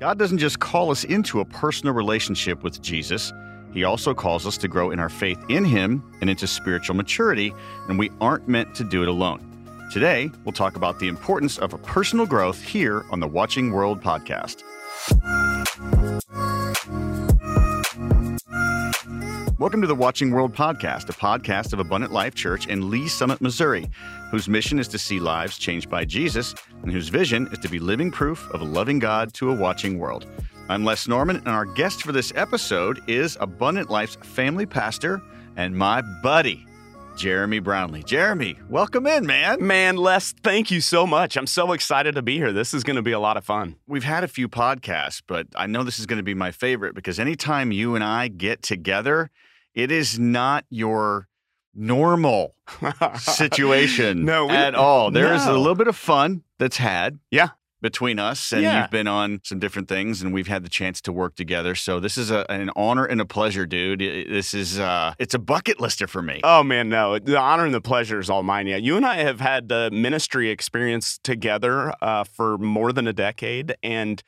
God 0.00 0.18
doesn't 0.18 0.38
just 0.38 0.58
call 0.58 0.90
us 0.90 1.04
into 1.04 1.40
a 1.40 1.44
personal 1.44 1.94
relationship 1.94 2.62
with 2.62 2.82
Jesus, 2.82 3.32
He 3.72 3.84
also 3.84 4.12
calls 4.12 4.46
us 4.46 4.58
to 4.58 4.68
grow 4.68 4.90
in 4.90 4.98
our 4.98 5.08
faith 5.08 5.42
in 5.48 5.64
Him 5.64 6.02
and 6.20 6.28
into 6.28 6.46
spiritual 6.46 6.96
maturity, 6.96 7.54
and 7.88 7.98
we 7.98 8.10
aren't 8.20 8.48
meant 8.48 8.74
to 8.74 8.84
do 8.84 9.02
it 9.02 9.08
alone. 9.08 9.50
Today, 9.92 10.30
we'll 10.44 10.52
talk 10.52 10.76
about 10.76 10.98
the 10.98 11.08
importance 11.08 11.58
of 11.58 11.72
a 11.72 11.78
personal 11.78 12.26
growth 12.26 12.60
here 12.60 13.04
on 13.10 13.20
the 13.20 13.28
Watching 13.28 13.70
World 13.70 14.02
podcast. 14.02 14.64
Welcome 19.64 19.80
to 19.80 19.86
the 19.86 19.94
Watching 19.94 20.30
World 20.30 20.54
podcast, 20.54 21.08
a 21.08 21.14
podcast 21.14 21.72
of 21.72 21.78
Abundant 21.78 22.12
Life 22.12 22.34
Church 22.34 22.66
in 22.66 22.90
Lee's 22.90 23.14
Summit, 23.14 23.40
Missouri, 23.40 23.88
whose 24.30 24.46
mission 24.46 24.78
is 24.78 24.86
to 24.88 24.98
see 24.98 25.18
lives 25.18 25.56
changed 25.56 25.88
by 25.88 26.04
Jesus 26.04 26.54
and 26.82 26.92
whose 26.92 27.08
vision 27.08 27.48
is 27.50 27.58
to 27.60 27.68
be 27.70 27.78
living 27.78 28.10
proof 28.10 28.46
of 28.50 28.60
a 28.60 28.64
loving 28.64 28.98
God 28.98 29.32
to 29.32 29.50
a 29.50 29.54
watching 29.54 29.98
world. 29.98 30.26
I'm 30.68 30.84
Les 30.84 31.08
Norman, 31.08 31.38
and 31.38 31.48
our 31.48 31.64
guest 31.64 32.02
for 32.02 32.12
this 32.12 32.30
episode 32.36 33.00
is 33.08 33.38
Abundant 33.40 33.88
Life's 33.88 34.16
family 34.16 34.66
pastor 34.66 35.22
and 35.56 35.74
my 35.74 36.02
buddy, 36.22 36.66
Jeremy 37.16 37.60
Brownlee. 37.60 38.02
Jeremy, 38.02 38.58
welcome 38.68 39.06
in, 39.06 39.24
man. 39.24 39.66
Man, 39.66 39.96
Les, 39.96 40.32
thank 40.42 40.70
you 40.70 40.82
so 40.82 41.06
much. 41.06 41.38
I'm 41.38 41.46
so 41.46 41.72
excited 41.72 42.16
to 42.16 42.22
be 42.22 42.36
here. 42.36 42.52
This 42.52 42.74
is 42.74 42.84
going 42.84 42.96
to 42.96 43.02
be 43.02 43.12
a 43.12 43.18
lot 43.18 43.38
of 43.38 43.46
fun. 43.46 43.76
We've 43.86 44.04
had 44.04 44.24
a 44.24 44.28
few 44.28 44.46
podcasts, 44.46 45.22
but 45.26 45.46
I 45.56 45.66
know 45.68 45.84
this 45.84 45.98
is 45.98 46.04
going 46.04 46.18
to 46.18 46.22
be 46.22 46.34
my 46.34 46.50
favorite 46.50 46.94
because 46.94 47.18
anytime 47.18 47.72
you 47.72 47.94
and 47.94 48.04
I 48.04 48.28
get 48.28 48.60
together, 48.60 49.30
it 49.74 49.90
is 49.90 50.18
not 50.18 50.64
your 50.70 51.28
normal 51.74 52.54
situation 53.18 54.24
no, 54.24 54.46
we, 54.46 54.52
at 54.54 54.74
all. 54.74 55.10
There 55.10 55.28
no. 55.28 55.34
is 55.34 55.46
a 55.46 55.52
little 55.52 55.74
bit 55.74 55.88
of 55.88 55.96
fun 55.96 56.42
that's 56.58 56.76
had. 56.78 57.18
Yeah. 57.30 57.50
Between 57.80 58.18
us, 58.18 58.50
and 58.50 58.62
Yeah. 58.62 58.80
you've 58.80 58.90
been 58.90 59.06
on 59.06 59.40
some 59.44 59.58
different 59.58 59.88
things, 59.88 60.22
and 60.22 60.32
we've 60.32 60.46
had 60.46 60.64
the 60.64 60.70
chance 60.70 61.02
to 61.02 61.12
work 61.12 61.34
together. 61.36 61.74
So 61.74 62.00
this 62.00 62.16
is 62.16 62.30
a, 62.30 62.50
an 62.50 62.70
honor 62.74 63.04
and 63.04 63.20
a 63.20 63.26
pleasure, 63.26 63.66
dude. 63.66 64.00
This 64.00 64.54
is 64.54 64.80
uh, 64.80 65.12
it's 65.18 65.34
a 65.34 65.38
bucket 65.38 65.78
lister 65.80 66.06
for 66.06 66.22
me. 66.22 66.40
Oh 66.44 66.62
man, 66.62 66.88
no! 66.88 67.18
The 67.18 67.38
honor 67.38 67.66
and 67.66 67.74
the 67.74 67.82
pleasure 67.82 68.18
is 68.18 68.30
all 68.30 68.42
mine. 68.42 68.66
Yeah, 68.68 68.78
you 68.78 68.96
and 68.96 69.04
I 69.04 69.16
have 69.16 69.40
had 69.40 69.70
uh, 69.70 69.90
ministry 69.92 70.48
experience 70.48 71.18
together 71.22 71.92
uh, 72.00 72.24
for 72.24 72.56
more 72.56 72.90
than 72.90 73.06
a 73.06 73.12
decade, 73.12 73.76
and 73.82 74.22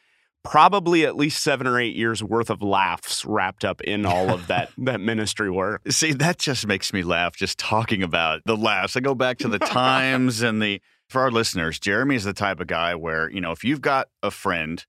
probably 0.50 1.04
at 1.04 1.16
least 1.16 1.42
seven 1.42 1.66
or 1.66 1.78
eight 1.78 1.96
years 1.96 2.22
worth 2.22 2.50
of 2.50 2.62
laughs 2.62 3.24
wrapped 3.24 3.64
up 3.64 3.80
in 3.82 4.06
all 4.06 4.30
of 4.30 4.46
that 4.46 4.70
that 4.78 5.00
ministry 5.00 5.50
work. 5.50 5.82
See, 5.90 6.12
that 6.14 6.38
just 6.38 6.66
makes 6.66 6.92
me 6.92 7.02
laugh 7.02 7.36
just 7.36 7.58
talking 7.58 8.02
about 8.02 8.42
the 8.46 8.56
laughs. 8.56 8.96
I 8.96 9.00
go 9.00 9.14
back 9.14 9.38
to 9.38 9.48
the 9.48 9.58
times 9.58 10.42
and 10.42 10.62
the 10.62 10.80
for 11.08 11.22
our 11.22 11.30
listeners, 11.30 11.78
Jeremy 11.78 12.16
is 12.16 12.24
the 12.24 12.32
type 12.32 12.60
of 12.60 12.66
guy 12.66 12.94
where, 12.94 13.30
you 13.30 13.40
know, 13.40 13.52
if 13.52 13.62
you've 13.62 13.80
got 13.80 14.08
a 14.22 14.30
friend 14.30 14.84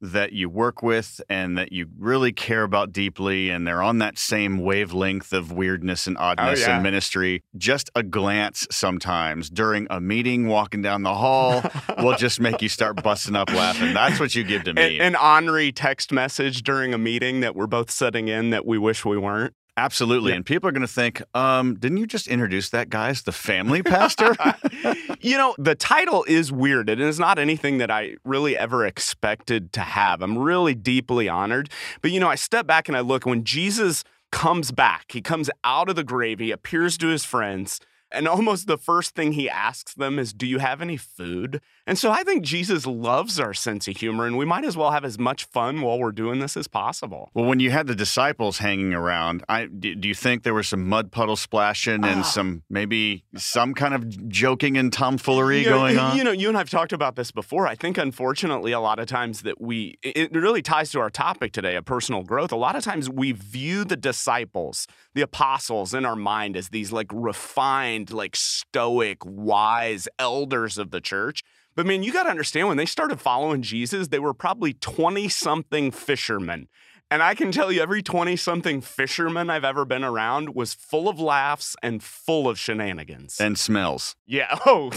that 0.00 0.32
you 0.32 0.48
work 0.48 0.82
with 0.82 1.20
and 1.28 1.58
that 1.58 1.72
you 1.72 1.86
really 1.98 2.32
care 2.32 2.62
about 2.62 2.92
deeply 2.92 3.50
and 3.50 3.66
they're 3.66 3.82
on 3.82 3.98
that 3.98 4.18
same 4.18 4.58
wavelength 4.58 5.32
of 5.32 5.52
weirdness 5.52 6.06
and 6.06 6.16
oh, 6.18 6.22
oddness 6.22 6.60
yeah. 6.60 6.74
and 6.74 6.82
ministry, 6.82 7.42
just 7.56 7.90
a 7.94 8.02
glance 8.02 8.66
sometimes 8.70 9.50
during 9.50 9.86
a 9.90 10.00
meeting 10.00 10.46
walking 10.46 10.82
down 10.82 11.02
the 11.02 11.14
hall 11.14 11.62
will 11.98 12.16
just 12.16 12.40
make 12.40 12.62
you 12.62 12.68
start 12.68 13.02
busting 13.02 13.36
up 13.36 13.50
laughing. 13.52 13.92
That's 13.92 14.18
what 14.18 14.34
you 14.34 14.44
give 14.44 14.64
to 14.64 14.72
me. 14.74 14.98
An, 14.98 15.14
an 15.14 15.16
ornery 15.16 15.72
text 15.72 16.12
message 16.12 16.62
during 16.62 16.94
a 16.94 16.98
meeting 16.98 17.40
that 17.40 17.54
we're 17.54 17.66
both 17.66 17.90
sitting 17.90 18.28
in 18.28 18.50
that 18.50 18.66
we 18.66 18.78
wish 18.78 19.04
we 19.04 19.18
weren't. 19.18 19.54
Absolutely. 19.76 20.30
Yeah. 20.30 20.36
And 20.36 20.46
people 20.46 20.68
are 20.68 20.72
going 20.72 20.82
to 20.82 20.88
think, 20.88 21.22
um, 21.34 21.74
didn't 21.74 21.98
you 21.98 22.06
just 22.06 22.28
introduce 22.28 22.70
that 22.70 22.90
guy 22.90 23.08
as 23.08 23.22
the 23.22 23.32
family 23.32 23.82
pastor? 23.84 24.34
you 25.20 25.36
know, 25.36 25.54
the 25.58 25.74
title 25.74 26.24
is 26.28 26.52
weird. 26.52 26.88
It 26.88 27.00
is 27.00 27.18
not 27.18 27.38
anything 27.38 27.78
that 27.78 27.90
I 27.90 28.16
really 28.24 28.56
ever 28.56 28.84
expected 28.84 29.72
to 29.74 29.80
have. 29.80 30.22
I'm 30.22 30.38
really 30.38 30.74
deeply 30.74 31.28
honored. 31.28 31.70
But, 32.02 32.10
you 32.10 32.20
know, 32.20 32.28
I 32.28 32.34
step 32.34 32.66
back 32.66 32.88
and 32.88 32.96
I 32.96 33.00
look 33.00 33.26
when 33.26 33.44
Jesus 33.44 34.04
comes 34.32 34.70
back, 34.70 35.06
he 35.10 35.20
comes 35.20 35.50
out 35.64 35.88
of 35.88 35.96
the 35.96 36.04
grave, 36.04 36.38
he 36.38 36.52
appears 36.52 36.96
to 36.98 37.08
his 37.08 37.24
friends. 37.24 37.80
And 38.12 38.26
almost 38.26 38.66
the 38.66 38.78
first 38.78 39.14
thing 39.14 39.32
he 39.32 39.48
asks 39.48 39.94
them 39.94 40.18
is, 40.18 40.32
Do 40.32 40.46
you 40.46 40.58
have 40.58 40.82
any 40.82 40.96
food? 40.96 41.60
And 41.90 41.98
so 41.98 42.12
I 42.12 42.22
think 42.22 42.44
Jesus 42.44 42.86
loves 42.86 43.40
our 43.40 43.52
sense 43.52 43.88
of 43.88 43.96
humor, 43.96 44.24
and 44.24 44.38
we 44.38 44.44
might 44.44 44.64
as 44.64 44.76
well 44.76 44.92
have 44.92 45.04
as 45.04 45.18
much 45.18 45.42
fun 45.46 45.80
while 45.80 45.98
we're 45.98 46.12
doing 46.12 46.38
this 46.38 46.56
as 46.56 46.68
possible. 46.68 47.32
Well, 47.34 47.46
when 47.46 47.58
you 47.58 47.72
had 47.72 47.88
the 47.88 47.96
disciples 47.96 48.58
hanging 48.58 48.94
around, 48.94 49.42
I 49.48 49.66
do, 49.66 49.96
do 49.96 50.06
you 50.06 50.14
think 50.14 50.44
there 50.44 50.54
was 50.54 50.68
some 50.68 50.88
mud 50.88 51.10
puddle 51.10 51.34
splashing 51.34 52.04
and 52.04 52.20
Ah. 52.20 52.22
some 52.22 52.62
maybe 52.70 53.24
some 53.36 53.74
kind 53.74 53.92
of 53.92 54.28
joking 54.28 54.78
and 54.78 54.92
tomfoolery 54.92 55.64
You 55.64 55.70
know, 55.70 55.78
going 55.78 55.98
on? 55.98 56.16
You 56.16 56.22
know, 56.22 56.30
you 56.30 56.46
and 56.48 56.56
I've 56.56 56.70
talked 56.70 56.92
about 56.92 57.16
this 57.16 57.32
before. 57.32 57.66
I 57.66 57.74
think, 57.74 57.98
unfortunately, 57.98 58.70
a 58.70 58.78
lot 58.78 59.00
of 59.00 59.08
times 59.08 59.42
that 59.42 59.60
we, 59.60 59.98
it 60.04 60.16
it 60.16 60.32
really 60.32 60.62
ties 60.62 60.92
to 60.92 61.00
our 61.00 61.10
topic 61.10 61.50
today 61.50 61.74
of 61.74 61.86
personal 61.86 62.22
growth. 62.22 62.52
A 62.52 62.56
lot 62.56 62.76
of 62.76 62.84
times 62.84 63.10
we 63.10 63.32
view 63.32 63.82
the 63.82 63.96
disciples, 63.96 64.86
the 65.14 65.22
apostles 65.22 65.92
in 65.92 66.04
our 66.04 66.14
mind 66.14 66.56
as 66.56 66.68
these 66.68 66.92
like 66.92 67.08
refined, 67.12 68.12
like 68.12 68.36
stoic, 68.36 69.18
wise 69.24 70.06
elders 70.20 70.78
of 70.78 70.92
the 70.92 71.00
church. 71.00 71.42
But 71.76 71.86
man, 71.86 72.02
you 72.02 72.12
got 72.12 72.24
to 72.24 72.30
understand 72.30 72.68
when 72.68 72.76
they 72.76 72.86
started 72.86 73.20
following 73.20 73.62
Jesus, 73.62 74.08
they 74.08 74.18
were 74.18 74.34
probably 74.34 74.72
20 74.74 75.28
something 75.28 75.90
fishermen. 75.90 76.68
And 77.12 77.24
I 77.24 77.34
can 77.34 77.50
tell 77.50 77.72
you, 77.72 77.80
every 77.82 78.02
20 78.04 78.36
something 78.36 78.80
fisherman 78.80 79.50
I've 79.50 79.64
ever 79.64 79.84
been 79.84 80.04
around 80.04 80.54
was 80.54 80.74
full 80.74 81.08
of 81.08 81.18
laughs 81.18 81.74
and 81.82 82.00
full 82.00 82.48
of 82.48 82.56
shenanigans. 82.56 83.40
and 83.40 83.58
smells. 83.58 84.14
Yeah. 84.26 84.56
Oh, 84.66 84.92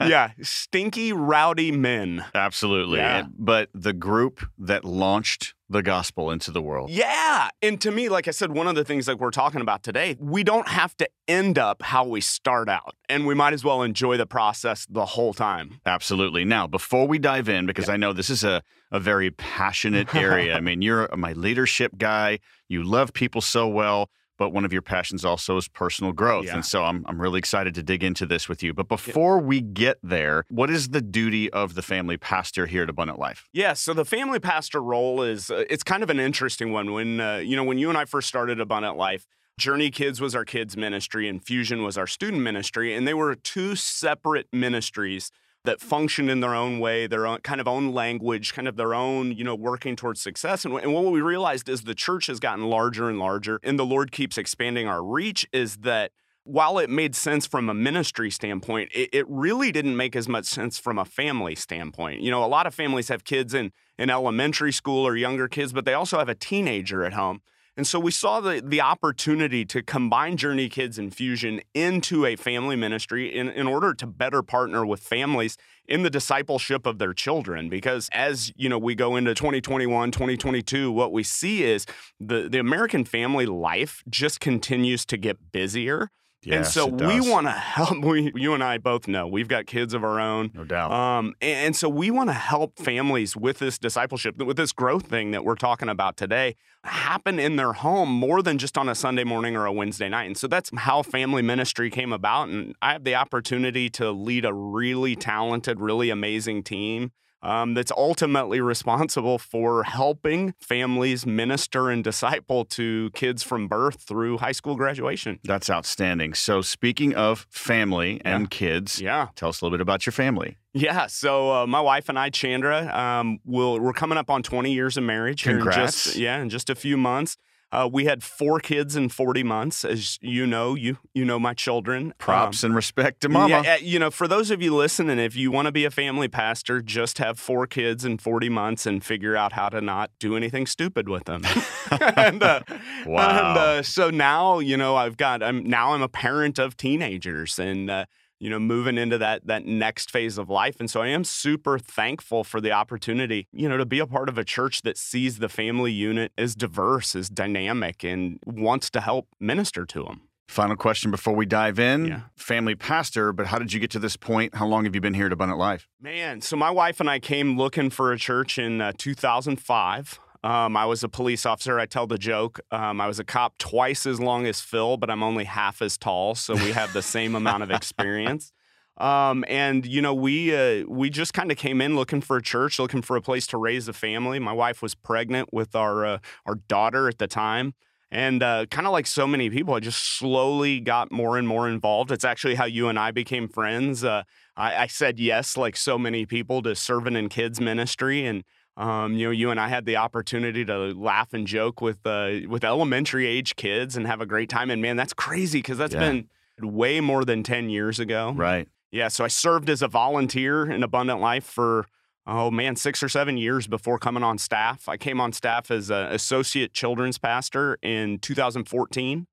yeah. 0.00 0.32
Stinky, 0.42 1.12
rowdy 1.12 1.70
men. 1.70 2.24
Absolutely. 2.34 2.98
Yeah. 2.98 3.26
But 3.38 3.68
the 3.72 3.92
group 3.92 4.48
that 4.58 4.84
launched 4.84 5.54
the 5.70 5.82
gospel 5.82 6.30
into 6.30 6.50
the 6.50 6.62
world. 6.62 6.90
Yeah. 6.90 7.50
And 7.60 7.80
to 7.82 7.90
me, 7.90 8.08
like 8.08 8.26
I 8.26 8.30
said, 8.30 8.52
one 8.52 8.66
of 8.66 8.74
the 8.74 8.84
things 8.84 9.06
that 9.06 9.18
we're 9.18 9.30
talking 9.30 9.60
about 9.60 9.82
today, 9.82 10.16
we 10.18 10.42
don't 10.42 10.68
have 10.68 10.96
to 10.96 11.08
end 11.26 11.58
up 11.58 11.82
how 11.82 12.06
we 12.06 12.20
start 12.20 12.68
out. 12.68 12.94
And 13.08 13.26
we 13.26 13.34
might 13.34 13.52
as 13.52 13.64
well 13.64 13.82
enjoy 13.82 14.16
the 14.16 14.26
process 14.26 14.86
the 14.88 15.04
whole 15.04 15.34
time. 15.34 15.80
Absolutely. 15.84 16.44
Now, 16.44 16.66
before 16.66 17.06
we 17.06 17.18
dive 17.18 17.48
in, 17.48 17.66
because 17.66 17.88
I 17.88 17.96
know 17.96 18.12
this 18.12 18.30
is 18.30 18.44
a, 18.44 18.62
a 18.90 18.98
very 18.98 19.30
passionate 19.30 20.14
area. 20.14 20.56
I 20.56 20.60
mean, 20.60 20.80
you're 20.80 21.08
my 21.16 21.32
leadership 21.32 21.98
guy. 21.98 22.38
You 22.68 22.82
love 22.82 23.12
people 23.12 23.40
so 23.40 23.68
well, 23.68 24.10
but 24.38 24.50
one 24.50 24.64
of 24.64 24.72
your 24.72 24.82
passions 24.82 25.24
also 25.24 25.56
is 25.56 25.68
personal 25.68 26.12
growth. 26.12 26.46
Yeah. 26.46 26.54
And 26.54 26.64
so 26.64 26.84
I'm, 26.84 27.04
I'm 27.06 27.20
really 27.20 27.38
excited 27.38 27.74
to 27.74 27.82
dig 27.82 28.02
into 28.02 28.24
this 28.24 28.48
with 28.48 28.62
you. 28.62 28.72
But 28.72 28.88
before 28.88 29.38
we 29.40 29.60
get 29.60 29.98
there, 30.02 30.44
what 30.48 30.70
is 30.70 30.90
the 30.90 31.02
duty 31.02 31.50
of 31.52 31.74
the 31.74 31.82
family 31.82 32.16
pastor 32.16 32.66
here 32.66 32.84
at 32.84 32.88
Abundant 32.88 33.18
Life? 33.18 33.48
Yeah, 33.52 33.74
so 33.74 33.92
the 33.92 34.04
family 34.04 34.38
pastor 34.38 34.80
role 34.80 35.22
is 35.22 35.50
uh, 35.50 35.64
it's 35.68 35.82
kind 35.82 36.02
of 36.02 36.10
an 36.10 36.20
interesting 36.20 36.72
one. 36.72 36.92
When 36.92 37.20
uh, 37.20 37.36
you 37.36 37.56
know 37.56 37.64
when 37.64 37.78
you 37.78 37.88
and 37.88 37.98
I 37.98 38.04
first 38.04 38.28
started 38.28 38.60
Abundant 38.60 38.96
Life, 38.96 39.26
Journey 39.58 39.90
Kids 39.90 40.20
was 40.20 40.34
our 40.34 40.44
kids 40.44 40.76
ministry 40.76 41.28
and 41.28 41.44
Fusion 41.44 41.82
was 41.82 41.98
our 41.98 42.06
student 42.06 42.42
ministry, 42.42 42.94
and 42.94 43.06
they 43.06 43.14
were 43.14 43.34
two 43.34 43.74
separate 43.74 44.46
ministries 44.52 45.30
that 45.68 45.80
function 45.82 46.30
in 46.30 46.40
their 46.40 46.54
own 46.54 46.80
way, 46.80 47.06
their 47.06 47.26
own 47.26 47.38
kind 47.40 47.60
of 47.60 47.68
own 47.68 47.92
language, 47.92 48.54
kind 48.54 48.66
of 48.66 48.76
their 48.76 48.94
own, 48.94 49.32
you 49.32 49.44
know, 49.44 49.54
working 49.54 49.96
towards 49.96 50.20
success. 50.20 50.64
And, 50.64 50.74
and 50.74 50.94
what 50.94 51.04
we 51.04 51.20
realized 51.20 51.68
is 51.68 51.82
the 51.82 51.94
church 51.94 52.26
has 52.26 52.40
gotten 52.40 52.64
larger 52.64 53.08
and 53.08 53.18
larger, 53.18 53.60
and 53.62 53.78
the 53.78 53.84
Lord 53.84 54.10
keeps 54.10 54.38
expanding 54.38 54.88
our 54.88 55.04
reach. 55.04 55.46
Is 55.52 55.78
that 55.78 56.12
while 56.44 56.78
it 56.78 56.88
made 56.88 57.14
sense 57.14 57.46
from 57.46 57.68
a 57.68 57.74
ministry 57.74 58.30
standpoint, 58.30 58.90
it, 58.94 59.10
it 59.12 59.26
really 59.28 59.70
didn't 59.70 59.96
make 59.96 60.16
as 60.16 60.26
much 60.26 60.46
sense 60.46 60.78
from 60.78 60.98
a 60.98 61.04
family 61.04 61.54
standpoint. 61.54 62.22
You 62.22 62.30
know, 62.30 62.42
a 62.42 62.46
lot 62.46 62.66
of 62.66 62.74
families 62.74 63.08
have 63.08 63.24
kids 63.24 63.52
in, 63.52 63.70
in 63.98 64.08
elementary 64.08 64.72
school 64.72 65.06
or 65.06 65.16
younger 65.16 65.48
kids, 65.48 65.74
but 65.74 65.84
they 65.84 65.92
also 65.92 66.18
have 66.18 66.30
a 66.30 66.34
teenager 66.34 67.04
at 67.04 67.12
home. 67.12 67.42
And 67.78 67.86
so 67.86 68.00
we 68.00 68.10
saw 68.10 68.40
the, 68.40 68.60
the 68.60 68.80
opportunity 68.80 69.64
to 69.66 69.84
combine 69.84 70.36
Journey 70.36 70.68
Kids 70.68 70.98
and 70.98 71.14
Fusion 71.14 71.60
into 71.74 72.26
a 72.26 72.34
family 72.34 72.74
ministry 72.74 73.32
in, 73.32 73.48
in 73.48 73.68
order 73.68 73.94
to 73.94 74.04
better 74.04 74.42
partner 74.42 74.84
with 74.84 74.98
families 74.98 75.56
in 75.86 76.02
the 76.02 76.10
discipleship 76.10 76.86
of 76.86 76.98
their 76.98 77.14
children. 77.14 77.68
Because 77.68 78.08
as 78.10 78.52
you 78.56 78.68
know, 78.68 78.78
we 78.80 78.96
go 78.96 79.14
into 79.14 79.32
2021, 79.32 80.10
2022, 80.10 80.90
what 80.90 81.12
we 81.12 81.22
see 81.22 81.62
is 81.62 81.86
the, 82.18 82.48
the 82.48 82.58
American 82.58 83.04
family 83.04 83.46
life 83.46 84.02
just 84.10 84.40
continues 84.40 85.06
to 85.06 85.16
get 85.16 85.52
busier. 85.52 86.10
And 86.46 86.66
so 86.66 86.86
we 86.86 87.20
want 87.20 87.46
to 87.46 87.52
help. 87.52 87.88
We, 88.08 88.32
you 88.36 88.54
and 88.54 88.62
I 88.62 88.78
both 88.78 89.06
know 89.08 89.26
we've 89.26 89.48
got 89.48 89.66
kids 89.66 89.92
of 89.92 90.02
our 90.02 90.20
own. 90.20 90.50
No 90.54 90.64
doubt. 90.64 90.92
Um, 90.92 91.34
and, 91.40 91.66
and 91.66 91.76
so 91.76 91.88
we 91.88 92.10
want 92.10 92.30
to 92.30 92.34
help 92.34 92.78
families 92.78 93.36
with 93.36 93.58
this 93.58 93.78
discipleship, 93.78 94.38
with 94.38 94.56
this 94.56 94.72
growth 94.72 95.06
thing 95.06 95.32
that 95.32 95.44
we're 95.44 95.56
talking 95.56 95.88
about 95.88 96.16
today, 96.16 96.54
happen 96.84 97.38
in 97.38 97.56
their 97.56 97.72
home 97.74 98.10
more 98.10 98.40
than 98.40 98.56
just 98.56 98.78
on 98.78 98.88
a 98.88 98.94
Sunday 98.94 99.24
morning 99.24 99.56
or 99.56 99.66
a 99.66 99.72
Wednesday 99.72 100.08
night. 100.08 100.24
And 100.24 100.36
so 100.36 100.46
that's 100.46 100.70
how 100.74 101.02
family 101.02 101.42
ministry 101.42 101.90
came 101.90 102.12
about. 102.12 102.48
And 102.48 102.74
I 102.80 102.92
have 102.92 103.04
the 103.04 103.16
opportunity 103.16 103.90
to 103.90 104.10
lead 104.10 104.44
a 104.44 104.54
really 104.54 105.16
talented, 105.16 105.80
really 105.80 106.08
amazing 106.08 106.62
team 106.62 107.12
um, 107.42 107.74
that's 107.74 107.92
ultimately 107.96 108.60
responsible 108.60 109.38
for 109.38 109.84
helping 109.84 110.54
families 110.60 111.24
minister 111.26 111.90
and 111.90 112.02
disciple 112.02 112.64
to 112.64 113.10
kids 113.14 113.42
from 113.42 113.68
birth 113.68 114.00
through 114.02 114.38
high 114.38 114.52
school 114.52 114.74
graduation. 114.76 115.38
That's 115.44 115.70
outstanding. 115.70 116.34
So, 116.34 116.62
speaking 116.62 117.14
of 117.14 117.46
family 117.50 118.20
and 118.24 118.42
Yeah. 118.44 118.48
kids, 118.50 119.00
Yeah. 119.00 119.28
tell 119.36 119.50
us 119.50 119.60
a 119.60 119.64
little 119.64 119.76
bit 119.78 119.82
about 119.82 120.04
your 120.06 120.12
family. 120.12 120.56
Yeah, 120.74 121.06
so 121.06 121.50
uh, 121.52 121.66
my 121.66 121.80
wife 121.80 122.08
and 122.08 122.18
I, 122.18 122.30
Chandra, 122.30 122.86
um, 122.96 123.38
will 123.44 123.80
we're 123.80 123.92
coming 123.92 124.18
up 124.18 124.30
on 124.30 124.42
20 124.42 124.72
years 124.72 124.96
of 124.96 125.04
marriage. 125.04 125.42
Congrats. 125.42 126.04
just, 126.04 126.16
yeah, 126.16 126.40
in 126.40 126.48
just 126.50 126.70
a 126.70 126.74
few 126.74 126.96
months. 126.96 127.36
Uh, 127.70 127.88
we 127.90 128.06
had 128.06 128.22
four 128.22 128.60
kids 128.60 128.96
in 128.96 129.10
40 129.10 129.42
months, 129.42 129.84
as 129.84 130.18
you 130.22 130.46
know. 130.46 130.74
You 130.74 130.98
you 131.12 131.24
know 131.24 131.38
my 131.38 131.52
children. 131.52 132.14
Props 132.18 132.64
Um, 132.64 132.68
and 132.68 132.76
respect 132.76 133.20
to 133.22 133.28
mama. 133.28 133.62
Yeah, 133.62 133.76
you 133.76 133.98
know, 133.98 134.10
for 134.10 134.26
those 134.26 134.50
of 134.50 134.62
you 134.62 134.74
listening, 134.74 135.18
if 135.18 135.36
you 135.36 135.50
want 135.50 135.66
to 135.66 135.72
be 135.72 135.84
a 135.84 135.90
family 135.90 136.28
pastor, 136.28 136.80
just 136.80 137.18
have 137.18 137.38
four 137.38 137.66
kids 137.66 138.04
in 138.06 138.16
40 138.18 138.48
months 138.48 138.86
and 138.86 139.04
figure 139.04 139.36
out 139.36 139.52
how 139.52 139.68
to 139.68 139.80
not 139.82 140.10
do 140.18 140.34
anything 140.36 140.66
stupid 140.66 141.08
with 141.08 141.24
them. 141.24 141.42
and, 142.16 142.42
uh, 142.42 142.60
Wow. 143.06 143.50
And 143.50 143.58
uh, 143.58 143.82
so 143.82 144.10
now, 144.10 144.58
you 144.60 144.76
know, 144.76 144.96
I've 144.96 145.16
got, 145.16 145.42
I'm 145.42 145.62
now 145.64 145.92
I'm 145.92 146.02
a 146.02 146.08
parent 146.08 146.58
of 146.58 146.76
teenagers 146.76 147.58
and, 147.58 147.90
uh, 147.90 148.06
you 148.38 148.50
know, 148.50 148.58
moving 148.58 148.98
into 148.98 149.18
that 149.18 149.46
that 149.46 149.64
next 149.64 150.10
phase 150.10 150.38
of 150.38 150.48
life. 150.48 150.76
And 150.80 150.90
so 150.90 151.02
I 151.02 151.08
am 151.08 151.24
super 151.24 151.78
thankful 151.78 152.44
for 152.44 152.60
the 152.60 152.72
opportunity, 152.72 153.46
you 153.52 153.68
know, 153.68 153.76
to 153.76 153.86
be 153.86 153.98
a 153.98 154.06
part 154.06 154.28
of 154.28 154.38
a 154.38 154.44
church 154.44 154.82
that 154.82 154.96
sees 154.96 155.38
the 155.38 155.48
family 155.48 155.92
unit 155.92 156.32
as 156.38 156.54
diverse, 156.54 157.14
as 157.14 157.28
dynamic, 157.28 158.04
and 158.04 158.38
wants 158.46 158.90
to 158.90 159.00
help 159.00 159.28
minister 159.40 159.84
to 159.86 160.04
them. 160.04 160.22
Final 160.48 160.76
question 160.76 161.10
before 161.10 161.34
we 161.34 161.44
dive 161.44 161.78
in. 161.78 162.06
Yeah. 162.06 162.20
Family 162.34 162.74
pastor, 162.74 163.34
but 163.34 163.46
how 163.48 163.58
did 163.58 163.74
you 163.74 163.80
get 163.80 163.90
to 163.90 163.98
this 163.98 164.16
point? 164.16 164.54
How 164.54 164.66
long 164.66 164.84
have 164.84 164.94
you 164.94 165.00
been 165.00 165.12
here 165.12 165.26
at 165.26 165.32
Abundant 165.32 165.58
Life? 165.58 165.86
Man, 166.00 166.40
so 166.40 166.56
my 166.56 166.70
wife 166.70 167.00
and 167.00 167.10
I 167.10 167.18
came 167.18 167.58
looking 167.58 167.90
for 167.90 168.12
a 168.12 168.18
church 168.18 168.58
in 168.58 168.80
uh, 168.80 168.92
2005. 168.96 170.18
Um, 170.44 170.76
I 170.76 170.86
was 170.86 171.02
a 171.02 171.08
police 171.08 171.44
officer. 171.44 171.80
I 171.80 171.86
tell 171.86 172.06
the 172.06 172.18
joke. 172.18 172.60
Um, 172.70 173.00
I 173.00 173.06
was 173.06 173.18
a 173.18 173.24
cop 173.24 173.58
twice 173.58 174.06
as 174.06 174.20
long 174.20 174.46
as 174.46 174.60
Phil, 174.60 174.96
but 174.96 175.10
I'm 175.10 175.22
only 175.22 175.44
half 175.44 175.82
as 175.82 175.98
tall, 175.98 176.34
so 176.34 176.54
we 176.54 176.72
have 176.72 176.92
the 176.92 177.02
same 177.02 177.34
amount 177.34 177.62
of 177.62 177.70
experience. 177.70 178.52
Um, 178.98 179.44
and 179.48 179.86
you 179.86 180.02
know, 180.02 180.12
we 180.14 180.54
uh, 180.54 180.84
we 180.88 181.08
just 181.08 181.32
kind 181.32 181.52
of 181.52 181.56
came 181.56 181.80
in 181.80 181.94
looking 181.94 182.20
for 182.20 182.36
a 182.36 182.42
church, 182.42 182.78
looking 182.78 183.02
for 183.02 183.16
a 183.16 183.22
place 183.22 183.46
to 183.48 183.56
raise 183.56 183.88
a 183.88 183.92
family. 183.92 184.38
My 184.38 184.52
wife 184.52 184.82
was 184.82 184.94
pregnant 184.94 185.52
with 185.52 185.74
our 185.76 186.04
uh, 186.04 186.18
our 186.46 186.56
daughter 186.56 187.08
at 187.08 187.18
the 187.18 187.28
time. 187.28 187.74
And 188.10 188.42
uh, 188.42 188.64
kind 188.70 188.86
of 188.86 188.92
like 188.94 189.06
so 189.06 189.26
many 189.26 189.50
people, 189.50 189.74
I 189.74 189.80
just 189.80 190.02
slowly 190.02 190.80
got 190.80 191.12
more 191.12 191.36
and 191.36 191.46
more 191.46 191.68
involved. 191.68 192.10
It's 192.10 192.24
actually 192.24 192.54
how 192.54 192.64
you 192.64 192.88
and 192.88 192.98
I 192.98 193.10
became 193.10 193.48
friends. 193.48 194.02
Uh, 194.02 194.22
I, 194.56 194.76
I 194.76 194.86
said 194.86 195.20
yes, 195.20 195.58
like 195.58 195.76
so 195.76 195.98
many 195.98 196.24
people, 196.24 196.62
to 196.62 196.74
serving 196.74 197.16
in 197.16 197.28
kids 197.28 197.60
ministry, 197.60 198.24
and 198.24 198.44
um, 198.78 199.12
you 199.14 199.26
know, 199.26 199.30
you 199.32 199.50
and 199.50 199.60
I 199.60 199.68
had 199.68 199.84
the 199.84 199.96
opportunity 199.96 200.64
to 200.64 200.94
laugh 200.94 201.34
and 201.34 201.46
joke 201.46 201.80
with 201.82 201.98
uh, 202.06 202.30
with 202.48 202.64
elementary 202.64 203.26
age 203.26 203.56
kids 203.56 203.96
and 203.96 204.06
have 204.06 204.20
a 204.22 204.26
great 204.26 204.48
time. 204.48 204.70
And 204.70 204.80
man, 204.80 204.96
that's 204.96 205.12
crazy 205.12 205.58
because 205.58 205.76
that's 205.78 205.92
Yeah. 205.94 206.00
been 206.00 206.28
way 206.62 207.00
more 207.00 207.24
than 207.24 207.42
ten 207.42 207.68
years 207.68 207.98
ago. 208.00 208.32
Right. 208.36 208.66
Yeah, 208.90 209.08
so 209.08 209.22
I 209.24 209.28
served 209.28 209.68
as 209.68 209.82
a 209.82 209.88
volunteer 209.88 210.70
in 210.70 210.82
Abundant 210.82 211.20
Life 211.20 211.44
for 211.44 211.86
oh 212.26 212.50
man, 212.50 212.76
six 212.76 213.02
or 213.02 213.08
seven 213.08 213.36
years 213.36 213.66
before 213.66 213.98
coming 213.98 214.22
on 214.22 214.38
staff. 214.38 214.88
I 214.88 214.96
came 214.96 215.20
on 215.20 215.32
staff 215.32 215.70
as 215.70 215.90
an 215.90 216.06
associate 216.12 216.72
children's 216.72 217.18
pastor 217.18 217.78
in 217.82 218.18
2014, 218.18 219.26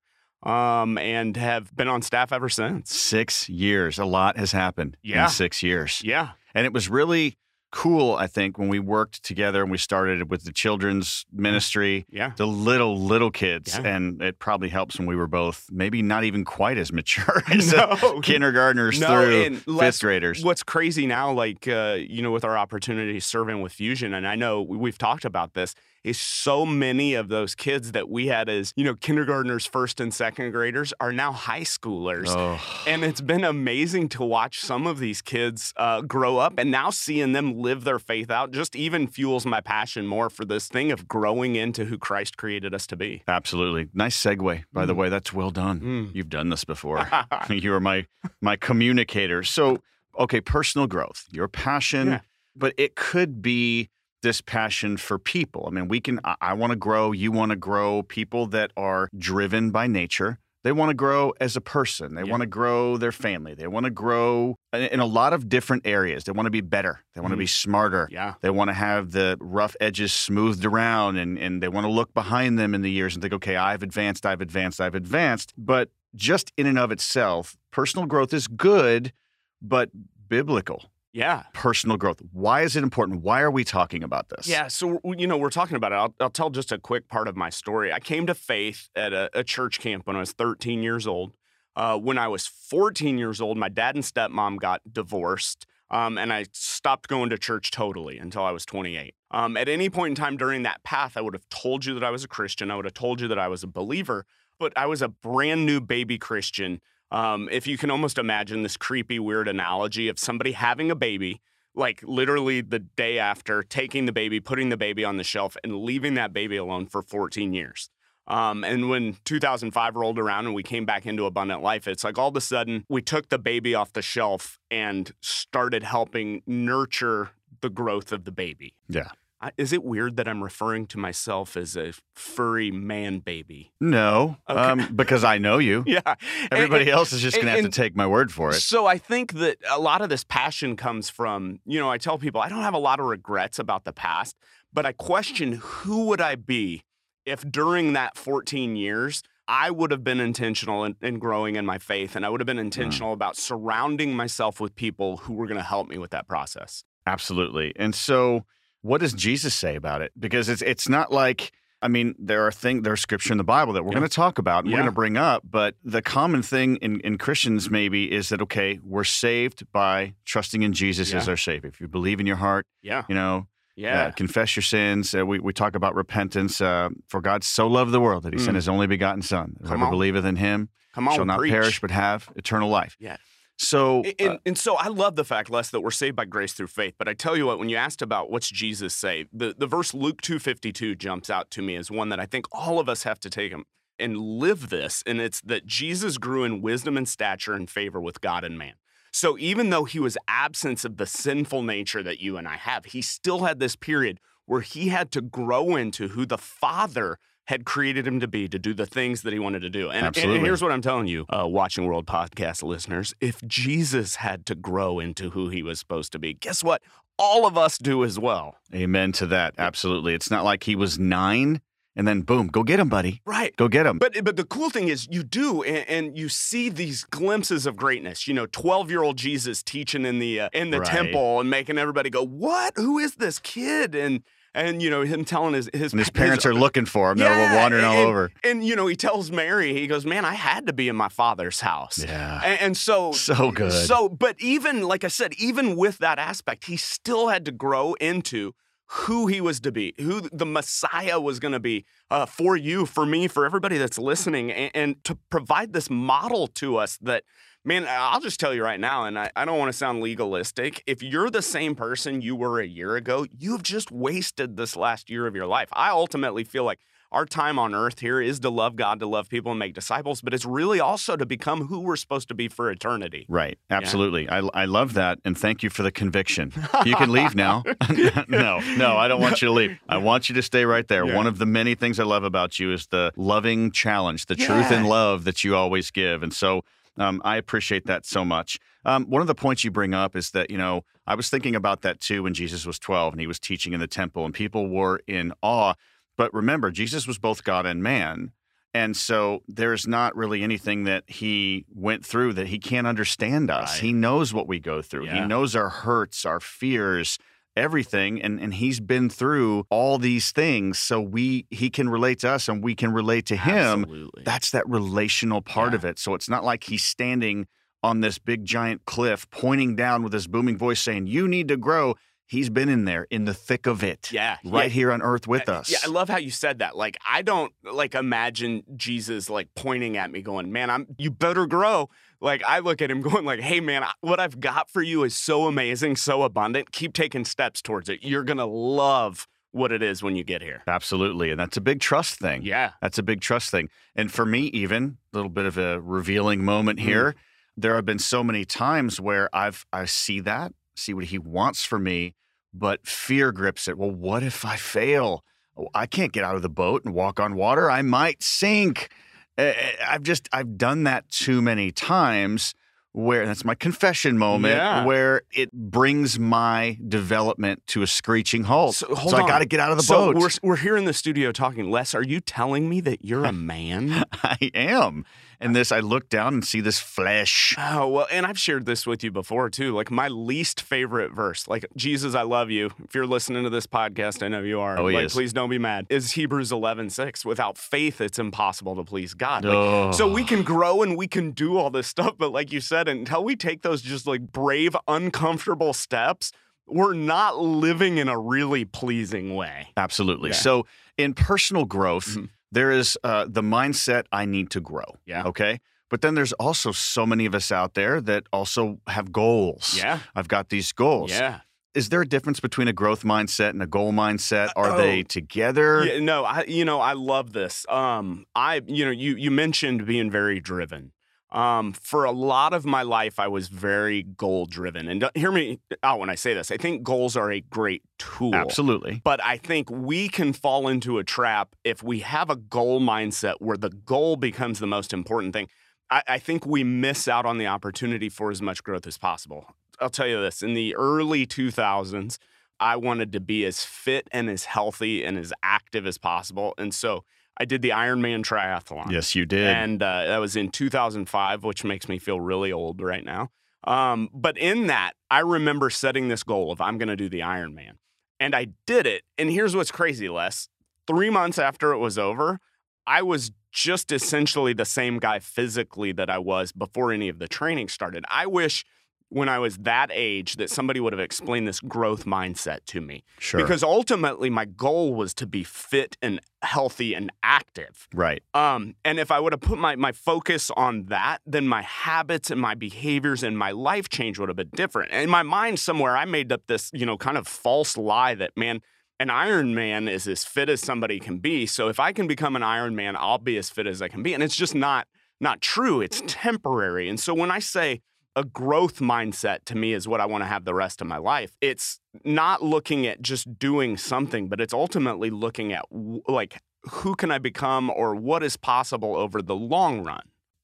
um, 0.44 0.97
and 0.97 1.36
have 1.38 1.75
been 1.75 1.88
on 1.88 2.01
staff 2.01 2.31
ever 2.31 2.50
since. 2.50 2.94
Six 2.95 3.47
years. 3.50 3.97
A 4.00 4.06
lot 4.06 4.38
has 4.38 4.51
happened 4.53 4.97
Yeah. 5.03 5.25
in 5.25 5.30
six 5.30 5.62
years. 5.63 6.01
Yeah, 6.03 6.30
And 6.53 6.65
it 6.65 6.74
was 6.74 6.89
really 6.89 7.38
cool, 7.75 8.16
I 8.16 8.27
think, 8.27 8.57
when 8.57 8.69
we 8.69 8.80
worked 8.80 9.22
together 9.22 9.62
and 9.62 9.69
we 9.69 9.77
started 9.77 10.30
with 10.31 10.45
the 10.45 10.54
children's 10.54 11.25
ministry, 11.33 12.06
yeah, 12.10 12.31
the 12.38 12.48
little, 12.48 12.98
little 12.98 13.31
kids. 13.31 13.77
Yeah. 13.77 13.95
And 13.95 14.22
it 14.22 14.39
probably 14.39 14.69
helps 14.69 14.98
when 14.98 15.07
we 15.07 15.16
were 15.18 15.27
both 15.27 15.68
maybe 15.69 16.01
not 16.01 16.24
even 16.24 16.45
quite 16.45 16.77
as 16.77 16.94
mature 16.94 17.44
as 17.51 17.74
uh, 17.74 17.98
No. 18.01 18.19
kindergartners 18.24 18.98
No, 18.98 19.07
through 19.07 19.77
fifth 19.77 20.00
graders. 20.00 20.42
What's 20.42 20.63
crazy 20.63 21.06
now, 21.06 21.33
like 21.33 21.68
uh, 21.68 21.98
you 22.00 22.22
know, 22.22 22.31
with 22.31 22.45
our 22.45 22.57
opportunity 22.57 23.19
serving 23.19 23.62
with 23.62 23.74
Fusion, 23.74 24.13
and 24.13 24.25
I 24.25 24.36
know 24.36 24.62
we've 24.62 24.98
talked 24.98 25.25
about 25.25 25.54
this, 25.54 25.75
is 26.06 26.19
so 26.19 26.66
many 26.66 27.16
of 27.16 27.28
those 27.28 27.56
kids 27.56 27.92
that 27.94 28.07
we 28.10 28.28
had 28.28 28.48
as 28.48 28.72
you 28.75 28.84
know 28.86 28.94
kindergartners, 28.96 29.66
first 29.66 30.00
and 30.00 30.13
second 30.13 30.52
graders 30.52 30.94
are 31.00 31.12
now 31.12 31.31
high 31.31 31.62
schoolers. 31.62 32.28
Oh, 32.30 32.60
And 32.88 33.04
it's 33.04 33.22
been 33.22 33.44
amazing 33.44 34.10
to 34.10 34.24
watch 34.24 34.62
some 34.62 34.86
of 34.88 35.00
these 35.00 35.22
kids 35.22 35.74
uh, 35.78 36.02
grow 36.02 36.38
up 36.38 36.54
and 36.57 36.69
now 36.72 36.90
seeing 36.92 37.31
them 37.34 37.60
live 37.60 37.84
their 37.84 38.00
faith 38.00 38.30
out 38.31 38.52
just 38.52 38.75
even 38.75 39.07
fuels 39.07 39.46
my 39.46 39.62
passion 39.62 40.06
more 40.07 40.30
for 40.30 40.46
this 40.46 40.68
thing 40.68 40.92
of 40.92 41.07
growing 41.07 41.56
into 41.56 41.86
who 41.86 41.98
Christ 41.98 42.38
created 42.38 42.74
us 42.74 42.86
to 42.88 42.96
be. 42.96 43.24
absolutely. 43.28 43.90
Nice 43.94 44.16
segue, 44.22 44.63
by 44.72 44.86
the 44.86 44.94
Mm. 44.94 44.98
way. 44.98 45.10
That's 45.10 45.34
well 45.34 45.50
done. 45.52 45.80
Mm. 45.81 46.16
You've 46.16 46.30
done 46.30 46.50
this 46.50 46.63
before. 46.63 47.07
you 47.50 47.74
are 47.74 47.80
my 47.80 48.06
my 48.42 48.56
communicator. 48.56 49.44
So, 49.44 49.80
okay, 50.19 50.40
personal 50.42 50.88
growth, 50.88 51.25
your 51.31 51.48
passion, 51.48 52.07
Yeah. 52.07 52.19
but 52.56 52.74
it 52.78 52.96
could 52.96 53.42
be 53.42 53.90
this 54.25 54.42
passion 54.42 54.98
for 54.98 55.18
people. 55.19 55.66
I 55.68 55.72
mean, 55.72 55.88
we 55.88 56.01
can. 56.01 56.19
I, 56.25 56.36
I 56.42 56.54
want 56.54 56.72
to 56.72 56.75
grow. 56.75 57.12
You 57.13 57.31
want 57.31 57.51
to 57.51 57.56
grow. 57.56 58.04
People 58.04 58.48
that 58.48 58.72
are 58.75 59.07
driven 59.18 59.72
by 59.72 59.86
nature. 59.88 60.39
They 60.63 60.72
want 60.72 60.89
to 60.89 60.95
grow 60.95 61.31
as 61.39 61.56
a 61.56 61.62
person. 61.62 62.16
They 62.16 62.24
Yeah. 62.24 62.31
want 62.31 62.42
to 62.42 62.48
grow 62.48 62.98
their 62.98 63.12
family. 63.12 63.54
They 63.54 63.68
want 63.68 63.83
to 63.86 63.92
grow 63.92 64.56
in, 64.74 65.00
a 65.00 65.06
lot 65.06 65.31
of 65.31 65.48
different 65.48 65.86
areas. 65.86 66.24
They 66.24 66.31
want 66.31 66.48
to 66.48 66.56
be 66.62 66.62
better. 66.62 67.01
They 67.13 67.22
want 67.22 67.33
to 67.33 67.36
Mhm. 67.36 67.45
be 67.48 67.54
smarter. 67.66 68.07
yeah. 68.12 68.33
They 68.42 68.50
want 68.50 68.69
to 68.69 68.74
have 68.74 69.12
the 69.12 69.38
rough 69.39 69.75
edges 69.80 70.12
smoothed 70.12 70.66
around 70.66 71.18
and, 71.18 71.38
and 71.38 71.62
they 71.62 71.68
want 71.68 71.86
to 71.86 71.92
look 71.92 72.16
behind 72.16 72.57
them 72.57 72.74
in 72.74 72.81
the 72.81 72.89
years 72.89 73.13
and 73.13 73.21
think, 73.21 73.33
okay, 73.36 73.56
I've 73.57 73.83
advanced, 73.83 74.25
I've 74.25 74.42
advanced, 74.42 74.81
I've 74.81 74.95
advanced. 74.95 75.54
But 75.56 75.89
just 76.16 76.51
in 76.57 76.66
and 76.66 76.80
of 76.80 76.92
itself, 76.92 77.56
personal 77.69 78.07
growth 78.07 78.33
is 78.33 78.48
good, 78.48 79.13
but 79.62 79.92
biblical 80.28 80.89
Yeah. 81.15 81.44
personal 81.53 81.95
growth. 81.95 82.21
Why 82.33 82.62
is 82.63 82.75
it 82.75 82.83
important? 82.83 83.21
Why 83.21 83.39
are 83.41 83.50
we 83.50 83.63
talking 83.63 84.03
about 84.03 84.27
this? 84.29 84.47
Yeah, 84.47 84.67
so 84.67 85.00
you 85.06 85.27
know 85.27 85.38
we're 85.38 85.50
talking 85.50 85.77
about 85.77 85.94
it. 85.94 85.95
I'll, 85.95 86.13
I'll 86.19 86.29
tell 86.29 86.50
just 86.50 86.73
a 86.73 86.77
quick 86.77 87.07
part 87.07 87.29
of 87.29 87.38
my 87.38 87.50
story. 87.50 87.94
I 87.94 88.01
came 88.01 88.27
to 88.27 88.35
faith 88.35 88.89
at 88.95 89.13
a, 89.13 89.29
a 89.33 89.44
church 89.44 89.79
camp 89.79 90.06
when 90.07 90.17
I 90.17 90.19
was 90.19 90.33
13 90.33 90.83
years 90.83 91.07
old. 91.07 91.31
Uh, 91.75 91.97
when 91.97 92.17
I 92.17 92.27
was 92.27 92.47
14 92.47 93.17
years 93.17 93.39
old, 93.39 93.57
my 93.57 93.69
dad 93.69 93.95
and 93.95 94.03
stepmom 94.03 94.57
got 94.57 94.81
divorced, 94.91 95.65
um, 95.89 96.17
and 96.17 96.33
I 96.33 96.45
stopped 96.51 97.07
going 97.07 97.29
to 97.29 97.38
church 97.38 97.71
totally 97.71 98.18
until 98.18 98.44
I 98.44 98.51
was 98.51 98.65
28. 98.65 99.15
Um, 99.31 99.56
at 99.56 99.69
any 99.69 99.89
point 99.89 100.11
in 100.11 100.15
time 100.15 100.35
during 100.35 100.63
that 100.63 100.83
path, 100.83 101.15
I 101.15 101.21
would 101.21 101.33
have 101.33 101.47
told 101.50 101.85
you 101.85 101.94
that 101.94 102.03
I 102.03 102.11
was 102.11 102.23
a 102.23 102.27
Christian. 102.27 102.71
I 102.71 102.75
would 102.75 102.85
have 102.85 102.94
told 102.94 103.21
you 103.21 103.27
that 103.29 103.39
I 103.39 103.47
was 103.47 103.63
a 103.63 103.68
believer, 103.68 104.25
but 104.59 104.73
I 104.75 104.85
was 104.85 105.01
a 105.01 105.07
brand 105.09 105.65
new 105.65 105.79
baby 105.79 106.18
Christian. 106.18 106.81
Um, 107.12 107.48
if 107.52 107.68
you 107.68 107.78
can 107.78 107.92
almost 107.92 108.18
imagine 108.18 108.63
this 108.63 108.78
creepy, 108.78 109.19
weird 109.19 109.48
analogy 109.48 110.10
of 110.10 110.19
somebody 110.19 110.54
having 110.54 110.92
a 110.92 110.96
baby 110.96 111.42
like 111.75 112.02
literally 112.04 112.62
the 112.62 112.80
day 112.80 113.19
after 113.19 113.62
taking 113.62 114.06
the 114.06 114.12
baby, 114.12 114.40
putting 114.40 114.69
the 114.69 114.78
baby 114.78 115.04
on 115.04 115.18
the 115.18 115.24
shelf, 115.24 115.57
and 115.64 115.76
leaving 115.78 116.14
that 116.16 116.33
baby 116.33 116.56
alone 116.57 116.85
for 116.88 117.02
14 117.02 117.54
years. 117.54 117.90
Um, 118.28 118.64
and 118.64 118.90
when 118.90 119.18
2005 119.26 119.95
rolled 119.95 120.18
around 120.18 120.47
and 120.47 120.56
we 120.56 120.64
came 120.64 120.85
back 120.85 121.06
into 121.06 121.26
abundant 121.26 121.62
life, 121.62 121.88
it's 121.88 122.04
like 122.04 122.18
all 122.18 122.30
of 122.30 122.35
a 122.35 122.42
sudden 122.42 122.83
we 122.90 123.02
took 123.02 123.30
the 123.30 123.38
baby 123.38 123.76
off 123.76 123.94
the 123.94 124.02
shelf 124.02 124.59
and 124.71 125.12
started 125.21 125.83
helping 125.83 126.42
nurture 126.47 127.30
the 127.62 127.69
growth 127.69 128.12
of 128.12 128.26
the 128.26 128.31
baby. 128.31 128.74
Yeah. 128.88 129.09
Is 129.57 129.73
it 129.73 129.83
weird 129.83 130.16
that 130.18 130.28
I'm 130.28 130.44
referring 130.44 130.87
to 130.87 130.97
myself 130.97 131.56
as 131.57 131.75
a 131.75 131.94
furry 132.16 132.71
man 132.71 133.19
baby? 133.19 133.71
No, 133.80 134.37
Okay. 134.49 134.59
um, 134.59 134.95
because 134.95 135.23
I 135.23 135.37
know 135.37 135.57
you. 135.69 135.83
Yeah. 135.85 136.16
Everybody 136.52 136.83
And- 136.83 136.92
else 136.92 137.14
is 137.14 137.21
just 137.21 137.35
going 137.35 137.47
to 137.47 137.52
have 137.52 137.64
to 137.64 137.69
take 137.69 137.95
my 137.95 138.07
word 138.07 138.31
for 138.31 138.49
it. 138.52 138.56
So 138.56 138.85
I 138.85 138.97
think 138.97 139.33
that 139.33 139.57
a 139.69 139.80
lot 139.80 140.02
of 140.02 140.09
this 140.09 140.23
passion 140.23 140.75
comes 140.75 141.09
from, 141.09 141.59
you 141.66 141.80
know, 141.80 141.90
I 141.90 141.97
tell 141.97 142.18
people 142.18 142.42
I 142.42 142.49
don't 142.49 142.61
have 142.61 142.73
a 142.73 142.80
lot 142.80 142.99
of 142.99 143.06
regrets 143.06 143.59
about 143.59 143.83
the 143.83 143.94
past, 143.94 144.35
but 144.73 144.85
I 144.85 144.92
question 144.92 145.54
who 145.61 146.06
would 146.07 146.21
I 146.21 146.35
be 146.35 146.83
if 147.25 147.42
during 147.49 147.94
that 147.94 148.18
14 148.18 148.75
years 148.75 149.21
I 149.47 149.69
would 149.69 149.92
have 149.92 150.04
been 150.04 150.19
intentional 150.19 150.83
in, 150.85 150.95
in 151.02 151.19
growing 151.19 151.56
in 151.56 151.66
my 151.66 151.78
faith 151.78 152.16
and 152.16 152.25
I 152.25 152.30
would 152.30 152.40
have 152.42 152.47
been 152.47 152.57
intentional 152.59 153.14
about 153.14 153.37
surrounding 153.37 154.16
myself 154.16 154.59
with 154.59 154.75
people 154.75 155.18
who 155.18 155.33
were 155.33 155.45
going 155.45 155.57
to 155.59 155.64
help 155.64 155.87
me 155.87 155.97
with 155.99 156.09
that 156.11 156.28
process. 156.28 156.83
Absolutely. 157.07 157.71
And 157.75 157.94
so, 157.94 158.45
what 158.85 159.01
does 159.01 159.13
Jesus 159.13 159.54
say 159.56 159.75
about 159.75 160.01
it? 160.01 160.11
Because 160.19 160.47
it's 160.49 160.61
it's 160.61 160.87
not 160.87 161.11
like 161.11 161.51
I 161.81 161.87
mean, 161.87 162.15
there 162.18 162.45
are 162.47 162.51
things 162.51 162.83
there's 162.83 163.01
scripture 163.01 163.33
in 163.33 163.37
the 163.37 163.44
Bible 163.44 163.73
that 163.73 163.83
we're 163.83 163.92
Yeah. 163.92 163.99
going 163.99 164.09
to 164.09 164.15
talk 164.15 164.37
about 164.39 164.63
and 164.63 164.71
we're 164.71 164.77
going 164.80 164.85
to 164.95 165.01
bring 165.04 165.18
up, 165.18 165.44
but 165.59 165.75
the 165.83 166.01
common 166.01 166.42
thing 166.42 166.77
in, 166.77 166.99
in 167.01 167.18
Christians 167.18 167.69
maybe 167.69 168.11
is 168.11 168.30
that 168.30 168.42
okay, 168.42 168.80
we're 168.83 169.04
saved 169.04 169.71
by 169.71 170.13
trusting 170.25 170.61
in 170.63 170.73
Jesus 170.73 171.13
as 171.13 171.27
our 171.30 171.37
Savior. 171.37 171.69
If 171.69 171.80
you 171.81 171.87
believe 171.87 172.19
in 172.19 172.25
your 172.25 172.37
heart, 172.37 172.65
Yeah. 172.81 173.04
you 173.09 173.13
know, 173.15 173.47
Yeah. 173.75 174.06
uh, 174.06 174.11
confess 174.11 174.56
your 174.56 174.63
sins. 174.63 175.13
Uh, 175.13 175.25
we, 175.25 175.37
we 175.39 175.51
talk 175.54 175.75
about 175.75 175.94
repentance. 175.95 176.61
Uh, 176.61 176.89
for 177.07 177.21
God 177.21 177.44
so 177.44 177.68
loved 177.68 177.92
the 177.92 177.99
world 177.99 178.23
that 178.23 178.33
he 178.33 178.39
sent 178.39 178.54
Mm. 178.54 178.56
his 178.56 178.69
only 178.69 178.87
begotten 178.87 179.21
Son. 179.21 179.57
Whoever 179.61 179.89
believeth 179.89 180.25
in 180.25 180.37
him 180.37 180.69
Come 180.95 181.07
on, 181.09 181.15
shall 181.15 181.25
not 181.25 181.39
preach. 181.39 181.51
perish 181.51 181.81
but 181.81 181.92
have 181.92 182.30
eternal 182.35 182.69
life. 182.69 182.95
Yeah. 182.99 183.18
So, 183.57 184.04
And, 184.19 184.31
uh, 184.31 184.38
and 184.45 184.57
so 184.57 184.76
I 184.76 184.88
love 184.88 185.16
the 185.16 185.24
fact, 185.24 185.50
Les, 185.50 185.69
that 185.69 185.81
we're 185.81 185.92
saved 185.92 186.16
by 186.16 186.26
grace 186.26 186.54
through 186.54 186.68
faith. 186.68 186.95
But 186.97 187.07
I 187.07 187.14
tell 187.14 187.38
you 187.38 187.45
what, 187.45 187.57
when 187.57 187.69
you 187.69 187.78
asked 187.78 188.02
about 188.02 188.30
what's 188.30 188.50
Jesus 188.50 188.95
say, 188.95 189.28
the, 189.31 189.56
the 189.57 189.68
verse 189.68 189.94
Luke 189.94 190.21
2.52 190.21 190.97
jumps 190.97 191.30
out 191.30 191.50
to 191.52 191.62
me 191.62 191.76
as 191.76 191.90
one 191.90 192.09
that 192.09 192.19
I 192.19 192.26
think 192.26 192.47
all 192.52 192.80
of 192.80 192.90
us 192.90 193.04
have 193.04 193.19
to 193.21 193.30
take 193.30 193.54
and 193.97 194.18
live 194.18 194.69
this. 194.69 195.04
And 195.06 195.21
it's 195.21 195.42
that 195.42 195.66
Jesus 195.66 196.18
grew 196.18 196.44
in 196.44 196.62
wisdom 196.62 196.97
and 196.97 197.07
stature 197.07 197.54
and 197.54 197.69
favor 197.69 198.02
with 198.02 198.19
God 198.21 198.44
and 198.44 198.57
man. 198.57 198.74
So 199.14 199.38
even 199.38 199.69
though 199.69 199.85
he 199.85 200.00
was 200.00 200.18
absence 200.28 200.83
of 200.83 200.97
the 200.97 201.06
sinful 201.06 201.64
nature 201.64 202.04
that 202.04 202.19
you 202.19 202.35
and 202.35 202.47
I 202.50 202.57
have, 202.57 202.85
he 202.85 203.02
still 203.02 203.45
had 203.45 203.59
this 203.59 203.78
period 203.78 204.19
where 204.45 204.59
he 204.62 204.90
had 204.90 205.12
to 205.14 205.21
grow 205.21 205.78
into 205.78 206.09
who 206.09 206.26
the 206.26 206.38
Father 206.38 207.18
had 207.45 207.66
created 207.66 208.07
him 208.07 208.19
to 208.19 208.28
be 208.28 208.47
to 208.47 208.57
do 208.59 208.73
the 208.73 208.85
things 208.85 209.21
that 209.21 209.31
he 209.33 209.40
wanted 209.40 209.61
to 209.61 209.69
do. 209.69 209.90
And, 209.90 210.06
and- 210.18 210.31
and 210.31 210.44
here's 210.45 210.61
what 210.61 210.71
I'm 210.71 210.81
telling 210.81 211.07
you, 211.07 211.25
uh, 211.30 211.47
Watching 211.47 211.85
World 211.85 212.06
podcast 212.07 212.64
listeners: 212.64 213.14
if 213.21 213.42
Jesus 213.45 214.16
had 214.16 214.45
to 214.47 214.56
grow 214.56 214.99
into 214.99 215.30
who 215.31 215.49
he 215.49 215.61
was 215.64 215.80
supposed 215.80 216.11
to 216.14 216.19
be, 216.19 216.33
guess 216.33 216.64
what? 216.64 216.81
All 217.18 217.45
of 217.45 217.57
us 217.57 217.78
do 217.78 218.04
as 218.04 218.19
well. 218.19 218.56
amen 218.73 219.11
to 219.14 219.25
that. 219.28 219.54
Absolutely. 219.57 220.14
It's 220.14 220.30
not 220.30 220.44
like 220.44 220.64
he 220.64 220.75
was 220.75 220.99
nine 220.99 221.61
and 221.97 222.06
then 222.06 222.23
boom, 222.23 222.47
go 222.47 222.61
get 222.64 222.78
him, 222.78 222.90
buddy. 222.90 223.21
Right. 223.25 223.56
Go 223.56 223.69
get 223.69 223.85
him. 223.85 223.99
But 223.99 224.21
but 224.25 224.35
the 224.35 224.44
cool 224.44 224.69
thing 224.69 224.90
is 224.90 225.07
you 225.09 225.23
do 225.23 225.64
and, 225.64 225.87
and 225.87 226.18
you 226.18 226.28
see 226.28 226.68
these 226.68 227.06
glimpses 227.06 227.66
of 227.66 227.78
greatness. 227.78 228.28
You 228.28 228.33
know, 228.33 228.47
12-year-old 228.47 229.16
Jesus 229.18 229.64
teaching 229.64 230.04
in 230.06 230.19
the 230.19 230.42
uh, 230.42 230.49
in 230.52 230.71
the 230.71 230.80
Right. 230.80 230.87
temple 230.90 231.40
and 231.40 231.49
making 231.49 231.78
everybody 231.78 232.09
go, 232.09 232.25
"What? 232.25 232.73
Who 232.75 232.97
is 232.99 233.16
this 233.16 233.40
kid?" 233.40 233.95
and 233.95 234.23
and 234.56 234.81
you 234.81 234.90
know, 234.90 235.02
him 235.04 235.24
telling 235.26 235.54
his 235.54 235.69
his, 235.74 235.94
and 235.94 236.00
his 236.00 236.09
parents 236.09 236.45
are 236.45 236.54
looking 236.54 236.85
for 236.85 237.12
him. 237.12 237.18
They're 237.19 237.30
Yeah, 237.30 237.56
wandering 237.62 237.85
all 237.85 237.94
and- 237.97 238.07
over. 238.07 238.31
And 238.44 238.66
you 238.66 238.76
know, 238.76 238.88
he 238.88 238.95
tells 238.95 239.30
Mary, 239.30 239.74
he 239.74 239.85
goes, 239.85 240.06
"Man, 240.06 240.26
I 240.26 240.33
had 240.33 240.66
to 240.68 240.74
be 240.74 240.88
in 240.88 240.95
my 240.95 241.09
father's 241.09 241.59
house." 241.62 242.04
Yeah. 242.04 242.42
And, 242.44 242.62
and 242.62 242.78
so 242.78 243.12
So 243.12 243.52
good. 243.52 243.71
So, 243.71 244.09
but 244.09 244.35
even 244.40 244.81
like 244.83 245.04
I 245.04 245.09
said, 245.09 245.33
even 245.38 245.76
with 245.76 245.97
that 246.00 246.18
aspect, 246.18 246.66
he 246.66 246.78
still 246.78 247.28
had 247.28 247.45
to 247.45 247.52
grow 247.52 247.94
into 247.95 248.54
who 248.88 249.28
he 249.28 249.42
was 249.42 249.59
to 249.62 249.71
be, 249.71 249.94
who 249.97 250.21
the 250.31 250.45
Messiah 250.45 251.19
was 251.19 251.40
going 251.40 251.52
to 251.54 251.59
be 251.59 251.85
uh, 252.12 252.26
for 252.26 252.56
you, 252.56 252.85
for 252.85 253.06
me, 253.06 253.28
for 253.28 253.45
everybody 253.45 253.78
that's 253.78 253.97
listening, 253.97 254.52
and, 254.52 254.71
and 254.76 255.04
to 255.04 255.18
provide 255.30 255.74
this 255.74 255.90
model 255.90 256.47
to 256.47 256.78
us 256.78 256.97
that. 257.02 257.24
Man, 257.68 257.88
I'll 257.90 258.19
just 258.19 258.40
tell 258.40 258.54
you 258.54 258.64
right 258.64 258.80
now, 258.80 259.06
and 259.06 259.18
I, 259.18 259.31
I 259.36 259.44
don't 259.44 259.57
want 259.57 259.69
to 259.69 259.78
sound 259.78 260.00
legalistic. 260.00 260.84
If 260.86 261.02
you're 261.02 261.31
the 261.31 261.42
same 261.42 261.74
person 261.74 262.22
you 262.22 262.36
were 262.36 262.60
a 262.60 262.68
year 262.68 262.95
ago, 262.95 263.26
you've 263.36 263.64
just 263.64 263.92
wasted 263.92 264.56
this 264.56 264.76
last 264.76 265.10
year 265.10 265.26
of 265.26 265.36
your 265.36 265.48
life. 265.48 265.69
I 265.74 265.90
ultimately 265.90 266.44
feel 266.44 266.64
like 266.64 266.81
our 267.12 267.26
time 267.26 267.57
on 267.57 267.74
earth 267.74 268.02
here 268.02 268.22
is 268.22 268.40
to 268.42 268.52
love 268.52 268.76
God, 268.76 269.00
to 269.00 269.07
love 269.07 269.30
people, 269.30 269.52
and 269.52 269.57
make 269.57 269.74
disciples, 269.74 270.22
but 270.22 270.31
it's 270.31 270.45
really 270.45 270.80
also 270.80 271.16
to 271.16 271.26
become 271.26 271.66
who 271.66 271.80
we're 271.80 271.95
supposed 271.95 272.28
to 272.28 272.36
be 272.36 272.50
for 272.50 272.69
eternity. 272.69 273.26
Right. 273.28 273.57
Absolutely. 273.72 274.30
I, 274.30 274.42
I 274.54 274.66
love 274.66 274.94
that. 274.94 275.18
And 275.26 275.36
thank 275.36 275.64
you 275.64 275.72
for 275.72 275.81
the 275.81 275.92
conviction. 275.92 276.54
You 276.86 276.95
can 276.95 277.12
leave 277.12 277.34
now. 277.36 277.64
no, 278.28 278.60
no, 278.78 278.95
I 278.95 279.07
don't 279.07 279.22
want 279.22 279.42
you 279.42 279.48
to 279.48 279.54
leave. 279.54 279.80
I 279.90 279.98
want 279.98 280.30
you 280.30 280.36
to 280.36 280.44
stay 280.44 280.66
right 280.66 280.88
there. 280.88 281.04
Yeah. 281.04 281.16
One 281.16 281.26
of 281.26 281.40
the 281.40 281.48
many 281.48 281.74
things 281.74 282.00
I 282.00 282.04
love 282.04 282.24
about 282.24 282.60
you 282.60 282.72
is 282.72 282.86
the 282.88 283.12
loving 283.16 283.72
challenge, 283.72 284.28
the 284.28 284.36
truth 284.36 284.69
and 284.69 284.88
love 284.88 285.24
that 285.24 285.44
you 285.44 285.56
always 285.56 285.90
give. 285.90 286.22
And 286.22 286.31
so 286.31 286.64
um, 286.97 287.21
I 287.23 287.37
appreciate 287.37 287.85
that 287.85 288.06
so 288.06 288.23
much. 288.23 288.59
Um, 288.85 289.06
one 289.06 289.21
of 289.21 289.28
the 289.28 289.35
points 289.35 289.64
you 289.64 289.71
bring 289.71 289.94
up 289.94 290.16
is 290.16 290.31
that, 290.31 290.49
you 290.49 290.57
know, 290.57 290.83
I 291.07 291.16
was 291.16 291.30
thinking 291.30 291.56
about 291.56 291.81
that 291.81 291.99
too 291.99 292.23
when 292.23 292.33
Jesus 292.33 292.66
was 292.66 292.80
12 292.80 293.14
and 293.14 293.21
he 293.21 293.28
was 293.28 293.40
teaching 293.40 293.73
in 293.73 293.80
the 293.80 293.87
temple 293.87 294.25
and 294.25 294.33
people 294.33 294.69
were 294.69 295.02
in 295.07 295.33
awe. 295.42 295.73
But 296.18 296.33
remember, 296.33 296.71
Jesus 296.71 297.07
was 297.07 297.18
both 297.18 297.44
God 297.44 297.66
and 297.66 297.83
man. 297.83 298.31
And 298.73 298.97
so 298.97 299.42
there's 299.47 299.87
not 299.87 300.16
really 300.18 300.44
anything 300.44 300.83
that 300.83 301.06
he 301.07 301.66
went 301.73 302.06
through 302.06 302.33
that 302.33 302.47
he 302.47 302.59
can't 302.59 302.85
understand 302.85 303.49
us. 303.49 303.75
Right. 303.75 303.83
He 303.83 303.94
knows 303.94 304.33
what 304.33 304.49
we 304.49 304.59
go 304.59 304.81
through. 304.81 305.07
He 305.07 305.21
knows 305.21 305.56
our 305.56 305.69
hurts, 305.69 306.25
our 306.25 306.42
fears, 306.42 307.18
everything 307.56 308.21
and 308.21 308.40
and 308.40 308.54
he's 308.56 308.80
been 308.80 309.09
through 309.09 309.66
all 309.69 309.97
these 309.97 310.31
things 310.31 310.78
so 310.78 311.00
we 311.02 311.45
he 311.50 311.69
can 311.69 311.88
relate 311.90 312.19
to 312.19 312.30
us 312.30 312.47
and 312.50 312.64
we 312.64 312.76
can 312.76 312.92
relate 312.94 313.26
to 313.28 313.35
him. 313.35 313.81
Absolutely. 313.83 314.24
That's 314.24 314.52
that 314.52 314.68
relational 314.69 315.42
part 315.42 315.71
Yeah. 315.71 315.76
of 315.78 315.85
it. 315.85 316.00
So 316.00 316.14
it's 316.14 316.30
not 316.30 316.44
like 316.44 316.66
he's 316.66 316.83
standing 316.83 317.47
on 317.81 318.02
this 318.02 318.18
big 318.19 318.45
giant 318.45 318.83
cliff 318.85 319.30
pointing 319.30 319.76
down 319.76 320.04
with 320.04 320.12
his 320.14 320.28
booming 320.28 320.57
voice 320.57 320.81
saying 320.81 321.07
you 321.07 321.28
need 321.28 321.47
to 321.47 321.57
grow. 321.57 321.95
He's 322.28 322.50
been 322.50 322.69
in 322.69 322.85
there 322.85 323.06
in 323.12 323.26
the 323.26 323.35
thick 323.35 323.68
of 323.68 323.83
it. 323.83 324.09
yeah. 324.12 324.38
Right 324.44 324.64
yeah. 324.64 324.69
here 324.69 324.92
on 324.92 325.04
earth 325.04 325.28
with 325.28 325.47
us. 325.47 325.69
Yeah, 325.69 325.78
I 325.83 325.88
love 325.88 326.09
how 326.09 326.18
you 326.18 326.31
said 326.31 326.57
that. 326.57 326.76
Like, 326.76 326.97
I 327.07 327.21
don't 327.21 327.54
like 327.64 327.94
imagine 327.94 328.64
Jesus 328.76 329.30
like 329.30 329.50
pointing 329.56 329.95
at 329.95 330.09
me, 330.09 330.24
going, 330.24 330.52
"Man, 330.52 330.71
I'm 330.71 330.88
you 330.97 331.12
better 331.12 331.45
grow." 331.45 331.88
Like, 332.22 332.44
I 332.48 332.60
look 332.60 332.81
at 332.81 332.90
him 332.92 333.02
going, 333.10 333.26
"Like, 333.26 333.40
hey, 333.40 333.60
man, 333.60 333.84
what 334.02 334.19
I've 334.19 334.40
got 334.40 334.69
for 334.69 334.81
you 334.81 335.04
is 335.04 335.16
so 335.16 335.45
amazing, 335.48 335.95
so 335.95 336.24
abundant. 336.24 336.72
Keep 336.72 336.94
taking 336.94 337.26
steps 337.26 337.62
towards 337.62 337.90
it. 337.90 338.00
You're 338.04 338.24
gonna 338.24 338.45
love 338.45 339.28
what 339.52 339.72
it 339.72 339.81
is 339.84 340.02
when 340.04 340.16
you 340.16 340.24
get 340.24 340.42
here." 340.42 340.64
Absolutely. 340.68 341.31
And 341.31 341.40
that's 341.40 341.57
a 341.57 341.62
big 341.62 341.80
trust 341.80 342.19
thing. 342.19 342.42
Yeah, 342.44 342.72
That's 342.81 342.98
a 342.98 343.04
big 343.04 343.22
trust 343.22 343.50
thing. 343.52 343.69
And 343.95 344.12
for 344.12 344.26
me, 344.26 344.44
even 344.48 344.98
a 345.14 345.18
little 345.18 345.30
bit 345.30 345.45
of 345.45 345.57
a 345.57 345.80
revealing 345.81 346.44
moment 346.44 346.80
Mm. 346.80 346.84
here. 346.84 347.16
There 347.57 347.76
have 347.76 347.86
been 347.86 348.00
so 348.00 348.22
many 348.24 348.44
times 348.44 349.00
where 349.00 349.30
I've 349.34 349.66
I 349.72 349.86
see 349.86 350.19
that, 350.22 350.52
see 350.76 350.94
what 350.94 351.06
he 351.06 351.18
wants 351.18 351.64
for 351.64 351.80
me, 351.80 352.14
but 352.54 352.86
fear 352.86 353.31
grips 353.31 353.68
it. 353.69 353.78
Well, 353.78 353.92
what 353.92 354.24
if 354.24 354.44
I 354.44 354.57
fail? 354.57 355.24
Oh, 355.57 355.69
I 355.74 355.86
can't 355.86 356.12
get 356.12 356.26
out 356.26 356.36
of 356.36 356.42
the 356.42 356.50
boat 356.50 356.84
and 356.84 356.94
walk 356.94 357.18
on 357.18 357.34
water. 357.36 357.72
I 357.72 357.81
might 357.81 358.22
sink. 358.22 358.90
Eh, 359.37 359.44
eh, 359.56 359.71
I've 359.87 360.04
just 360.04 360.30
I've 360.31 360.57
done 360.57 360.83
that 360.83 361.09
too 361.09 361.42
many 361.42 361.71
times 361.71 362.54
where 362.94 363.25
that's 363.25 363.44
my 363.44 363.56
confession 363.56 364.18
moment 364.18 364.56
Yeah. 364.56 364.85
where 364.85 365.23
it 365.33 365.51
brings 365.51 366.18
my 366.18 366.77
development 366.87 367.61
to 367.68 367.81
a 367.81 367.87
screeching 367.87 368.45
halt. 368.45 368.75
So, 368.75 368.95
hold 368.95 369.13
I 369.15 369.23
on. 369.23 369.27
got 369.27 369.39
to 369.39 369.45
get 369.45 369.59
out 369.59 369.71
of 369.71 369.77
the 369.77 369.83
so 369.83 370.13
boat. 370.13 370.15
we're 370.21 370.30
we're 370.42 370.56
here 370.56 370.77
in 370.77 370.85
the 370.85 370.94
studio 370.94 371.33
talking. 371.33 371.69
Les, 371.69 371.94
are 371.94 372.04
you 372.04 372.21
telling 372.21 372.69
me 372.69 372.80
that 372.81 373.04
you're 373.04 373.25
a 373.25 373.33
man? 373.54 374.06
I 374.23 374.37
am. 374.54 375.06
And 375.45 375.56
this, 375.56 375.71
I 375.71 375.80
look 375.80 376.09
down 376.09 376.33
and 376.33 376.44
see 376.44 376.59
this 376.59 376.80
flesh. 376.80 377.54
Oh, 377.59 377.87
well, 377.87 378.07
and 378.11 378.25
I've 378.25 378.40
shared 378.40 378.66
this 378.66 378.87
with 378.87 379.04
you 379.04 379.11
before 379.11 379.49
too. 379.52 379.73
Like 379.75 379.92
my 379.92 380.07
least 380.07 380.59
favorite 380.59 381.14
verse, 381.14 381.47
like 381.47 381.66
Jesus, 381.75 382.16
I 382.16 382.23
love 382.23 382.49
you. 382.49 382.71
If 382.83 382.95
you're 382.95 383.06
listening 383.06 383.44
to 383.44 383.52
this 383.52 383.68
podcast, 383.68 384.23
I 384.23 384.28
know 384.28 384.42
you 384.42 384.59
are. 384.59 384.80
Oh, 384.80 384.85
like, 384.85 385.06
is. 385.06 385.14
please 385.14 385.33
don't 385.33 385.52
be 385.52 385.59
mad. 385.59 385.85
Is 385.90 386.14
Hebrews 386.14 386.52
11, 386.52 386.90
6. 386.90 387.23
Without 387.25 387.59
faith, 387.59 388.02
it's 388.02 388.18
impossible 388.18 388.75
to 388.75 388.83
please 388.83 389.14
God. 389.14 389.45
Like, 389.45 389.54
Oh. 389.56 389.92
So 389.92 390.11
we 390.11 390.23
can 390.23 390.42
grow 390.42 390.81
and 390.81 390.97
we 390.97 391.07
can 391.07 391.30
do 391.30 391.57
all 391.57 391.69
this 391.69 391.85
stuff, 391.87 392.16
but 392.18 392.31
like 392.31 392.52
you 392.52 392.59
said, 392.59 392.87
until 392.87 393.23
we 393.23 393.35
take 393.35 393.61
those 393.61 393.83
just 393.83 394.07
like 394.07 394.31
brave, 394.31 394.75
uncomfortable 394.87 395.73
steps, 395.73 396.31
we're 396.68 396.94
not 396.95 397.37
living 397.37 397.99
in 397.99 398.07
a 398.07 398.18
really 398.18 398.66
pleasing 398.66 399.35
way. 399.35 399.68
Absolutely. 399.78 400.31
Yeah. 400.31 400.35
So, 400.37 400.66
in 400.97 401.14
personal 401.14 401.66
growth, 401.66 402.07
Mhm. 402.18 402.30
There 402.56 402.71
is 402.71 402.97
uh, 403.04 403.26
the 403.28 403.44
mindset 403.44 404.06
I 404.12 404.26
need 404.26 404.50
to 404.52 404.62
grow. 404.62 404.97
Yeah. 405.06 405.26
Okay. 405.26 405.59
But 405.90 406.02
then 406.02 406.16
there's 406.16 406.33
also 406.33 406.71
so 406.71 407.06
many 407.06 407.26
of 407.26 407.35
us 407.35 407.52
out 407.52 407.76
there 407.76 408.02
that 408.02 408.24
also 408.33 408.80
have 408.88 409.12
goals. 409.12 409.78
Yeah. 409.78 410.00
I've 410.16 410.28
got 410.28 410.50
these 410.50 410.71
goals. 410.71 411.12
Yeah. 411.12 411.42
Is 411.76 411.90
there 411.90 412.02
a 412.02 412.07
difference 412.07 412.40
between 412.40 412.69
a 412.69 412.74
growth 412.74 413.04
mindset 413.04 413.50
and 413.50 413.62
a 413.62 413.68
goal 413.68 413.92
mindset? 413.92 414.50
Are 414.56 414.71
oh. 414.71 414.78
they 414.78 415.04
together? 415.04 415.85
Yeah, 415.85 416.00
no, 416.00 416.24
I 416.24 416.45
you 416.45 416.64
know 416.64 416.80
I 416.80 416.94
love 416.94 417.33
this. 417.33 417.66
Um, 417.68 418.26
I 418.33 418.62
you 418.66 418.85
know 418.85 418.92
you 418.92 419.18
you 419.18 419.30
mentioned 419.30 419.85
being 419.85 420.09
very 420.09 420.40
driven. 420.40 420.94
Um, 421.31 421.73
for 421.73 422.05
a 422.05 422.11
lot 422.11 422.53
of 422.53 422.65
my 422.65 422.83
life, 422.83 423.19
I 423.19 423.27
was 423.27 423.47
very 423.47 424.03
goal 424.03 424.45
driven, 424.45 424.87
and 424.87 425.09
hear 425.15 425.31
me 425.31 425.59
out 425.83 425.99
when 425.99 426.09
I 426.09 426.15
say 426.15 426.33
this. 426.33 426.51
I 426.51 426.57
think 426.57 426.83
goals 426.83 427.17
are 427.17 427.31
a 427.31 427.41
great 427.41 427.83
tool. 427.97 428.35
Absolutely. 428.35 429.01
But 429.03 429.23
I 429.23 429.37
think 429.37 429.69
we 429.69 430.07
can 430.07 430.33
fall 430.33 430.67
into 430.67 430.97
a 430.97 431.03
trap 431.03 431.55
if 431.63 431.83
we 431.83 431.99
have 431.99 432.29
a 432.29 432.35
goal 432.35 432.79
mindset 432.79 433.35
where 433.39 433.57
the 433.57 433.69
goal 433.69 434.15
becomes 434.15 434.59
the 434.59 434.67
most 434.67 434.94
important 434.94 435.33
thing. 435.33 435.47
I, 435.89 436.03
I 436.07 436.19
think 436.19 436.45
we 436.45 436.63
miss 436.63 437.07
out 437.07 437.25
on 437.25 437.37
the 437.37 437.47
opportunity 437.47 438.09
for 438.09 438.31
as 438.31 438.41
much 438.41 438.63
growth 438.63 438.87
as 438.87 438.97
possible. 438.97 439.45
I'll 439.79 439.89
tell 439.89 440.07
you 440.07 440.21
this 440.21 440.41
in 440.41 440.53
the 440.53 440.75
early 440.75 441.25
2000s, 441.25 442.17
I 442.59 442.77
wanted 442.77 443.11
to 443.13 443.19
be 443.19 443.45
as 443.45 443.63
fit 443.63 444.07
and 444.11 444.29
as 444.29 444.45
healthy 444.45 445.03
and 445.03 445.17
as 445.17 445.33
active 445.44 445.85
as 445.85 445.97
possible. 445.97 446.53
And 446.57 446.73
so 446.73 447.03
I 447.37 447.45
did 447.45 447.61
the 447.61 447.69
Ironman 447.69 448.23
triathlon. 448.23 448.92
Yes, 448.92 449.15
you 449.15 449.25
did. 449.25 449.47
And 449.47 449.83
uh, 449.83 450.06
that 450.06 450.18
was 450.18 450.35
in 450.35 450.49
2005, 450.49 451.44
which 451.44 451.63
makes 451.63 451.89
me 451.89 451.99
feel 451.99 452.19
really 452.19 452.51
old 452.51 452.81
right 452.81 453.04
now. 453.04 453.31
Um, 453.65 454.09
but 454.13 454.37
in 454.37 454.68
that, 454.68 454.94
I 455.09 455.19
remember 455.19 455.69
setting 455.69 456.07
this 456.07 456.23
goal 456.23 456.51
of 456.51 456.61
I'm 456.61 456.77
going 456.77 456.87
to 456.89 456.95
do 456.95 457.09
the 457.09 457.19
Ironman. 457.21 457.73
And 458.19 458.33
I 458.33 458.47
did 458.65 458.85
it. 458.85 459.04
And 459.18 459.30
here's 459.30 459.56
what's 459.56 459.71
crazy, 459.71 460.07
Les. 460.07 460.47
Three 460.87 461.09
months 461.09 461.37
after 461.37 461.73
it 461.73 461.80
was 461.80 461.97
over, 461.97 462.39
I 462.87 463.01
was 463.01 463.31
just 463.51 463.92
essentially 463.92 464.54
the 464.54 464.65
same 464.65 464.99
guy 464.99 465.19
physically 465.19 465.92
that 465.94 466.09
I 466.09 466.19
was 466.19 466.51
before 466.51 466.92
any 466.92 467.09
of 467.09 467.19
the 467.19 467.27
training 467.27 467.69
started. 467.69 468.06
I 468.09 468.27
wish 468.27 468.63
when 469.09 469.30
I 469.30 469.40
was 469.40 469.57
that 469.59 469.92
age 469.94 470.35
that 470.38 470.50
somebody 470.50 470.80
would 470.80 470.94
have 470.94 471.00
explained 471.00 471.47
this 471.47 471.59
growth 471.59 472.06
mindset 472.06 472.66
to 472.68 472.81
me. 472.81 473.04
Sure. 473.19 473.40
Because 473.40 473.64
ultimately 473.64 474.30
my 474.30 474.45
goal 474.45 474.94
was 474.94 475.14
to 475.16 475.28
be 475.28 475.44
fit 475.44 475.95
and 476.02 476.19
healthy 476.42 476.94
and 476.94 477.12
active. 477.24 477.88
right. 477.94 478.21
Um, 478.33 478.76
and 478.83 479.00
if 479.00 479.12
I 479.12 479.19
would 479.19 479.33
have 479.33 479.42
put 479.42 479.57
my, 479.57 479.76
my 479.76 479.92
focus 479.92 480.52
on 480.56 480.85
that, 480.85 481.21
then 481.26 481.47
my 481.47 481.62
habits 481.62 482.30
and 482.30 482.40
my 482.40 482.56
behaviors 482.56 483.24
and 483.24 483.38
my 483.38 483.52
life 483.52 483.90
change 483.90 484.19
would 484.19 484.30
have 484.30 484.35
been 484.35 484.50
different. 484.54 484.92
In 484.92 485.09
my 485.09 485.24
mind, 485.24 485.59
somewhere, 485.59 485.95
I 485.95 486.06
made 486.06 486.31
up 486.31 486.42
this, 486.47 486.69
you 486.74 486.85
know, 486.85 486.97
kind 486.97 487.18
of 487.18 487.28
false 487.28 487.78
lie 487.78 488.16
that, 488.16 488.35
man, 488.35 488.62
an 489.00 489.09
Iron 489.09 489.54
Man 489.54 489.88
is 489.88 490.07
as 490.07 490.24
fit 490.24 490.50
as 490.50 490.62
somebody 490.62 491.00
can 491.00 491.19
be. 491.19 491.45
So 491.45 491.68
if 491.68 491.80
I 491.80 491.92
can 491.92 492.07
become 492.07 492.35
an 492.35 492.44
Iron 492.44 492.76
Man, 492.76 492.95
I'll 492.97 493.18
be 493.18 493.38
as 493.38 493.50
fit 493.50 493.68
as 493.68 493.81
I 493.81 493.88
can 493.88 494.04
be. 494.04 494.14
And 494.14 494.24
it's 494.24 494.35
just 494.35 494.56
not 494.56 494.88
not 495.19 495.42
true. 495.42 495.81
It's 495.81 496.02
temporary. 496.07 496.90
And 496.90 497.00
so 497.00 497.14
when 497.14 497.31
I 497.31 497.40
say 497.40 497.81
a 498.16 498.24
growth 498.24 498.80
mindset 498.80 499.40
to 499.45 499.56
me 499.56 499.74
is 499.74 499.88
what 499.88 500.00
I 500.02 500.06
want 500.06 500.24
to 500.24 500.28
have 500.28 500.45
the 500.45 500.54
rest 500.54 500.81
of 500.81 500.88
my 500.88 500.98
life. 500.98 501.36
It's 501.42 501.80
not 502.04 502.42
looking 502.42 502.88
at 502.88 503.02
just 503.02 503.38
doing 503.38 503.78
something, 503.78 504.28
but 504.28 504.40
it's 504.40 504.54
ultimately 504.54 505.10
looking 505.10 505.52
at 505.54 505.66
like 506.07 506.42
who 506.72 506.95
can 506.95 507.12
I 507.12 507.18
become 507.19 507.69
or 507.69 507.94
what 507.95 508.24
is 508.24 508.38
possible 508.38 508.95
over 508.95 509.22
the 509.22 509.36
long 509.36 509.84
run. 509.84 510.02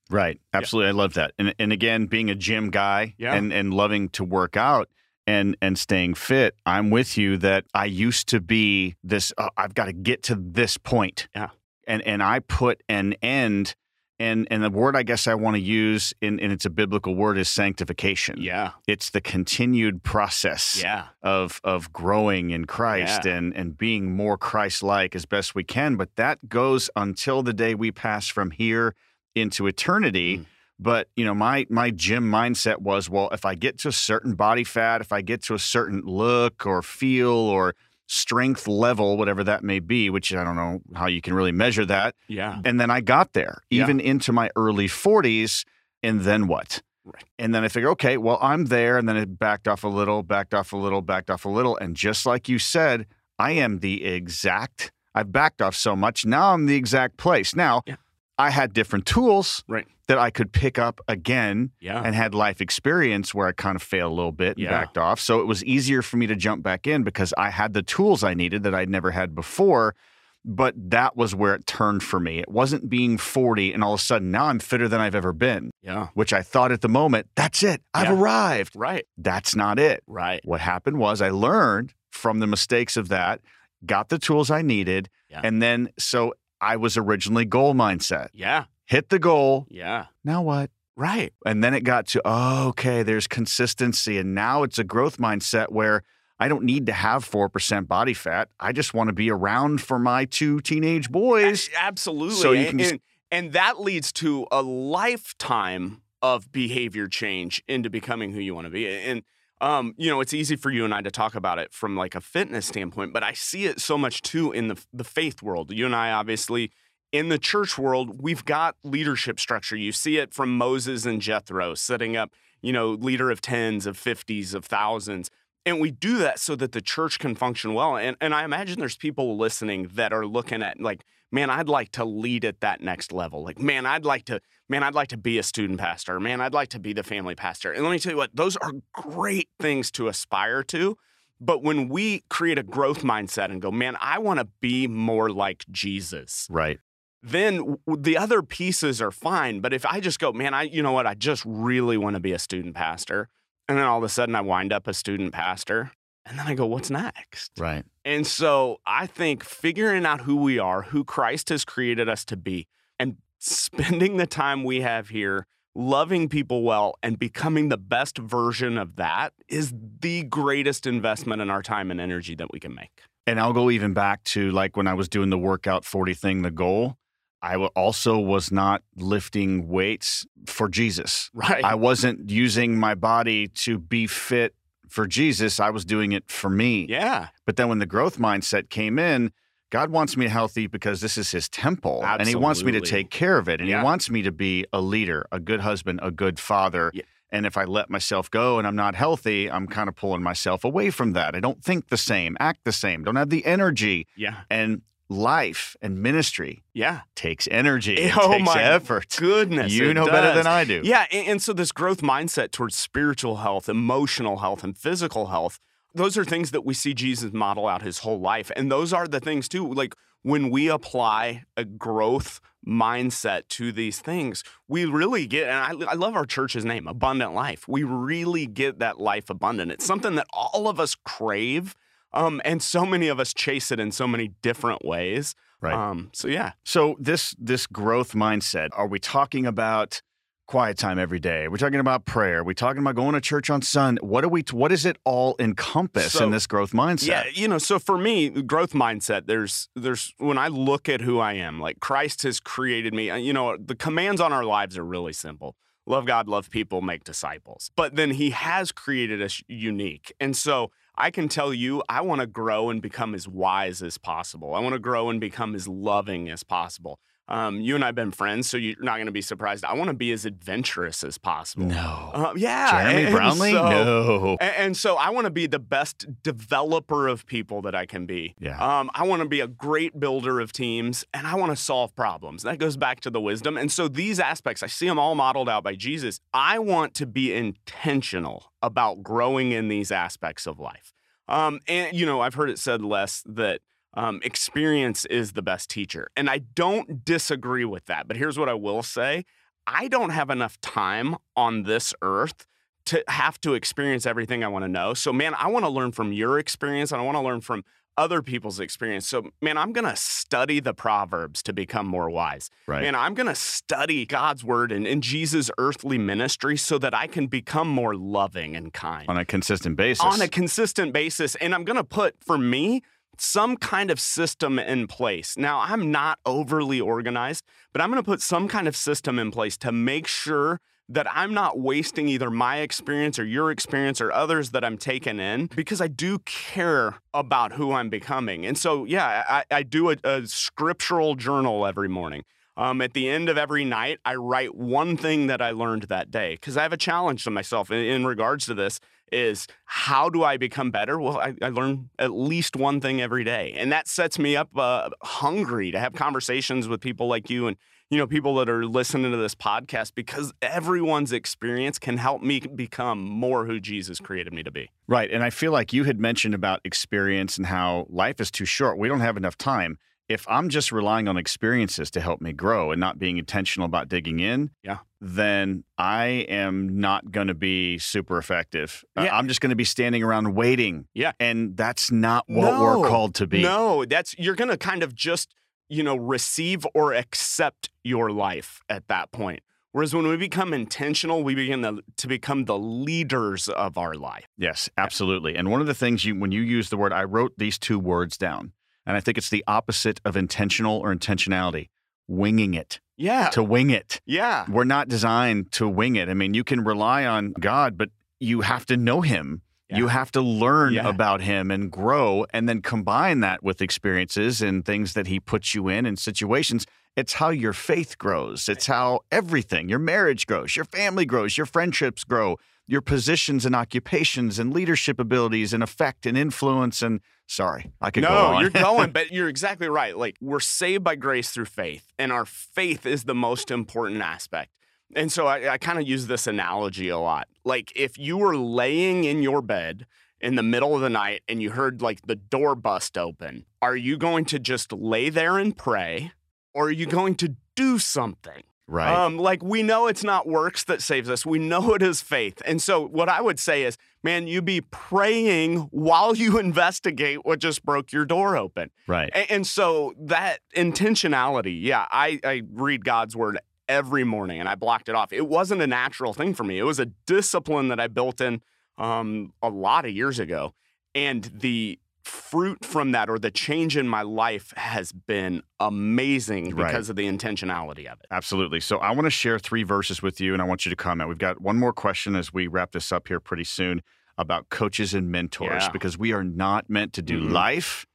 Right. 0.10 0.40
Absolutely. 0.54 0.90
I 0.90 0.92
love 0.92 1.14
that. 1.14 1.32
And 1.40 1.56
and 1.58 1.72
again, 1.72 2.06
being 2.06 2.30
a 2.30 2.36
gym 2.36 2.70
guy 2.70 3.16
Yeah. 3.18 3.34
and 3.34 3.54
and 3.54 3.74
loving 3.74 4.10
to 4.10 4.24
work 4.24 4.58
out 4.58 4.90
and 5.26 5.56
and 5.62 5.78
staying 5.80 6.16
fit, 6.16 6.56
I'm 6.66 6.90
with 6.90 7.18
you 7.18 7.38
that 7.38 7.66
I 7.74 7.86
used 7.86 8.28
to 8.30 8.42
be 8.42 8.96
this 9.04 9.32
uh, 9.38 9.50
I've 9.56 9.74
got 9.74 9.86
to 9.86 9.94
get 9.94 10.22
to 10.24 10.36
this 10.36 10.78
point. 10.78 11.28
Yeah. 11.34 11.50
And 11.88 12.02
and 12.04 12.22
I 12.22 12.40
put 12.40 12.84
an 12.90 13.14
end 13.22 13.76
and 14.22 14.48
and 14.52 14.64
the 14.64 14.70
word 14.70 14.96
I 14.96 15.04
guess 15.04 15.28
I 15.28 15.34
want 15.34 15.56
to 15.56 15.62
use 15.62 16.14
in 16.22 16.40
and 16.40 16.52
it's 16.54 16.66
a 16.66 16.70
biblical 16.70 17.16
word 17.16 17.38
is 17.38 17.50
sanctification. 17.50 18.36
Yeah. 18.40 18.72
It's 18.88 19.10
the 19.10 19.22
continued 19.22 20.04
process 20.04 20.80
Yeah. 20.82 21.06
of 21.24 21.60
of 21.64 21.92
growing 21.92 22.52
in 22.52 22.66
Christ 22.66 23.26
Yeah. 23.26 23.36
and 23.38 23.56
and 23.56 23.78
being 23.78 24.16
more 24.16 24.38
Christ-like 24.38 25.16
as 25.16 25.26
best 25.26 25.56
we 25.56 25.64
can, 25.64 25.96
but 25.96 26.16
that 26.16 26.38
goes 26.48 26.90
until 26.96 27.42
the 27.44 27.54
day 27.54 27.74
we 27.76 27.92
pass 27.92 28.28
from 28.28 28.52
here 28.52 28.94
into 29.36 29.68
eternity. 29.68 30.38
Mm. 30.38 30.46
But 30.80 31.10
you 31.16 31.26
know, 31.26 31.36
my 31.36 31.66
my 31.70 31.92
gym 31.92 32.30
mindset 32.32 32.80
was, 32.80 33.10
well, 33.10 33.30
if 33.32 33.46
I 33.46 33.56
get 33.56 33.78
to 33.80 33.88
a 33.90 33.92
certain 33.92 34.34
body 34.34 34.64
fat, 34.64 35.02
if 35.02 35.12
I 35.12 35.22
get 35.22 35.44
to 35.44 35.54
a 35.54 35.60
certain 35.60 36.02
look 36.06 36.66
or 36.66 36.82
feel 36.82 37.30
or 37.58 37.76
strength 38.12 38.68
level, 38.68 39.18
whatever 39.18 39.42
that 39.46 39.64
may 39.64 39.80
be, 39.80 40.10
which 40.10 40.34
I 40.34 40.44
don't 40.44 40.58
know 40.58 40.82
how 40.94 41.08
you 41.08 41.22
can 41.22 41.34
really 41.34 41.54
measure 41.54 41.86
that. 41.86 42.14
Yeah. 42.28 42.60
And 42.66 42.80
then 42.80 42.92
I 42.92 43.00
got 43.00 43.32
there, 43.32 43.62
Yeah. 43.70 43.84
even 43.84 44.00
into 44.02 44.34
my 44.34 44.50
early 44.58 44.88
40s. 44.90 45.64
And 46.04 46.22
then 46.22 46.48
what? 46.48 46.82
Right. 47.06 47.24
And 47.40 47.56
then 47.56 47.64
I 47.64 47.70
figure, 47.70 47.90
okay, 47.92 48.18
well, 48.18 48.38
I'm 48.42 48.66
there. 48.66 48.98
And 48.98 49.08
then 49.08 49.16
it 49.16 49.40
backed 49.40 49.68
off 49.68 49.84
a 49.86 49.88
little, 49.88 50.24
backed 50.24 50.54
off 50.54 50.74
a 50.74 50.78
little, 50.78 51.02
backed 51.02 51.30
off 51.30 51.46
a 51.46 51.50
little. 51.50 51.78
And 51.78 51.96
just 51.96 52.26
like 52.26 52.50
you 52.50 52.60
said, 52.60 53.06
I 53.40 53.54
am 53.54 53.80
the 53.80 54.04
exact, 54.04 54.92
I've 55.16 55.32
backed 55.32 55.62
off 55.62 55.76
so 55.76 55.96
much. 55.96 56.26
Now 56.26 56.54
I'm 56.54 56.66
the 56.66 56.76
exact 56.76 57.16
place. 57.18 57.56
Now, 57.56 57.82
Yeah. 57.88 57.96
I 58.42 58.50
had 58.50 58.74
different 58.74 59.06
tools 59.06 59.64
Right. 59.68 59.86
that 60.08 60.18
I 60.18 60.30
could 60.32 60.52
pick 60.52 60.78
up 60.80 61.00
again 61.08 61.72
Yeah. 61.80 62.02
and 62.02 62.16
had 62.16 62.34
life 62.34 62.60
experience 62.62 63.34
where 63.34 63.48
I 63.48 63.52
kind 63.52 63.76
of 63.76 63.82
failed 63.84 64.12
a 64.12 64.16
little 64.16 64.32
bit 64.32 64.58
and 64.58 64.66
Yeah. 64.66 64.72
backed 64.72 64.98
off. 64.98 65.20
So 65.20 65.40
it 65.42 65.48
was 65.48 65.64
easier 65.64 66.02
for 66.02 66.18
me 66.18 66.28
to 66.28 66.36
jump 66.36 66.64
back 66.64 66.88
in 66.88 67.04
because 67.04 67.34
I 67.38 67.50
had 67.50 67.74
the 67.74 67.84
tools 67.84 68.24
I 68.24 68.34
needed 68.34 68.64
that 68.64 68.74
I'd 68.76 68.90
never 68.90 69.12
had 69.12 69.36
before. 69.36 69.96
But 70.44 70.74
that 70.90 71.16
was 71.16 71.36
where 71.36 71.54
it 71.54 71.68
turned 71.68 72.02
for 72.02 72.20
me. 72.20 72.40
It 72.40 72.50
wasn't 72.50 72.90
being 72.90 73.20
40 73.20 73.72
and 73.74 73.84
all 73.84 73.94
of 73.94 74.00
a 74.00 74.04
sudden 74.04 74.32
now 74.32 74.46
I'm 74.46 74.58
fitter 74.58 74.88
than 74.88 75.00
I've 75.00 75.14
ever 75.14 75.34
been, 75.34 75.70
yeah. 75.84 76.08
which 76.16 76.34
I 76.34 76.42
thought 76.42 76.72
at 76.72 76.82
the 76.82 76.90
moment, 76.90 77.28
that's 77.36 77.62
it. 77.62 77.84
I've 77.94 78.08
Yeah. 78.08 78.14
arrived. 78.20 78.76
Right. 78.76 79.06
That's 79.20 79.56
not 79.56 79.78
it. 79.78 80.02
Right. 80.08 80.42
What 80.44 80.60
happened 80.62 80.98
was 80.98 81.22
I 81.22 81.30
learned 81.30 81.94
from 82.10 82.40
the 82.40 82.48
mistakes 82.48 82.98
of 82.98 83.08
that, 83.10 83.42
got 83.86 84.10
the 84.10 84.18
tools 84.18 84.50
I 84.50 84.64
needed. 84.64 85.10
And 85.44 85.62
then, 85.62 85.90
so 86.00 86.34
I 86.62 86.76
was 86.78 86.96
originally 86.96 87.44
goal 87.46 87.74
mindset, 87.74 88.28
Yeah. 88.34 88.66
hit 88.86 89.10
the 89.10 89.20
goal. 89.20 89.66
Yeah. 89.70 90.06
Now 90.24 90.42
what? 90.44 90.70
Right. 90.96 91.34
And 91.46 91.64
then 91.64 91.74
it 91.74 91.84
got 91.84 92.06
to, 92.08 92.22
oh, 92.24 92.68
okay, 92.70 93.02
there's 93.02 93.28
consistency. 93.28 94.18
And 94.20 94.36
now 94.36 94.62
it's 94.64 94.78
a 94.78 94.84
growth 94.84 95.18
mindset 95.18 95.72
where 95.72 96.04
I 96.40 96.48
don't 96.48 96.64
need 96.64 96.86
to 96.88 96.94
have 96.94 97.24
4% 97.30 97.88
body 97.88 98.14
fat. 98.14 98.50
I 98.60 98.72
just 98.72 98.94
want 98.94 99.08
to 99.08 99.14
be 99.14 99.32
around 99.32 99.82
for 99.82 99.98
my 100.00 100.26
two 100.26 100.60
teenage 100.60 101.10
boys. 101.10 101.70
A- 101.70 101.80
Absolutely. 101.84 102.36
So 102.36 102.52
you 102.52 102.68
and, 102.68 102.80
can 102.80 102.90
and, 102.90 103.00
and 103.32 103.54
that 103.54 103.80
leads 103.80 104.12
to 104.14 104.46
a 104.52 104.62
lifetime 104.62 106.02
of 106.22 106.52
behavior 106.52 107.08
change 107.08 107.64
into 107.68 107.90
becoming 107.90 108.32
who 108.34 108.40
you 108.40 108.54
want 108.54 108.66
to 108.66 108.72
be. 108.72 108.88
And 108.88 109.24
um, 109.62 109.94
you 109.96 110.10
know, 110.10 110.20
it's 110.20 110.34
easy 110.34 110.58
for 110.58 110.72
you 110.72 110.84
and 110.84 110.94
I 110.94 111.02
to 111.02 111.12
talk 111.12 111.36
about 111.36 111.60
it 111.60 111.72
from 111.72 111.96
like 111.96 112.16
a 112.16 112.22
fitness 112.22 112.66
standpoint, 112.66 113.14
but 113.14 113.24
I 113.24 113.34
see 113.34 113.66
it 113.66 113.80
so 113.80 113.98
much 113.98 114.22
too 114.22 114.52
in 114.52 114.68
the 114.68 114.84
the 114.92 115.04
faith 115.04 115.42
world. 115.42 115.72
You 115.72 115.86
and 115.86 115.96
I 115.96 116.12
obviously 116.12 116.72
in 117.12 117.30
the 117.30 117.38
church 117.38 117.78
world, 117.78 118.22
we've 118.22 118.44
got 118.44 118.76
leadership 118.84 119.40
structure. 119.40 119.76
You 119.76 119.92
see 119.92 120.18
it 120.18 120.34
from 120.34 120.58
Moses 120.58 121.06
and 121.06 121.22
Jethro 121.22 121.76
setting 121.76 122.18
up, 122.18 122.32
you 122.62 122.74
know, 122.74 122.92
leader 122.92 123.30
of 123.30 123.42
tens, 123.42 123.86
of 123.86 123.98
fifties, 123.98 124.54
of 124.54 124.66
thousands. 124.66 125.30
And 125.66 125.80
we 125.80 125.92
do 125.92 126.18
that 126.18 126.40
so 126.40 126.56
that 126.56 126.72
the 126.72 126.82
church 126.82 127.20
can 127.20 127.36
function 127.36 127.76
well. 127.76 127.96
And, 127.96 128.18
and 128.20 128.34
I 128.34 128.44
imagine 128.44 128.80
there's 128.80 128.98
people 128.98 129.38
listening 129.38 129.92
that 129.94 130.12
are 130.12 130.26
looking 130.26 130.64
at 130.64 130.80
like, 130.80 131.04
man, 131.32 131.50
I'd 131.50 131.70
like 131.70 131.92
to 131.94 132.06
lead 132.06 132.46
at 132.46 132.60
that 132.62 132.82
next 132.82 133.12
level. 133.12 133.44
Like, 133.44 133.60
man, 133.60 133.86
I'd 133.86 134.06
like 134.06 134.26
to, 134.26 134.42
man, 134.70 134.84
I'd 134.84 134.94
like 134.96 135.08
to 135.10 135.18
be 135.18 135.38
a 135.38 135.44
student 135.44 135.80
pastor. 135.80 136.20
Man, 136.20 136.42
I'd 136.42 136.54
like 136.54 136.70
to 136.70 136.80
be 136.80 136.94
the 136.94 137.04
family 137.04 137.36
pastor. 137.36 137.72
And 137.72 137.84
let 137.84 137.92
me 137.92 138.00
tell 138.00 138.12
you 138.12 138.18
what, 138.18 138.36
those 138.36 138.58
are 138.58 138.72
great 138.94 139.50
things 139.60 139.92
to 139.92 140.08
aspire 140.08 140.64
to. 140.64 140.98
But 141.40 141.64
when 141.64 141.90
we 141.90 142.24
create 142.30 142.60
a 142.60 142.64
growth 142.64 143.02
mindset 143.02 143.46
and 143.50 143.62
go, 143.62 143.72
man, 143.72 143.98
I 144.00 144.20
want 144.20 144.40
to 144.40 144.48
be 144.60 144.88
more 144.88 145.32
like 145.32 145.66
Jesus, 145.72 146.48
Right. 146.52 146.80
then 147.24 147.78
the 147.88 148.18
other 148.18 148.44
pieces 148.44 149.02
are 149.02 149.12
fine. 149.12 149.60
But 149.60 149.74
if 149.74 149.86
I 149.86 150.00
just 150.02 150.20
go, 150.20 150.32
man, 150.34 150.54
I, 150.54 150.64
you 150.64 150.84
know 150.84 150.92
what, 150.92 151.08
I 151.08 151.16
just 151.16 151.44
really 151.46 151.98
want 151.98 152.16
to 152.16 152.20
be 152.20 152.32
a 152.34 152.40
student 152.40 152.76
pastor. 152.76 153.30
And 153.68 153.78
then 153.78 153.86
all 153.86 153.98
of 153.98 154.04
a 154.04 154.10
sudden 154.10 154.36
I 154.36 154.42
wind 154.42 154.72
up 154.74 154.88
a 154.88 154.94
student 154.94 155.34
pastor. 155.34 155.92
And 156.26 156.38
then 156.38 156.48
I 156.48 156.54
go, 156.54 156.66
what's 156.66 156.90
next? 156.90 157.52
Right. 157.58 157.84
And 158.06 158.26
so 158.26 158.78
I 158.86 159.08
think 159.08 159.44
figuring 159.44 160.06
out 160.06 160.22
who 160.22 160.36
we 160.38 160.60
are, 160.60 160.84
who 160.84 161.04
Christ 161.04 161.50
has 161.50 161.66
created 161.66 162.08
us 162.08 162.24
to 162.26 162.38
be, 162.38 162.68
and 163.00 163.18
spending 163.40 164.18
the 164.18 164.28
time 164.28 164.64
we 164.64 164.82
have 164.82 165.10
here 165.10 165.48
loving 165.74 166.28
people 166.30 166.64
well 166.64 166.96
and 167.02 167.18
becoming 167.18 167.70
the 167.70 167.78
best 167.78 168.18
version 168.18 168.78
of 168.78 168.98
that 168.98 169.34
is 169.48 169.74
the 170.02 170.24
greatest 170.24 170.86
investment 170.86 171.42
in 171.42 171.50
our 171.50 171.62
time 171.62 171.92
and 171.92 172.02
energy 172.02 172.36
that 172.36 172.52
we 172.52 172.60
can 172.60 172.76
make. 172.76 173.02
And 173.26 173.40
I'll 173.40 173.54
go 173.54 173.70
even 173.70 173.94
back 173.94 174.24
to 174.26 174.52
like 174.52 174.76
when 174.76 174.88
I 174.88 174.94
was 174.94 175.08
doing 175.08 175.30
the 175.30 175.38
workout 175.38 175.86
40 175.86 176.14
thing, 176.14 176.42
the 176.42 176.52
goal. 176.52 176.98
I 177.44 177.56
also 177.56 178.20
was 178.20 178.52
not 178.52 178.84
lifting 178.96 179.68
weights 179.68 180.28
for 180.46 180.70
Jesus. 180.70 181.32
Right. 181.34 181.64
I 181.64 181.74
wasn't 181.74 182.30
using 182.30 182.78
my 182.78 182.94
body 182.94 183.48
to 183.48 183.80
be 183.80 184.06
fit 184.06 184.54
for 184.92 185.08
Jesus. 185.08 185.60
I 185.60 185.70
was 185.70 185.86
doing 185.86 186.12
it 186.12 186.30
for 186.30 186.50
me. 186.50 186.86
yeah. 186.90 187.30
But 187.46 187.56
then 187.56 187.70
when 187.70 187.80
the 187.80 187.86
growth 187.86 188.18
mindset 188.18 188.70
came 188.70 189.00
in, 189.00 189.32
God 189.72 189.90
wants 189.90 190.18
me 190.18 190.28
healthy 190.28 190.68
because 190.68 191.00
this 191.00 191.18
is 191.18 191.32
his 191.32 191.48
temple 191.48 192.04
and 192.06 192.28
he 192.28 192.36
wants 192.36 192.62
me 192.64 192.74
to 192.74 192.82
take 192.82 193.10
care 193.10 193.38
of 193.38 193.48
it. 193.48 193.62
And 193.62 193.70
Yeah. 193.70 193.80
he 193.80 193.84
wants 193.86 194.10
me 194.10 194.22
to 194.24 194.32
be 194.32 194.66
a 194.74 194.82
leader, 194.82 195.26
a 195.32 195.40
good 195.40 195.62
husband, 195.62 196.02
a 196.04 196.12
good 196.12 196.40
father. 196.40 196.92
Yeah. 196.94 197.04
And 197.34 197.46
if 197.46 197.56
I 197.56 197.64
let 197.64 197.90
myself 197.90 198.30
go 198.30 198.58
and 198.60 198.68
I'm 198.68 198.76
not 198.76 198.94
healthy, 198.96 199.50
I'm 199.50 199.66
kind 199.68 199.88
of 199.88 199.96
pulling 199.96 200.22
myself 200.22 200.66
away 200.66 200.90
from 200.90 201.14
that. 201.14 201.34
I 201.36 201.40
don't 201.40 201.64
think 201.64 201.88
the 201.88 201.96
same, 201.96 202.36
act 202.42 202.66
the 202.66 202.74
same, 202.74 203.06
don't 203.06 203.16
have 203.16 203.30
the 203.30 203.46
energy. 203.46 204.08
Yeah. 204.18 204.42
And 204.50 204.82
life 205.12 205.76
and 205.82 206.02
ministry 206.02 206.64
Yeah. 206.74 207.02
takes 207.16 207.48
energy. 207.52 207.96
It 207.96 208.18
Oh 208.18 208.32
takes 208.32 208.46
my 208.46 208.62
effort. 208.62 209.16
Goodness. 209.18 209.74
You 209.74 209.94
know 209.94 210.06
better 210.06 210.34
than 210.34 210.48
I 210.48 210.64
do. 210.64 210.82
Yeah, 210.84 211.06
and, 211.12 211.28
and 211.28 211.42
so 211.42 211.54
this 211.54 211.72
growth 211.72 212.02
mindset 212.02 212.52
towards 212.52 212.76
spiritual 212.76 213.38
health, 213.38 213.68
emotional 213.68 214.38
health, 214.38 214.64
and 214.64 214.78
physical 214.78 215.28
health, 215.28 215.60
those 215.94 216.18
are 216.18 216.24
things 216.24 216.52
that 216.52 216.66
we 216.66 216.74
see 216.74 216.94
Jesus 216.94 217.34
model 217.34 217.68
out 217.68 217.82
his 217.82 218.00
whole 218.00 218.20
life. 218.20 218.50
And 218.56 218.72
those 218.72 218.94
are 218.94 219.08
the 219.08 219.20
things 219.20 219.50
too, 219.50 219.68
like 219.74 219.94
when 220.24 220.50
we 220.50 220.70
apply 220.70 221.44
a 221.58 221.66
growth 221.66 222.40
mindset 222.66 223.48
to 223.50 223.72
these 223.72 224.00
things, 224.00 224.44
we 224.68 224.86
really 224.86 225.26
get, 225.28 225.50
and 225.50 225.84
I, 225.84 225.92
I 225.92 225.94
love 225.96 226.16
our 226.16 226.26
church's 226.26 226.64
name, 226.64 226.88
Abundant 226.88 227.34
Life. 227.34 227.68
We 227.68 227.84
really 227.84 228.46
get 228.46 228.80
that 228.80 229.00
life 229.00 229.30
abundant. 229.30 229.72
It's 229.72 229.86
something 229.86 230.16
that 230.16 230.28
all 230.32 230.68
of 230.70 230.80
us 230.80 230.96
crave. 231.04 231.76
Um, 232.14 232.42
and 232.44 232.62
so 232.62 232.86
many 232.86 233.08
of 233.08 233.20
us 233.20 233.34
chase 233.34 233.72
it 233.72 233.80
in 233.80 233.92
so 233.92 234.08
many 234.08 234.30
different 234.42 234.84
ways. 234.86 235.36
Right. 235.62 235.74
Um, 235.74 236.10
so 236.14 236.28
yeah, 236.28 236.54
So 236.66 236.96
this 237.00 237.36
this 237.40 237.68
growth 237.68 238.14
mindset, 238.14 238.70
are 238.74 238.88
we 238.88 239.00
talking 239.00 239.46
about 239.46 240.02
quiet 240.48 240.78
time 240.78 240.98
every 241.00 241.20
day? 241.20 241.48
We're 241.48 241.58
talking 241.58 241.80
about 241.80 242.06
prayer. 242.06 242.44
We're 242.44 242.54
talking 242.54 242.82
about 242.82 242.96
going 242.96 243.14
to 243.14 243.22
church 243.22 243.50
on 243.50 243.62
Sunday. 243.62 244.02
What 244.02 244.22
do 244.22 244.30
we 244.30 244.44
what 244.52 244.70
does 244.70 244.86
it 244.86 244.98
all 245.06 245.36
encompass 245.40 246.14
So- 246.14 246.26
in 246.26 246.32
this 246.32 246.48
growth 246.48 246.72
mindset? 246.72 247.08
Yeah, 247.08 247.24
you 247.32 247.48
know, 247.48 247.60
so 247.60 247.78
for 247.80 247.98
me, 247.98 248.30
growth 248.30 248.74
mindset, 248.74 249.28
there's 249.28 249.70
there's 249.76 250.14
when 250.18 250.38
I 250.40 250.48
look 250.48 250.90
at 250.90 251.02
who 251.02 251.20
I 251.20 251.34
am, 251.34 251.60
like 251.60 251.80
Christ 251.80 252.24
has 252.24 252.40
created 252.40 252.94
me, 252.94 253.16
you 253.22 253.32
know, 253.32 253.56
the 253.56 253.76
commands 253.76 254.20
on 254.20 254.34
our 254.34 254.44
lives 254.44 254.78
are 254.78 254.84
really 254.86 255.14
simple. 255.14 255.56
love 255.88 256.06
God, 256.06 256.28
love 256.28 256.50
people, 256.50 256.82
make 256.82 257.04
disciples. 257.04 257.72
But 257.76 257.96
then 257.96 258.12
he 258.12 258.30
has 258.32 258.72
created 258.72 259.22
us 259.22 259.42
unique. 259.48 260.12
And 260.20 260.36
so 260.38 260.72
I 261.02 261.10
can 261.10 261.30
tell 261.30 261.52
you, 261.52 261.82
I 261.90 262.02
want 262.02 262.22
to 262.22 262.28
grow 262.28 262.70
and 262.70 262.80
become 262.80 263.16
as 263.16 263.28
wise 263.28 263.82
as 263.82 263.98
possible. 263.98 264.54
I 264.54 264.60
want 264.60 264.74
to 264.74 264.80
grow 264.80 265.10
and 265.10 265.20
become 265.20 265.56
as 265.56 265.68
loving 265.68 266.30
as 266.30 266.44
possible. 266.44 267.00
Um, 267.32 267.62
you 267.62 267.76
and 267.76 267.84
I 267.84 267.88
have 267.88 267.96
been 267.96 268.12
friends, 268.12 268.50
so 268.50 268.58
you're 268.58 268.76
not 268.82 268.96
going 268.96 269.06
to 269.06 269.12
be 269.14 269.22
surprised. 269.22 269.64
I 269.64 269.74
want 269.74 269.88
to 269.88 269.94
be 269.94 270.12
as 270.12 270.26
adventurous 270.26 271.02
as 271.02 271.18
possible. 271.18 271.66
No. 271.66 272.12
Uh, 272.14 272.34
yeah. 272.36 272.84
Jeremy 272.84 273.04
and 273.06 273.16
Brownlee? 273.16 273.52
so- 273.54 273.70
no. 273.70 274.38
and, 274.42 274.56
and 274.58 274.78
so 274.78 274.98
I 274.98 275.12
want 275.12 275.26
to 275.26 275.32
be 275.32 275.48
the 275.48 275.58
best 275.58 276.06
developer 276.24 277.08
of 277.08 277.26
people 277.26 277.62
that 277.62 277.74
I 277.74 277.86
can 277.86 278.06
be. 278.06 278.36
Yeah. 278.38 278.60
Um, 278.60 278.92
I 278.94 279.08
want 279.08 279.22
to 279.22 279.30
be 279.30 279.40
a 279.40 279.48
great 279.48 279.98
builder 279.98 280.42
of 280.42 280.52
teams 280.52 281.06
and 281.14 281.26
I 281.26 281.36
want 281.36 281.54
to 281.54 281.56
solve 281.56 281.96
problems. 281.96 282.44
That 282.44 282.60
goes 282.60 282.76
back 282.76 283.00
to 283.02 283.10
the 283.10 283.22
wisdom. 283.22 283.56
And 283.56 283.72
so 283.72 283.88
these 283.88 284.20
aspects, 284.20 284.62
I 284.62 284.68
see 284.68 284.88
them 284.88 285.00
all 285.00 285.16
modeled 285.16 285.48
out 285.48 285.64
by 285.64 285.76
Jesus. 285.76 286.20
I 286.34 286.60
want 286.60 286.94
to 286.96 287.06
be 287.06 287.34
intentional 287.34 288.52
about 288.62 289.04
growing 289.04 289.54
in 289.54 289.70
these 289.70 289.90
aspects 289.90 290.46
of 290.46 290.60
life. 290.60 290.94
Um, 291.30 291.62
and, 291.70 291.96
you 291.98 292.06
know, 292.06 292.20
I've 292.20 292.34
heard 292.34 292.50
it 292.50 292.60
said 292.60 292.82
less 292.82 293.24
that 293.26 293.62
um, 293.94 294.20
experience 294.24 295.06
is 295.06 295.34
the 295.34 295.42
best 295.42 295.70
teacher. 295.70 296.10
And 296.16 296.30
I 296.30 296.40
don't 296.40 297.04
disagree 297.04 297.66
with 297.66 297.86
that. 297.86 298.08
But 298.08 298.18
here's 298.18 298.38
what 298.38 298.50
I 298.50 298.54
will 298.54 298.84
say 298.84 299.26
I 299.68 299.88
don't 299.88 300.10
have 300.10 300.30
enough 300.30 300.60
time 300.62 301.16
on 301.36 301.64
this 301.64 301.94
earth 302.02 302.48
to 302.86 303.04
have 303.08 303.40
to 303.42 303.54
experience 303.54 304.06
everything 304.06 304.44
I 304.44 304.48
want 304.48 304.64
to 304.64 304.70
know. 304.70 304.94
So, 304.94 305.14
man, 305.14 305.34
I 305.36 305.48
want 305.48 305.66
to 305.66 305.70
learn 305.70 305.92
from 305.92 306.14
your 306.14 306.40
experience 306.40 306.92
and 306.92 307.00
I 307.00 307.06
want 307.06 307.16
to 307.16 307.22
learn 307.22 307.42
from 307.42 307.64
other 307.98 308.22
people's 308.22 308.60
experience. 308.60 309.08
So, 309.08 309.30
man, 309.42 309.58
I'm 309.58 309.74
going 309.74 309.86
to 309.86 309.96
study 309.96 310.60
the 310.60 310.74
Proverbs 310.74 311.44
to 311.44 311.54
become 311.54 311.86
more 311.86 312.10
wise. 312.10 312.50
Right. 312.66 312.82
Man, 312.82 312.96
I'm 312.96 313.14
going 313.14 313.28
to 313.28 313.36
study 313.36 314.06
God's 314.06 314.44
word 314.44 314.72
and, 314.72 314.88
and 314.88 315.04
Jesus' 315.04 315.52
earthly 315.58 315.98
ministry 315.98 316.58
so 316.58 316.78
that 316.80 316.96
I 316.96 317.08
can 317.08 317.28
become 317.28 317.68
more 317.68 317.96
loving 317.96 318.56
and 318.56 318.74
kind 318.74 319.08
on 319.10 319.18
a 319.18 319.26
consistent 319.26 319.76
basis. 319.76 320.04
on 320.04 320.22
a 320.22 320.28
consistent 320.28 320.94
basis. 320.94 321.36
And 321.36 321.54
I'm 321.54 321.64
going 321.64 321.78
to 321.78 321.84
put, 321.84 322.16
for 322.24 322.38
me, 322.38 322.82
some 323.18 323.58
kind 323.58 323.92
of 323.92 324.00
system 324.00 324.58
in 324.60 324.88
place. 324.88 325.38
Now, 325.38 325.60
I'm 325.60 325.92
not 325.92 326.20
overly 326.26 326.82
organized, 326.82 327.44
but 327.74 327.82
I'm 327.82 327.90
going 327.92 328.02
to 328.02 328.10
put 328.10 328.22
some 328.22 328.48
kind 328.48 328.68
of 328.68 328.76
system 328.76 329.20
in 329.20 329.32
place 329.32 329.58
to 329.58 329.72
make 329.72 330.08
sure 330.08 330.60
that 330.90 331.08
I'm 331.10 331.34
not 331.34 331.58
wasting 331.58 332.10
either 332.10 332.30
my 332.30 332.58
experience 332.58 333.18
or 333.18 333.24
your 333.24 333.50
experience 333.50 334.02
or 334.02 334.12
others 334.12 334.52
that 334.52 334.66
I'm 334.66 334.78
taking 334.78 335.20
in 335.20 335.48
because 335.56 335.80
I 335.80 335.88
do 335.88 336.20
care 336.20 336.96
about 337.14 337.54
who 337.54 337.72
I'm 337.72 337.90
becoming. 337.90 338.46
And 338.46 338.58
so, 338.58 338.84
yeah, 338.84 339.24
I, 339.28 339.44
I 339.50 339.64
do 339.64 339.92
a, 339.92 339.96
a 340.04 340.28
scriptural 340.28 341.16
journal 341.16 341.66
every 341.66 341.88
morning. 341.88 342.24
Um, 342.58 342.82
at 342.82 342.94
the 342.94 343.08
end 343.08 343.30
of 343.30 343.38
every 343.38 343.64
night, 343.64 344.00
I 344.04 344.16
write 344.16 344.54
one 344.54 344.98
thing 344.98 345.28
that 345.28 345.42
I 345.42 345.52
learned 345.52 345.84
that 345.84 346.12
day 346.12 346.34
because 346.34 346.58
I 346.58 346.64
have 346.64 346.74
a 346.74 346.78
challenge 346.78 347.24
to 347.24 347.32
myself 347.32 347.72
in, 347.72 347.80
in 347.80 348.06
regards 348.06 348.46
to 348.48 348.54
this 348.54 348.80
is 349.12 349.48
how 349.66 350.10
do 350.10 350.24
I 350.24 350.38
become 350.38 350.72
better? 350.72 351.00
Well, 351.00 351.20
I, 351.20 351.34
I 351.42 351.50
learn 351.50 351.90
at 352.00 352.12
least 352.12 352.56
one 352.56 352.80
thing 352.82 353.02
every 353.02 353.24
day. 353.24 353.54
And 353.58 353.72
that 353.72 353.88
sets 353.88 354.18
me 354.18 354.36
up 354.36 354.50
uh, 354.56 354.90
hungry 355.04 355.72
to 355.72 355.80
have 355.80 355.94
conversations 355.94 356.68
with 356.68 356.82
people 356.82 357.08
like 357.08 357.30
you 357.30 357.48
and 357.48 357.58
you 357.90 357.98
know 357.98 358.08
people 358.08 358.36
that 358.36 358.50
are 358.50 358.66
listening 358.66 359.12
to 359.12 359.18
this 359.18 359.36
podcast 359.36 359.94
because 359.96 360.32
everyone's 360.42 361.12
experience 361.12 361.78
can 361.78 361.98
help 361.98 362.22
me 362.22 362.40
become 362.40 363.02
more 363.02 363.46
who 363.46 363.60
Jesus 363.60 364.00
created 364.00 364.34
me 364.34 364.44
to 364.44 364.52
be. 364.52 364.72
Right. 364.88 365.12
And 365.12 365.24
I 365.24 365.30
feel 365.30 365.52
like 365.52 365.74
you 365.74 365.84
had 365.84 366.00
mentioned 366.00 366.34
about 366.34 366.62
experience 366.64 367.38
and 367.38 367.48
how 367.48 367.88
life 367.90 368.22
is 368.22 368.32
too 368.32 368.46
short. 368.46 368.78
We 368.78 368.88
don't 368.88 369.02
have 369.02 369.18
enough 369.18 369.38
time. 369.38 369.78
If 370.08 370.26
I'm 370.30 370.50
just 370.50 370.72
relying 370.72 371.08
on 371.08 371.18
experiences 371.18 371.92
to 371.92 372.02
help 372.02 372.22
me 372.22 372.34
grow 372.34 372.72
and 372.72 372.80
not 372.80 372.98
being 372.98 373.18
intentional 373.18 373.66
about 373.66 373.90
digging 373.90 374.20
in, 374.20 374.52
Yeah. 374.64 374.80
Then 375.04 375.64
I 375.80 376.06
am 376.30 376.80
not 376.80 377.12
going 377.12 377.28
to 377.28 377.34
be 377.34 377.80
super 377.80 378.20
effective. 378.20 378.84
Uh, 378.96 379.04
Yeah. 379.04 379.18
I'm 379.18 379.28
just 379.28 379.42
going 379.42 379.50
to 379.50 379.56
be 379.56 379.64
standing 379.64 380.04
around 380.04 380.36
waiting. 380.36 380.86
Yeah. 380.94 381.14
And 381.20 381.58
that's 381.58 381.92
not 381.92 382.26
what 382.28 382.60
we're 382.60 382.88
called 382.88 383.16
to 383.16 383.28
be. 383.28 383.42
No, 383.42 383.84
that's 383.84 384.16
you're 384.20 384.36
going 384.36 384.52
to 384.52 384.58
kind 384.58 384.84
of 384.84 384.94
just, 384.94 385.34
you 385.70 385.82
know, 385.82 385.96
receive 385.96 386.68
or 386.76 386.94
accept 386.94 387.72
your 387.84 388.12
life 388.12 388.62
at 388.70 388.88
that 388.90 389.12
point. 389.12 389.40
Whereas 389.72 389.96
when 389.96 390.06
we 390.06 390.18
become 390.18 390.54
intentional, 390.54 391.24
we 391.24 391.34
begin 391.34 391.62
to, 391.64 391.82
to 391.98 392.08
become 392.08 392.46
the 392.46 392.60
leaders 392.60 393.48
of 393.48 393.78
our 393.78 393.96
life. 393.96 394.26
Yes, 394.38 394.70
absolutely. 394.78 395.36
And 395.36 395.50
one 395.50 395.62
of 395.62 395.68
the 395.68 395.74
things 395.74 396.06
you, 396.06 396.20
when 396.20 396.32
you 396.32 396.42
use 396.42 396.70
the 396.70 396.78
word, 396.78 396.94
I 396.94 397.06
wrote 397.06 397.34
these 397.38 397.58
two 397.58 397.80
words 397.80 398.18
down, 398.18 398.52
and 398.86 398.98
I 398.98 399.00
think 399.00 399.18
it's 399.18 399.30
the 399.30 399.46
opposite 399.48 400.02
of 400.04 400.18
intentional 400.18 400.78
or 400.78 400.94
intentionality 400.94 401.70
winging 402.08 402.54
it, 402.54 402.82
Yeah. 403.02 403.30
to 403.32 403.44
wing 403.44 403.70
it. 403.70 404.00
yeah. 404.06 404.46
We're 404.50 404.64
not 404.64 404.88
designed 404.88 405.52
to 405.54 405.68
wing 405.68 405.96
it. 405.96 406.08
I 406.10 406.14
mean, 406.14 406.34
you 406.34 406.44
can 406.44 406.64
rely 406.64 407.06
on 407.06 407.34
God, 407.40 407.78
but 407.78 407.90
you 408.20 408.42
have 408.42 408.66
to 408.68 408.78
know 408.78 409.02
Him. 409.02 409.42
You 409.74 409.88
have 409.88 410.12
to 410.12 410.22
learn 410.22 410.74
Yeah. 410.74 410.90
about 410.90 411.22
Him 411.22 411.50
and 411.50 411.72
grow, 411.72 412.26
and 412.34 412.48
then 412.50 412.62
combine 412.62 413.22
that 413.22 413.42
with 413.42 413.62
experiences 413.62 414.42
and 414.42 414.66
things 414.66 414.94
that 414.96 415.08
He 415.08 415.18
puts 415.20 415.56
you 415.56 415.70
in 415.70 415.86
and 415.86 415.98
situations. 415.98 416.66
It's 416.98 417.14
how 417.14 417.30
your 417.30 417.54
faith 417.54 417.98
grows. 417.98 418.50
It's 418.50 418.68
how 418.68 419.00
everything, 419.14 419.70
your 419.70 419.80
marriage 419.80 420.28
grows, 420.28 420.58
your 420.58 420.66
family 420.66 421.06
grows, 421.06 421.38
your 421.38 421.46
friendships 421.46 422.04
grow, 422.04 422.38
your 422.68 422.82
positions 422.82 423.46
and 423.46 423.56
occupations 423.56 424.40
and 424.40 424.54
leadership 424.54 425.00
abilities 425.00 425.54
and 425.54 425.62
effect 425.64 426.06
and 426.06 426.18
influence. 426.18 426.82
And 426.82 427.02
sorry, 427.28 427.72
I 427.82 427.92
could 427.92 428.04
go 428.04 428.10
No, 428.10 428.26
on. 428.36 428.42
you're 428.42 428.50
going, 428.50 428.92
but 428.94 429.12
you're 429.12 429.28
exactly 429.30 429.68
right. 429.68 429.98
Like 429.98 430.16
we're 430.22 430.40
saved 430.40 430.84
by 430.84 430.96
grace 430.96 431.32
through 431.32 431.46
faith, 431.46 431.92
and 432.00 432.12
our 432.12 432.26
faith 432.26 432.86
is 432.86 433.04
the 433.06 433.16
most 433.16 433.52
important 433.52 434.02
aspect. 434.02 434.52
And 434.96 435.12
so 435.12 435.26
I, 435.28 435.54
I 435.54 435.58
kind 435.58 435.80
of 435.80 435.88
use 435.88 436.08
this 436.08 436.28
analogy 436.28 436.90
a 436.90 436.98
lot. 436.98 437.28
Like 437.46 437.72
if 437.76 437.98
you 437.98 438.18
were 438.18 438.36
laying 438.36 439.04
in 439.06 439.24
your 439.24 439.42
bed 439.42 439.86
in 440.20 440.36
the 440.36 440.44
middle 440.44 440.76
of 440.76 440.82
the 440.82 440.90
night 440.90 441.22
and 441.28 441.42
you 441.42 441.52
heard 441.52 441.82
like 441.82 442.02
the 442.06 442.16
door 442.16 442.56
bust 442.56 442.98
open, 442.98 443.46
are 443.62 443.76
you 443.76 443.98
going 443.98 444.26
to 444.26 444.38
just 444.40 444.72
lay 444.74 445.10
there 445.10 445.38
and 445.38 445.58
pray, 445.58 446.12
or 446.54 446.66
are 446.68 446.72
you 446.72 446.86
going 446.86 447.16
to 447.16 447.36
do 447.56 447.80
something? 447.80 448.44
Right. 448.72 448.94
Um, 448.94 449.18
like 449.18 449.44
we 449.44 449.64
know 449.64 449.88
it's 449.88 450.04
not 450.04 450.28
works 450.28 450.64
that 450.66 450.82
saves 450.82 451.10
us. 451.10 451.26
We 451.26 451.40
know 451.40 451.74
it 451.74 451.82
is 451.82 452.02
faith. 452.02 452.42
And 452.46 452.62
so 452.62 452.86
what 452.86 453.10
I 453.10 453.22
would 453.22 453.40
say 453.40 453.64
is, 453.64 453.78
man, 454.04 454.28
you 454.28 454.42
be 454.42 454.62
praying 454.62 455.58
while 455.72 456.16
you 456.16 456.40
investigate 456.40 457.26
what 457.26 457.40
just 457.40 457.64
broke 457.64 457.92
your 457.92 458.06
door 458.06 458.36
open. 458.38 458.72
right. 458.88 459.10
And, 459.14 459.32
and 459.32 459.48
so 459.48 459.94
that 460.00 460.40
intentionality, 460.56 461.62
yeah, 461.62 461.86
I, 461.92 462.20
I 462.24 462.44
read 462.52 462.86
God's 462.86 463.16
word 463.16 463.38
every 463.68 464.04
morning 464.04 464.40
and 464.40 464.50
I 464.50 464.56
blocked 464.56 464.90
it 464.90 464.96
off. 464.96 465.14
It 465.14 465.28
wasn't 465.28 465.62
a 465.62 465.68
natural 465.68 466.14
thing 466.14 466.34
for 466.34 466.44
me. 466.44 466.58
It 466.58 466.64
was 466.64 466.80
a 466.80 466.88
discipline 467.06 467.70
that 467.70 467.80
I 467.80 467.88
built 467.88 468.22
in 468.22 468.42
um, 468.78 469.34
a 469.42 469.50
lot 469.50 469.86
of 469.86 469.92
years 469.92 470.20
ago. 470.20 470.54
And 470.94 471.24
the 471.34 471.80
fruit 472.04 472.64
from 472.66 472.92
that 472.92 473.10
or 473.10 473.18
the 473.20 473.32
change 473.32 473.78
in 473.78 473.88
my 473.88 474.02
life 474.02 474.54
has 474.58 474.92
been 474.92 475.44
amazing 475.60 476.56
Right. 476.56 476.68
because 476.68 476.90
of 476.90 476.96
the 476.96 477.08
intentionality 477.08 477.86
of 477.86 478.00
it. 478.00 478.06
Absolutely. 478.12 478.60
So 478.60 478.78
I 478.78 478.92
want 478.92 479.06
to 479.06 479.10
share 479.12 479.40
three 479.40 479.64
verses 479.64 480.02
with 480.02 480.20
you, 480.22 480.34
and 480.34 480.42
I 480.42 480.46
want 480.46 480.66
you 480.66 480.70
to 480.70 480.76
comment. 480.76 481.10
We've 481.10 481.18
got 481.18 481.42
one 481.42 481.58
more 481.58 481.74
question 481.74 482.16
as 482.16 482.34
we 482.34 482.48
wrap 482.48 482.72
this 482.72 482.92
up 482.92 483.08
here 483.08 483.20
pretty 483.20 483.44
soon 483.44 483.82
about 484.18 484.50
coaches 484.50 484.94
and 484.94 485.10
mentors, 485.12 485.64
Yeah. 485.64 485.70
because 485.72 485.98
we 485.98 486.12
are 486.14 486.24
not 486.24 486.70
meant 486.70 486.94
to 486.94 487.02
do 487.02 487.22
Mhm. 487.22 487.32
life 487.32 487.86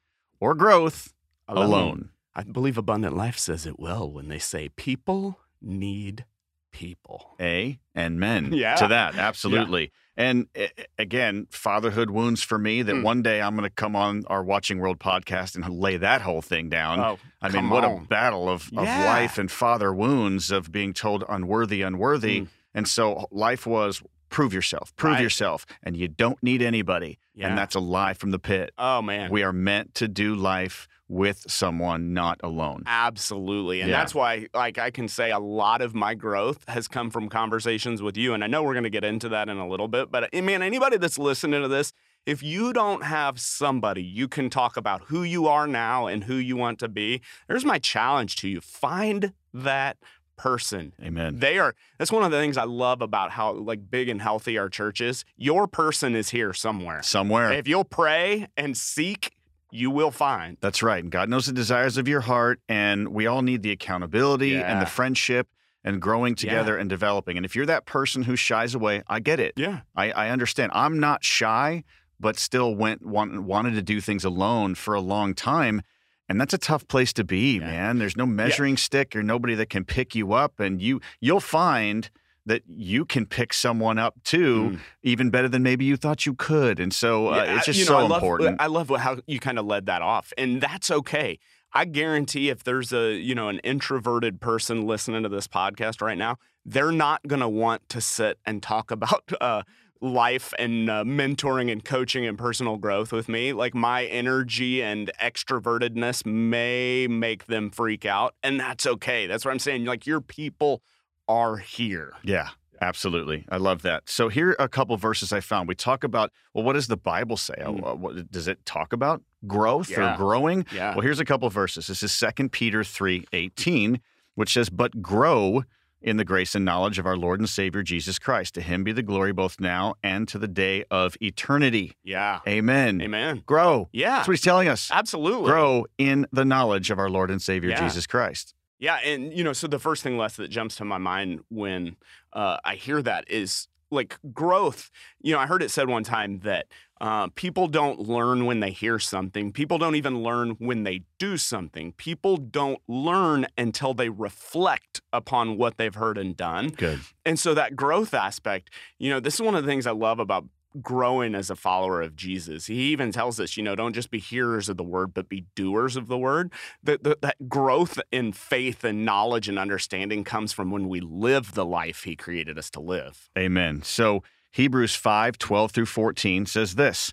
or 0.40 0.54
growth 0.54 1.12
alone. 1.48 2.10
I 2.34 2.42
believe 2.42 2.76
Abundant 2.76 3.16
Life 3.16 3.38
says 3.38 3.64
it 3.66 3.78
well 3.78 4.10
when 4.10 4.28
they 4.28 4.38
say 4.38 4.68
people 4.70 5.40
need 5.60 6.24
people. 6.72 7.34
A 7.40 7.78
and 7.94 8.18
men 8.20 8.52
Yeah. 8.52 8.74
to 8.76 8.88
that. 8.88 9.14
Absolutely. 9.14 9.90
And 10.16 10.46
eh, 10.54 10.68
again, 10.98 11.46
fatherhood 11.50 12.10
wounds 12.10 12.42
for 12.42 12.58
me 12.58 12.82
that 12.82 12.94
Mm. 12.94 13.02
one 13.02 13.22
day 13.22 13.40
I'm 13.42 13.54
going 13.54 13.68
to 13.68 13.74
come 13.74 13.94
on 13.94 14.24
our 14.28 14.42
Watching 14.42 14.78
World 14.78 14.98
podcast 14.98 15.54
and 15.56 15.68
lay 15.78 15.96
that 15.98 16.22
whole 16.22 16.40
thing 16.42 16.68
down. 16.70 17.00
Oh, 17.00 17.18
I 17.42 17.50
mean, 17.50 17.68
what 17.68 17.84
a 17.84 18.00
battle 18.08 18.48
of, 18.48 18.68
of 18.76 18.84
Yeah. 18.84 19.04
life 19.04 19.36
and 19.38 19.50
father 19.50 19.92
wounds 19.92 20.50
of 20.50 20.72
being 20.72 20.94
told 20.94 21.22
unworthy, 21.28 21.82
unworthy. 21.82 22.42
Mm. 22.42 22.48
And 22.74 22.88
so 22.88 23.26
life 23.30 23.66
was 23.66 24.02
prove 24.28 24.52
yourself, 24.52 24.94
prove 24.96 25.14
Right. 25.14 25.22
yourself, 25.22 25.64
and 25.82 25.96
you 25.96 26.08
don't 26.08 26.42
need 26.42 26.60
anybody. 26.62 27.18
Yeah. 27.34 27.48
And 27.48 27.58
that's 27.58 27.74
a 27.74 27.80
lie 27.80 28.14
from 28.14 28.30
the 28.32 28.38
pit. 28.38 28.72
Oh 28.78 29.02
man. 29.02 29.30
We 29.30 29.42
are 29.42 29.52
meant 29.52 29.94
to 29.96 30.08
do 30.08 30.34
life 30.34 30.88
with 31.08 31.44
someone, 31.48 32.12
not 32.12 32.40
alone. 32.42 32.82
Absolutely. 32.86 33.80
And 33.80 33.90
Yeah. 33.90 33.98
that's 33.98 34.14
why 34.14 34.48
like 34.54 34.78
I 34.78 34.90
can 34.90 35.06
say 35.08 35.30
a 35.30 35.38
lot 35.38 35.80
of 35.80 35.94
my 35.94 36.14
growth 36.14 36.64
has 36.68 36.88
come 36.88 37.10
from 37.10 37.28
conversations 37.28 38.02
with 38.02 38.16
you 38.16 38.34
and 38.34 38.42
I 38.42 38.48
know 38.48 38.62
we're 38.62 38.74
going 38.74 38.84
to 38.84 38.90
get 38.90 39.04
into 39.04 39.28
that 39.30 39.48
in 39.48 39.56
a 39.56 39.68
little 39.68 39.88
bit, 39.88 40.10
but 40.10 40.28
eh, 40.32 40.40
man, 40.40 40.62
anybody 40.62 40.96
that's 40.96 41.18
listening 41.18 41.62
to 41.62 41.68
this, 41.68 41.92
if 42.26 42.42
you 42.42 42.72
don't 42.72 43.04
have 43.04 43.38
somebody 43.38 44.02
you 44.02 44.26
can 44.26 44.50
talk 44.50 44.76
about 44.76 45.02
who 45.04 45.22
you 45.22 45.46
are 45.46 45.68
now 45.68 46.08
and 46.08 46.24
who 46.24 46.34
you 46.34 46.56
want 46.56 46.80
to 46.80 46.88
be, 46.88 47.20
there's 47.46 47.64
my 47.64 47.78
challenge 47.78 48.34
to 48.36 48.48
you. 48.48 48.60
Find 48.60 49.32
that 49.54 49.98
person. 50.36 50.92
Amen. 51.02 51.38
They 51.38 51.58
are 51.58 51.74
that's 51.98 52.12
one 52.12 52.22
of 52.24 52.30
the 52.30 52.38
things 52.38 52.56
I 52.58 52.64
love 52.64 53.00
about 53.00 53.30
how 53.30 53.52
like 53.52 53.90
big 53.90 54.08
and 54.08 54.20
healthy 54.20 54.58
our 54.58 54.68
church 54.68 55.00
is. 55.00 55.24
Your 55.36 55.66
person 55.68 56.14
is 56.16 56.30
here 56.30 56.52
somewhere. 56.52 57.02
Somewhere. 57.02 57.52
If 57.52 57.68
you'll 57.68 57.84
pray 57.84 58.48
and 58.56 58.76
seek, 58.76 59.30
you 59.70 59.90
will 59.90 60.10
find. 60.10 60.56
That's 60.60 60.82
right. 60.82 61.02
And 61.02 61.10
God 61.12 61.28
knows 61.28 61.46
the 61.46 61.52
desires 61.52 61.96
of 61.96 62.06
your 62.08 62.20
heart. 62.22 62.60
And 62.68 63.08
we 63.08 63.26
all 63.26 63.42
need 63.42 63.62
the 63.62 63.70
accountability 63.72 64.56
and 64.56 64.80
the 64.80 64.86
friendship 64.86 65.48
and 65.84 66.00
growing 66.00 66.34
together 66.34 66.76
and 66.76 66.88
developing. 66.90 67.36
And 67.36 67.44
if 67.46 67.54
you're 67.54 67.66
that 67.66 67.86
person 67.86 68.24
who 68.24 68.36
shies 68.36 68.74
away, 68.74 69.02
I 69.06 69.20
get 69.20 69.38
it. 69.40 69.54
Yeah. 69.56 69.80
I, 69.94 70.10
I 70.12 70.30
understand. 70.30 70.72
I'm 70.74 70.98
not 70.98 71.22
shy, 71.24 71.84
but 72.18 72.38
still 72.38 72.74
went 72.74 73.04
want, 73.06 73.42
wanted 73.42 73.74
to 73.74 73.82
do 73.82 74.00
things 74.00 74.24
alone 74.24 74.74
for 74.74 74.94
a 74.94 75.00
long 75.00 75.34
time. 75.34 75.82
And 76.28 76.40
that's 76.40 76.54
a 76.54 76.58
tough 76.58 76.88
place 76.88 77.12
to 77.12 77.24
be, 77.24 77.54
Yeah. 77.54 77.66
man. 77.66 77.98
There's 77.98 78.16
no 78.16 78.26
measuring 78.26 78.76
stick 78.76 79.14
or 79.14 79.22
nobody 79.22 79.54
that 79.54 79.70
can 79.70 79.84
pick 79.84 80.14
you 80.14 80.32
up. 80.32 80.58
And 80.58 80.82
you 80.82 81.00
you'll 81.20 81.38
find 81.40 82.10
that 82.46 82.62
you 82.66 83.04
can 83.04 83.26
pick 83.26 83.52
someone 83.52 83.98
up 83.98 84.14
too, 84.24 84.70
Mm. 84.76 84.80
even 85.02 85.30
better 85.30 85.48
than 85.48 85.62
maybe 85.62 85.84
you 85.84 85.96
thought 85.96 86.24
you 86.26 86.34
could. 86.34 86.78
And 86.80 86.94
so 86.94 87.28
uh, 87.32 87.36
Yeah, 87.44 87.56
it's 87.56 87.68
I- 87.68 87.72
just 87.72 87.80
know, 87.80 87.86
so 87.86 87.96
I 87.98 88.02
love, 88.02 88.22
important. 88.22 88.60
I 88.60 88.66
love 88.66 88.88
how 88.88 89.18
you 89.26 89.38
kind 89.40 89.58
of 89.58 89.66
led 89.66 89.86
that 89.86 90.00
off, 90.02 90.32
and 90.38 90.60
that's 90.60 90.90
okay. 90.90 91.38
I 91.72 91.84
guarantee 91.84 92.48
if 92.48 92.64
there's 92.64 92.92
a 92.92 93.14
you 93.14 93.34
know 93.34 93.48
an 93.48 93.58
introverted 93.58 94.40
person 94.40 94.86
listening 94.86 95.24
to 95.24 95.28
this 95.28 95.46
podcast 95.48 96.00
right 96.00 96.16
now, 96.16 96.36
they're 96.64 96.92
not 96.92 97.26
going 97.26 97.40
to 97.40 97.48
want 97.48 97.88
to 97.90 98.00
sit 98.00 98.38
and 98.46 98.62
talk 98.62 98.90
about 98.96 99.24
uh, 99.40 99.62
life 100.00 100.54
and 100.58 100.88
uh, 100.88 101.02
mentoring 101.04 101.70
and 101.72 101.84
coaching 101.84 102.24
and 102.26 102.38
personal 102.38 102.76
growth 102.76 103.12
with 103.12 103.28
me. 103.28 103.52
Like 103.52 103.74
my 103.74 104.04
energy 104.06 104.82
and 104.82 105.10
extrovertedness 105.20 106.24
may 106.26 107.06
make 107.08 107.46
them 107.46 107.70
freak 107.70 108.04
out, 108.06 108.34
and 108.42 108.58
that's 108.60 108.86
okay. 108.86 109.26
That's 109.26 109.44
what 109.44 109.50
I'm 109.52 109.58
saying. 109.58 109.84
Like 109.84 110.06
your 110.06 110.20
people 110.20 110.82
are 111.28 111.56
here. 111.56 112.12
Yeah, 112.22 112.50
absolutely. 112.80 113.44
I 113.48 113.56
love 113.56 113.82
that. 113.82 114.08
So 114.08 114.28
here 114.28 114.50
are 114.58 114.64
a 114.66 114.68
couple 114.68 114.96
verses 114.96 115.32
I 115.32 115.40
found. 115.40 115.68
We 115.68 115.74
talk 115.74 116.04
about 116.04 116.30
well, 116.54 116.64
what 116.64 116.74
does 116.74 116.86
the 116.86 116.96
Bible 116.96 117.36
say? 117.36 117.54
Mm. 117.58 117.98
what- 117.98 118.30
does 118.30 118.48
it 118.48 118.64
talk 118.64 118.92
about 118.92 119.22
growth 119.46 119.90
Yeah. 119.90 120.14
or 120.14 120.16
growing? 120.16 120.66
Yeah. 120.72 120.92
Well, 120.92 121.02
here's 121.02 121.20
a 121.20 121.24
couple 121.24 121.48
verses. 121.50 121.86
This 121.88 122.02
is 122.02 122.12
2 122.12 122.50
Peter 122.50 122.82
3 122.84 123.26
18, 123.32 124.00
which 124.34 124.52
says, 124.52 124.70
But 124.70 125.02
grow 125.02 125.64
in 126.02 126.18
the 126.18 126.24
grace 126.24 126.54
and 126.54 126.64
knowledge 126.64 126.98
of 127.00 127.06
our 127.06 127.16
Lord 127.16 127.40
and 127.40 127.48
Savior 127.48 127.82
Jesus 127.82 128.18
Christ. 128.18 128.54
To 128.54 128.60
him 128.60 128.84
be 128.84 128.92
the 128.92 129.02
glory 129.02 129.32
both 129.32 129.58
now 129.58 129.94
and 130.04 130.28
to 130.28 130.38
the 130.38 130.46
day 130.46 130.84
of 130.90 131.16
eternity. 131.20 131.96
Yeah. 132.04 132.40
Amen. 132.46 133.00
Amen. 133.02 133.42
Grow. 133.46 133.88
Yeah. 133.92 134.16
That's 134.16 134.28
what 134.28 134.34
he's 134.34 134.42
telling 134.42 134.68
us. 134.68 134.88
Absolutely. 134.92 135.50
Grow 135.50 135.86
in 135.98 136.26
the 136.30 136.44
knowledge 136.44 136.90
of 136.90 136.98
our 136.98 137.10
Lord 137.10 137.30
and 137.30 137.40
Savior 137.42 137.70
Yeah. 137.70 137.80
Jesus 137.82 138.06
Christ. 138.06 138.54
Yeah, 138.78 138.96
and 139.04 139.32
you 139.32 139.42
know, 139.42 139.52
so 139.52 139.66
the 139.66 139.78
first 139.78 140.02
thing, 140.02 140.18
Les, 140.18 140.36
that 140.36 140.48
jumps 140.48 140.76
to 140.76 140.84
my 140.84 140.98
mind 140.98 141.40
when 141.48 141.96
uh, 142.32 142.58
I 142.64 142.74
hear 142.74 143.00
that 143.02 143.30
is 143.30 143.68
like 143.90 144.18
growth. 144.32 144.90
You 145.20 145.32
know, 145.32 145.38
I 145.38 145.46
heard 145.46 145.62
it 145.62 145.70
said 145.70 145.88
one 145.88 146.04
time 146.04 146.40
that 146.40 146.66
uh, 147.00 147.28
people 147.34 147.68
don't 147.68 148.00
learn 148.00 148.46
when 148.46 148.60
they 148.60 148.70
hear 148.70 148.98
something. 148.98 149.52
People 149.52 149.78
don't 149.78 149.96
even 149.96 150.22
learn 150.22 150.50
when 150.58 150.82
they 150.82 151.02
do 151.18 151.36
something. 151.36 151.92
People 151.92 152.36
don't 152.36 152.80
learn 152.88 153.46
until 153.56 153.94
they 153.94 154.08
reflect 154.08 155.02
upon 155.12 155.56
what 155.56 155.76
they've 155.76 155.94
heard 155.94 156.18
and 156.18 156.36
done. 156.36 156.70
Good. 156.70 157.00
And 157.24 157.38
so 157.38 157.54
that 157.54 157.76
growth 157.76 158.14
aspect, 158.14 158.70
you 158.98 159.10
know, 159.10 159.20
this 159.20 159.34
is 159.34 159.42
one 159.42 159.54
of 159.54 159.64
the 159.64 159.70
things 159.70 159.86
I 159.86 159.92
love 159.92 160.18
about 160.18 160.46
growing 160.82 161.34
as 161.34 161.50
a 161.50 161.56
follower 161.56 162.02
of 162.02 162.16
Jesus. 162.16 162.66
He 162.66 162.92
even 162.92 163.12
tells 163.12 163.40
us, 163.40 163.56
you 163.56 163.62
know, 163.62 163.74
don't 163.74 163.94
just 163.94 164.10
be 164.10 164.18
hearers 164.18 164.68
of 164.68 164.76
the 164.76 164.84
word, 164.84 165.14
but 165.14 165.28
be 165.28 165.46
doers 165.54 165.96
of 165.96 166.08
the 166.08 166.18
word. 166.18 166.52
That, 166.82 167.02
that, 167.04 167.22
that 167.22 167.48
growth 167.48 168.00
in 168.12 168.32
faith 168.32 168.84
and 168.84 169.04
knowledge 169.04 169.48
and 169.48 169.58
understanding 169.58 170.24
comes 170.24 170.52
from 170.52 170.70
when 170.70 170.88
we 170.88 171.00
live 171.00 171.54
the 171.54 171.64
life 171.64 172.04
he 172.04 172.16
created 172.16 172.58
us 172.58 172.70
to 172.70 172.80
live. 172.80 173.28
Amen. 173.36 173.82
So 173.82 174.22
Hebrews 174.52 174.94
5 174.94 175.38
12 175.38 175.70
through 175.70 175.86
14 175.86 176.46
says 176.46 176.74
this 176.76 177.12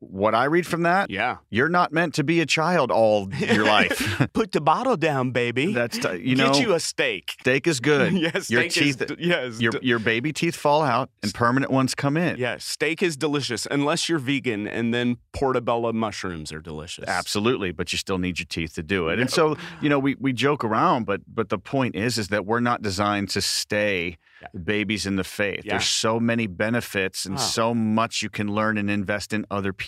what 0.00 0.34
I 0.34 0.44
read 0.44 0.66
from 0.66 0.82
that, 0.82 1.10
Yeah. 1.10 1.38
you're 1.50 1.68
not 1.68 1.92
meant 1.92 2.14
to 2.14 2.24
be 2.24 2.40
a 2.40 2.46
child 2.46 2.90
all 2.92 3.28
your 3.34 3.64
life. 3.76 4.26
Put 4.32 4.52
the 4.52 4.60
bottle 4.60 4.96
down, 4.96 5.32
baby. 5.32 5.72
That's 5.72 5.98
t- 5.98 6.18
you 6.18 6.36
know, 6.36 6.52
Get 6.52 6.60
you 6.62 6.74
a 6.74 6.80
steak. 6.80 7.34
steak 7.40 7.66
is 7.66 7.80
good. 7.80 8.12
yes, 8.26 8.48
Your 8.50 8.62
teeth- 8.68 9.02
is, 9.02 9.16
yes, 9.18 9.60
your 9.60 9.72
your 9.82 9.98
baby 9.98 10.32
teeth 10.32 10.54
fall 10.54 10.82
out 10.82 11.10
and 11.22 11.34
permanent 11.34 11.72
ones 11.72 11.94
come 11.96 12.16
in. 12.16 12.36
yeah, 12.38 12.56
steak 12.58 13.02
is 13.02 13.16
delicious 13.16 13.66
unless 13.70 14.08
you're 14.08 14.20
vegan, 14.20 14.68
and 14.68 14.94
then 14.94 15.16
portobello 15.32 15.92
mushrooms 15.92 16.52
are 16.52 16.60
delicious. 16.60 17.04
Absolutely, 17.08 17.72
but 17.72 17.92
you 17.92 17.98
still 17.98 18.18
need 18.18 18.38
your 18.38 18.46
teeth 18.46 18.74
to 18.74 18.82
do 18.84 19.08
it. 19.08 19.18
And 19.18 19.28
so, 19.30 19.56
you 19.80 19.88
know, 19.88 19.98
we, 19.98 20.14
we 20.20 20.32
joke 20.32 20.62
around, 20.64 21.06
but 21.06 21.22
but 21.26 21.48
the 21.48 21.58
point 21.58 21.96
is 21.96 22.18
is 22.18 22.28
that 22.28 22.46
we're 22.46 22.60
not 22.60 22.82
designed 22.82 23.30
to 23.30 23.40
stay 23.40 24.16
Yeah. 24.40 24.48
babies 24.62 25.04
in 25.06 25.16
the 25.16 25.24
faith. 25.24 25.64
Yeah. 25.64 25.72
There's 25.72 25.88
so 25.88 26.20
many 26.20 26.46
benefits 26.46 27.24
and 27.26 27.34
Wow. 27.34 27.42
so 27.42 27.74
much 27.74 28.22
you 28.22 28.30
can 28.30 28.46
learn 28.46 28.78
and 28.78 28.88
invest 28.88 29.32
in 29.32 29.44
other 29.50 29.72
people 29.72 29.87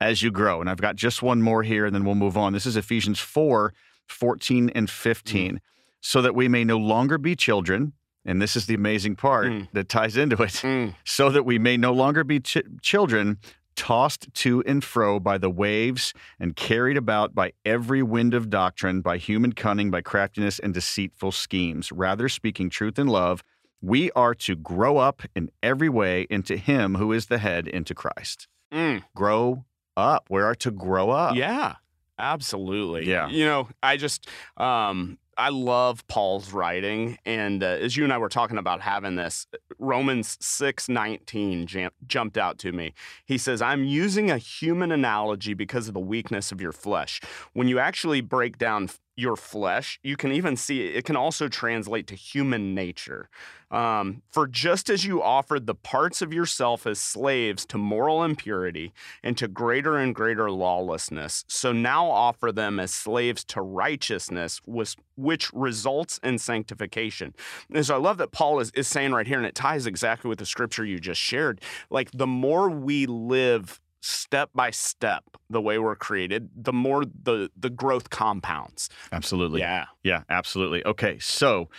as 0.00 0.22
you 0.22 0.30
grow. 0.30 0.60
And 0.60 0.68
I've 0.70 0.80
got 0.80 0.96
just 0.96 1.22
one 1.22 1.42
more 1.42 1.62
here 1.62 1.84
and 1.86 1.94
then 1.94 2.04
we'll 2.04 2.14
move 2.14 2.36
on. 2.36 2.52
This 2.52 2.66
is 2.66 2.76
Ephesians 2.76 3.18
4, 3.20 3.72
14 4.08 4.70
and 4.74 4.88
15. 4.90 5.60
So 6.00 6.20
that 6.22 6.34
we 6.34 6.48
may 6.48 6.64
no 6.64 6.78
longer 6.78 7.16
be 7.16 7.36
children, 7.36 7.92
and 8.24 8.42
this 8.42 8.56
is 8.56 8.66
the 8.66 8.74
amazing 8.74 9.14
part 9.14 9.46
Mm. 9.46 9.68
that 9.72 9.88
ties 9.88 10.16
into 10.16 10.42
it. 10.42 10.50
Mm. 10.62 10.94
so 11.04 11.30
that 11.30 11.44
we 11.44 11.58
may 11.58 11.76
no 11.76 11.92
longer 11.92 12.24
be 12.24 12.40
ch- 12.40 12.58
children 12.80 13.38
tossed 13.76 14.26
to 14.34 14.62
and 14.66 14.82
fro 14.82 15.18
by 15.20 15.38
the 15.38 15.48
waves 15.48 16.12
and 16.40 16.56
carried 16.56 16.96
about 16.96 17.34
by 17.34 17.52
every 17.64 18.02
wind 18.02 18.34
of 18.34 18.50
doctrine, 18.50 19.00
by 19.00 19.16
human 19.16 19.52
cunning, 19.52 19.90
by 19.90 20.00
craftiness 20.02 20.58
and 20.58 20.74
deceitful 20.74 21.30
schemes. 21.32 21.90
Rather, 21.92 22.28
speaking 22.28 22.68
truth 22.68 22.98
in 22.98 23.06
love, 23.06 23.42
we 23.80 24.10
are 24.12 24.34
to 24.34 24.54
grow 24.56 24.98
up 24.98 25.22
in 25.36 25.50
every 25.62 25.88
way 25.88 26.26
into 26.28 26.56
Him 26.56 26.96
who 26.96 27.12
is 27.12 27.26
the 27.26 27.38
head, 27.38 27.66
into 27.68 27.94
Christ. 27.94 28.46
Mm. 28.72 29.02
Grow 29.14 29.64
up. 29.96 30.26
We 30.30 30.40
are 30.40 30.54
to 30.56 30.70
grow 30.70 31.10
up. 31.10 31.36
Yeah, 31.36 31.76
absolutely. 32.18 33.08
Yeah. 33.08 33.28
You 33.28 33.44
know, 33.44 33.68
I 33.82 33.96
just, 33.96 34.28
um, 34.56 35.18
I 35.36 35.48
love 35.48 36.06
Paul's 36.08 36.52
writing. 36.52 37.18
And 37.24 37.62
uh, 37.62 37.66
as 37.66 37.96
you 37.96 38.04
and 38.04 38.12
I 38.12 38.18
were 38.18 38.28
talking 38.28 38.58
about 38.58 38.80
having 38.80 39.16
this, 39.16 39.46
Romans 39.78 40.36
6 40.40 40.88
19 40.88 41.66
jam- 41.66 41.90
jumped 42.06 42.38
out 42.38 42.58
to 42.58 42.72
me. 42.72 42.92
He 43.24 43.38
says, 43.38 43.62
I'm 43.62 43.84
using 43.84 44.30
a 44.30 44.38
human 44.38 44.92
analogy 44.92 45.54
because 45.54 45.88
of 45.88 45.94
the 45.94 46.00
weakness 46.00 46.52
of 46.52 46.60
your 46.60 46.72
flesh. 46.72 47.20
When 47.54 47.68
you 47.68 47.78
actually 47.78 48.20
break 48.20 48.58
down 48.58 48.88
your 49.16 49.36
flesh, 49.36 49.98
you 50.02 50.16
can 50.16 50.32
even 50.32 50.56
see 50.56 50.86
it 50.86 51.04
can 51.04 51.16
also 51.16 51.48
translate 51.48 52.06
to 52.06 52.14
human 52.14 52.74
nature. 52.74 53.28
Um, 53.70 54.22
for 54.30 54.46
just 54.46 54.90
as 54.90 55.06
you 55.06 55.22
offered 55.22 55.66
the 55.66 55.74
parts 55.74 56.20
of 56.20 56.32
yourself 56.32 56.86
as 56.86 56.98
slaves 56.98 57.64
to 57.66 57.78
moral 57.78 58.22
impurity, 58.22 58.92
and 59.22 59.36
to 59.38 59.48
greater 59.48 59.96
and 59.96 60.14
greater 60.14 60.50
lawlessness. 60.50 61.44
So 61.48 61.72
now 61.72 62.10
offer 62.10 62.52
them 62.52 62.78
as 62.78 62.92
slaves 62.92 63.44
to 63.44 63.62
righteousness, 63.62 64.60
which, 64.66 64.96
which 65.16 65.50
results 65.54 66.20
in 66.22 66.38
sanctification. 66.38 67.34
And 67.72 67.84
so 67.86 67.94
I 67.94 67.98
love 67.98 68.18
that 68.18 68.32
Paul 68.32 68.60
is, 68.60 68.70
is 68.72 68.88
saying 68.88 69.12
right 69.12 69.26
here, 69.26 69.38
and 69.38 69.46
it 69.46 69.54
ties 69.54 69.86
exactly 69.86 70.28
with 70.28 70.38
the 70.38 70.46
scripture 70.46 70.84
you 70.84 71.00
just 71.00 71.20
shared. 71.20 71.62
Like 71.88 72.10
the 72.12 72.26
more 72.26 72.68
we 72.68 73.06
live 73.06 73.80
step 74.02 74.50
by 74.54 74.70
step 74.70 75.24
the 75.48 75.60
way 75.60 75.78
we're 75.78 75.96
created, 75.96 76.50
the 76.54 76.72
more 76.72 77.04
the 77.04 77.50
the 77.56 77.70
growth 77.70 78.10
compounds. 78.10 78.90
Absolutely. 79.12 79.60
Yeah. 79.60 79.86
Yeah, 80.02 80.22
absolutely. 80.28 80.84
Okay, 80.84 81.18
so 81.20 81.70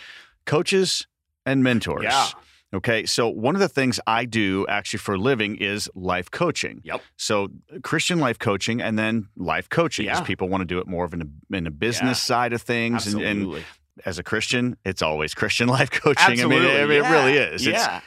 coaches 0.46 1.06
and 1.46 1.62
mentors. 1.62 2.02
Yeah. 2.02 2.28
Okay, 2.72 3.06
so 3.06 3.28
one 3.28 3.54
of 3.54 3.60
the 3.60 3.68
things 3.68 4.00
I 4.04 4.24
do 4.24 4.66
actually 4.68 4.98
for 4.98 5.14
a 5.14 5.18
living 5.18 5.54
is 5.56 5.88
life 5.94 6.28
coaching. 6.30 6.80
Yep. 6.82 7.02
So 7.16 7.48
Christian 7.84 8.18
life 8.18 8.38
coaching 8.40 8.82
and 8.82 8.98
then 8.98 9.28
life 9.36 9.68
coaching, 9.68 10.06
Yeah. 10.06 10.20
people 10.22 10.48
want 10.48 10.62
to 10.62 10.64
do 10.64 10.78
it 10.78 10.88
more 10.88 11.04
of 11.04 11.14
in 11.14 11.22
a, 11.22 11.56
in 11.56 11.68
a 11.68 11.70
business 11.70 12.18
Yeah. 12.18 12.34
side 12.34 12.52
of 12.52 12.62
things. 12.62 13.06
And, 13.14 13.22
and 13.22 13.64
as 14.04 14.18
a 14.18 14.24
Christian, 14.24 14.76
it's 14.84 15.02
always 15.02 15.34
Christian 15.34 15.68
life 15.78 15.90
coaching. 15.92 16.32
Absolutely. 16.32 16.56
I 16.56 16.60
mean, 16.84 16.90
it, 16.90 16.90
it 16.90 17.02
yeah. 17.02 17.12
really 17.12 17.38
is. 17.38 17.64
Yeah. 17.64 17.98
it's 17.98 18.04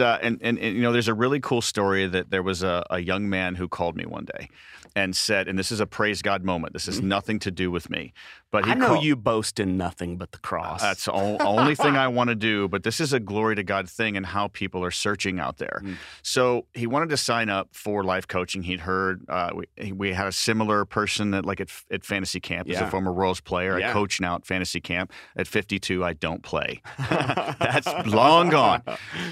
uh, 0.00 0.18
and, 0.22 0.38
and 0.40 0.58
and 0.58 0.76
you 0.76 0.82
know, 0.82 0.92
there's 0.92 1.08
a 1.08 1.14
really 1.14 1.40
cool 1.40 1.60
story 1.60 2.06
that 2.06 2.30
there 2.30 2.42
was 2.42 2.62
a, 2.62 2.84
a 2.90 3.00
young 3.00 3.28
man 3.28 3.54
who 3.54 3.68
called 3.68 3.96
me 3.96 4.06
one 4.06 4.24
day 4.24 4.48
and 4.96 5.14
said, 5.14 5.48
and 5.48 5.58
this 5.58 5.70
is 5.70 5.80
a 5.80 5.86
praise 5.86 6.22
God 6.22 6.42
moment. 6.42 6.72
This 6.72 6.86
has 6.86 7.00
nothing 7.02 7.38
to 7.40 7.50
do 7.50 7.70
with 7.70 7.90
me, 7.90 8.12
but 8.50 8.64
he. 8.64 8.72
I 8.72 8.74
know 8.74 8.88
called- 8.88 9.04
you 9.04 9.16
boast 9.16 9.60
in 9.60 9.76
nothing 9.76 10.16
but 10.16 10.32
the 10.32 10.38
cross. 10.38 10.80
that's 10.80 11.04
the 11.04 11.12
only 11.12 11.74
thing 11.74 11.96
I 11.96 12.08
want 12.08 12.28
to 12.28 12.34
do. 12.34 12.68
But 12.68 12.82
this 12.82 13.00
is 13.00 13.12
a 13.12 13.20
glory 13.20 13.56
to 13.56 13.62
God 13.62 13.88
thing 13.88 14.16
and 14.16 14.24
how 14.26 14.48
people 14.48 14.84
are 14.84 14.90
searching 14.90 15.38
out 15.38 15.58
there. 15.58 15.80
Mm. 15.84 15.96
So 16.22 16.66
he 16.74 16.86
wanted 16.86 17.10
to 17.10 17.16
sign 17.16 17.48
up 17.48 17.68
for 17.72 18.04
life 18.04 18.26
coaching. 18.26 18.62
He'd 18.62 18.80
heard 18.80 19.24
uh, 19.28 19.50
we, 19.54 19.92
we 19.92 20.12
had 20.12 20.26
a 20.26 20.32
similar 20.32 20.84
person 20.84 21.32
that 21.32 21.44
like 21.44 21.60
at, 21.60 21.70
at 21.90 22.04
fantasy 22.04 22.40
camp 22.40 22.68
as 22.70 22.80
a 22.80 22.90
former 22.90 23.12
Royals 23.12 23.40
player. 23.40 23.76
I 23.76 23.92
coach 23.92 24.20
now 24.20 24.36
at 24.36 24.46
fantasy 24.46 24.80
camp. 24.80 25.12
At 25.36 25.46
52, 25.46 26.04
I 26.04 26.12
don't 26.14 26.42
play. 26.42 26.82
That's 27.10 27.86
long 28.06 28.50
gone. 28.50 28.82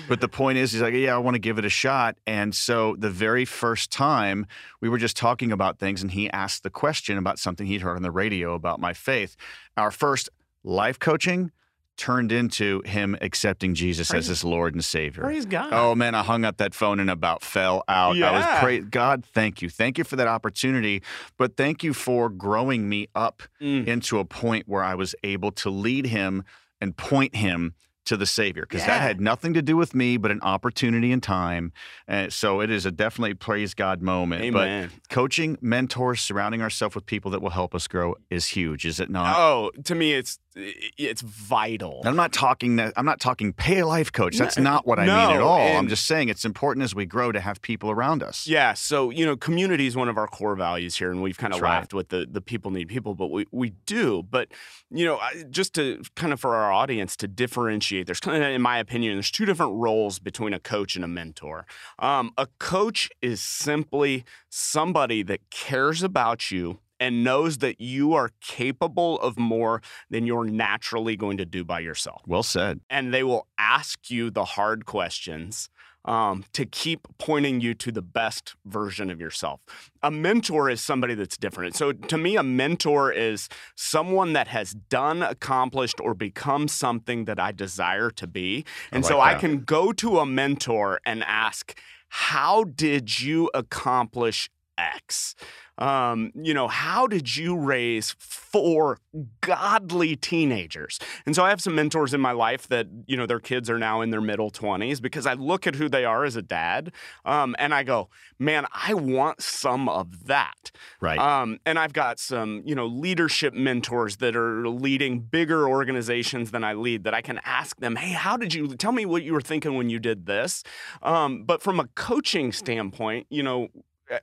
But 0.09 0.21
the 0.21 0.29
point 0.29 0.59
is, 0.59 0.73
he's 0.73 0.83
like, 0.83 0.95
yeah, 0.95 1.15
I 1.15 1.19
want 1.19 1.35
to 1.35 1.39
give 1.39 1.59
it 1.59 1.65
a 1.65 1.71
shot. 1.71 2.17
And 2.27 2.55
so 2.55 2.97
the 2.99 3.11
very 3.11 3.45
first 3.45 3.91
time 3.91 4.47
we 4.81 4.89
were 4.89 4.99
just 4.99 5.17
talking 5.17 5.53
about 5.53 5.79
things, 5.79 6.03
and 6.03 6.11
he 6.11 6.31
asked 6.31 6.63
the 6.63 6.71
question 6.71 7.19
about 7.19 7.39
something 7.39 7.67
he'd 7.67 7.83
heard 7.83 7.97
on 7.97 8.03
the 8.03 8.11
radio 8.11 8.55
about 8.55 8.81
my 8.81 8.93
faith. 9.07 9.37
Our 9.77 9.91
first 9.93 10.29
life 10.65 10.99
coaching 10.99 11.53
turned 11.97 12.31
into 12.31 12.83
him 12.85 13.17
accepting 13.23 13.75
Jesus 13.75 14.11
Praise- 14.11 14.25
as 14.25 14.27
his 14.29 14.45
Lord 14.45 14.75
and 14.75 14.85
Savior. 14.85 15.23
Praise 15.23 15.47
God. 15.47 15.73
Oh 15.73 15.95
man, 15.95 16.15
I 16.15 16.23
hung 16.23 16.45
up 16.45 16.59
that 16.59 16.75
phone 16.75 17.01
and 17.01 17.09
about 17.09 17.43
fell 17.43 17.83
out. 17.89 18.17
I 18.21 18.33
was 18.33 18.45
Yeah. 18.45 18.61
pray 18.61 18.81
God, 18.81 19.25
thank 19.25 19.63
you. 19.63 19.71
Thank 19.71 19.97
you 19.97 20.05
for 20.05 20.17
that 20.17 20.27
opportunity, 20.29 21.03
but 21.39 21.57
thank 21.57 21.83
you 21.83 21.95
for 21.95 22.29
growing 22.29 22.87
me 22.89 23.07
up 23.15 23.43
Mm. 23.63 23.87
into 23.87 24.19
a 24.19 24.27
point 24.27 24.69
where 24.69 24.83
I 24.83 24.95
was 24.95 25.15
able 25.25 25.53
to 25.53 25.71
lead 25.71 26.07
him 26.07 26.43
and 26.83 26.95
point 26.99 27.37
him 27.37 27.73
to 28.07 28.17
the 28.17 28.27
Savior 28.27 28.63
because 28.69 28.87
that 28.87 29.03
had 29.03 29.21
nothing 29.21 29.55
to 29.55 29.63
do 29.63 29.77
with 29.77 29.95
me, 29.95 30.17
but 30.17 30.31
an 30.31 30.41
opportunity 30.43 31.13
in 31.13 31.21
time. 31.21 31.73
And 32.09 32.33
so 32.33 32.61
it 32.61 32.71
is 32.71 32.87
a 32.87 32.91
definitely 32.91 33.35
praise 33.35 33.75
God 33.75 34.01
moment. 34.03 34.43
Amen. 34.43 34.91
But 34.93 35.15
coaching, 35.15 35.59
mentors, 35.61 36.21
surrounding 36.21 36.63
ourselves 36.63 36.95
with 36.95 37.07
people 37.07 37.31
that 37.33 37.43
will 37.43 37.51
help 37.51 37.75
us 37.75 37.87
grow 37.87 38.17
is 38.31 38.47
huge, 38.47 38.87
is 38.87 38.99
it 39.01 39.11
not? 39.11 39.37
Oh, 39.37 39.71
to 39.85 39.95
me, 39.95 40.15
it's 40.15 40.39
it's 40.57 41.21
vital. 41.21 42.01
I'm 42.05 42.17
not 42.17 42.33
talking 42.33 42.77
that 42.77 42.95
I'm 42.97 43.05
not 43.05 43.21
talking 43.21 43.53
pay 43.53 43.81
a 43.81 43.87
life 43.87 44.11
coach. 44.11 44.39
That's 44.39 44.57
No, 44.57 44.65
not 44.65 44.87
what 44.87 44.99
I 44.99 45.03
mean 45.03 45.11
at 45.15 45.39
no, 45.39 45.47
all. 45.47 45.77
I'm 45.77 45.89
just 45.89 46.07
saying 46.07 46.29
it's 46.31 46.45
important 46.45 46.83
as 46.85 46.95
we 46.95 47.05
grow 47.05 47.31
to 47.31 47.41
have 47.41 47.61
people 47.61 47.91
around 47.91 48.23
us. 48.23 48.47
Yeah, 48.47 48.73
so 48.75 49.11
you 49.11 49.27
know, 49.27 49.37
community 49.37 49.87
is 49.87 49.97
one 49.97 50.09
of 50.09 50.17
our 50.17 50.27
core 50.27 50.57
values 50.57 50.97
here, 50.97 51.11
and 51.11 51.23
we've 51.23 51.37
kind 51.37 51.53
of 51.53 51.59
That's 51.61 51.63
right. 51.63 51.79
laughed 51.79 51.95
with 51.95 52.09
the 52.09 52.27
the 52.31 52.41
people 52.41 52.71
need 52.71 52.89
people, 52.89 53.15
but 53.15 53.31
we 53.31 53.47
we 53.53 53.71
do. 53.85 54.23
But 54.23 54.49
you 54.91 55.05
know, 55.05 55.21
just 55.51 55.75
to 55.75 56.03
kind 56.15 56.33
of 56.33 56.41
for 56.41 56.55
our 56.57 56.73
audience 56.73 57.17
to 57.17 57.29
differentiate, 57.29 58.07
there's 58.07 58.21
kind 58.21 58.43
of, 58.43 58.49
in 58.51 58.63
my 58.63 58.79
opinion, 58.79 59.15
there's 59.15 59.31
two 59.31 59.45
different 59.45 59.75
roles 59.75 60.19
between 60.19 60.55
a 60.55 60.59
coach 60.59 60.97
and 60.97 61.05
a 61.05 61.09
mentor. 61.09 61.67
Um, 61.99 62.33
a 62.39 62.47
coach 62.59 63.11
is 63.21 63.43
simply 63.43 64.25
somebody 64.49 65.23
that 65.25 65.51
cares 65.51 66.03
about 66.03 66.51
you. 66.51 66.79
And 66.99 67.23
knows 67.23 67.59
that 67.59 67.81
you 67.81 68.15
are 68.15 68.31
capable 68.41 69.19
of 69.21 69.39
more 69.39 69.83
than 70.09 70.27
you're 70.27 70.45
naturally 70.45 71.17
going 71.17 71.37
to 71.37 71.45
do 71.45 71.65
by 71.65 71.81
yourself 71.81 72.23
Well 72.27 72.43
said. 72.43 72.81
and 72.89 73.13
they 73.13 73.23
will 73.23 73.47
ask 73.59 74.11
you 74.11 74.31
the 74.31 74.45
hard 74.45 74.87
questions 74.87 75.69
um, 76.07 76.45
to 76.53 76.65
keep 76.65 77.07
pointing 77.19 77.61
you 77.61 77.75
to 77.75 77.91
the 77.91 78.03
best 78.03 78.55
version 78.65 79.11
of 79.11 79.21
yourself. 79.21 79.61
A 80.03 80.11
mentor 80.11 80.71
is 80.71 80.81
somebody 80.81 81.15
that's 81.15 81.37
different. 81.37 81.75
So 81.75 81.93
to 81.93 82.17
me, 82.17 82.37
a 82.37 82.43
mentor 82.43 83.13
is 83.13 83.49
someone 83.75 84.33
that 84.35 84.49
has 84.49 84.73
done, 84.73 85.23
accomplished, 85.23 86.01
or 86.01 86.15
become 86.15 86.69
something 86.69 87.25
that 87.25 87.41
I 87.41 87.53
desire 87.53 88.11
to 88.13 88.27
be. 88.27 88.65
And 88.93 89.05
I 89.05 89.09
so 89.09 89.19
like 89.19 89.37
I 89.37 89.41
can 89.41 89.61
go 89.61 89.93
to 89.95 90.21
a 90.21 90.27
mentor 90.27 91.01
and 91.05 91.25
ask, 91.25 91.77
How 92.09 92.65
did 92.65 93.21
you 93.21 93.51
accomplish 93.53 94.49
X? 94.79 95.35
Um, 95.79 96.33
you 96.35 96.55
know, 96.55 96.69
how 96.69 97.07
did 97.07 97.37
you 97.37 97.57
raise 97.57 98.15
four 98.19 98.99
godly 99.41 100.17
teenagers? 100.17 100.99
And 101.27 101.35
so 101.35 101.45
I 101.45 101.51
have 101.51 101.61
some 101.61 101.75
mentors 101.75 102.15
in 102.15 102.21
my 102.21 102.33
life 102.33 102.69
that, 102.69 102.87
you 103.07 103.17
know, 103.17 103.27
their 103.27 103.41
kids 103.41 103.69
are 103.69 103.79
now 103.79 104.01
in 104.01 104.11
their 104.11 104.21
middle 104.21 104.51
20s 104.51 105.03
because 105.03 105.27
I 105.27 105.35
look 105.35 105.67
at 105.67 105.75
who 105.75 105.89
they 105.89 106.05
are 106.05 106.25
as 106.25 106.37
a 106.37 106.43
dad 106.43 106.93
um, 107.25 107.55
and 107.59 107.75
I 107.75 107.83
go, 107.83 108.09
man, 108.39 108.67
I 108.73 108.95
want 108.95 109.43
some 109.43 109.89
of 109.89 110.27
that. 110.27 110.71
Right. 111.01 111.19
Um, 111.19 111.59
and 111.67 111.79
I've 111.79 111.93
got 111.93 112.19
some, 112.19 112.63
you 112.65 112.75
know, 112.75 112.87
leadership 112.87 113.53
mentors 113.53 114.17
that 114.17 114.35
are 114.37 114.69
leading 114.69 115.21
bigger 115.21 115.69
organizations 115.69 116.51
than 116.51 116.65
I 116.65 116.73
lead 116.73 117.05
that 117.05 117.15
I 117.15 117.21
can 117.21 117.41
ask 117.45 117.77
them, 117.77 117.97
hey, 117.97 118.13
how 118.13 118.37
did 118.37 118.55
you 118.55 118.69
tell 118.77 118.93
me 118.93 119.05
what 119.05 119.23
you 119.23 119.33
were 119.33 119.41
thinking 119.41 119.75
when 119.77 119.91
you 119.91 119.99
did 119.99 120.27
this? 120.27 120.63
Um, 121.03 121.45
but 121.45 121.63
from 121.63 121.81
a 121.81 121.87
coaching 121.89 122.53
standpoint, 122.53 123.27
you 123.31 123.43
know, 123.43 123.69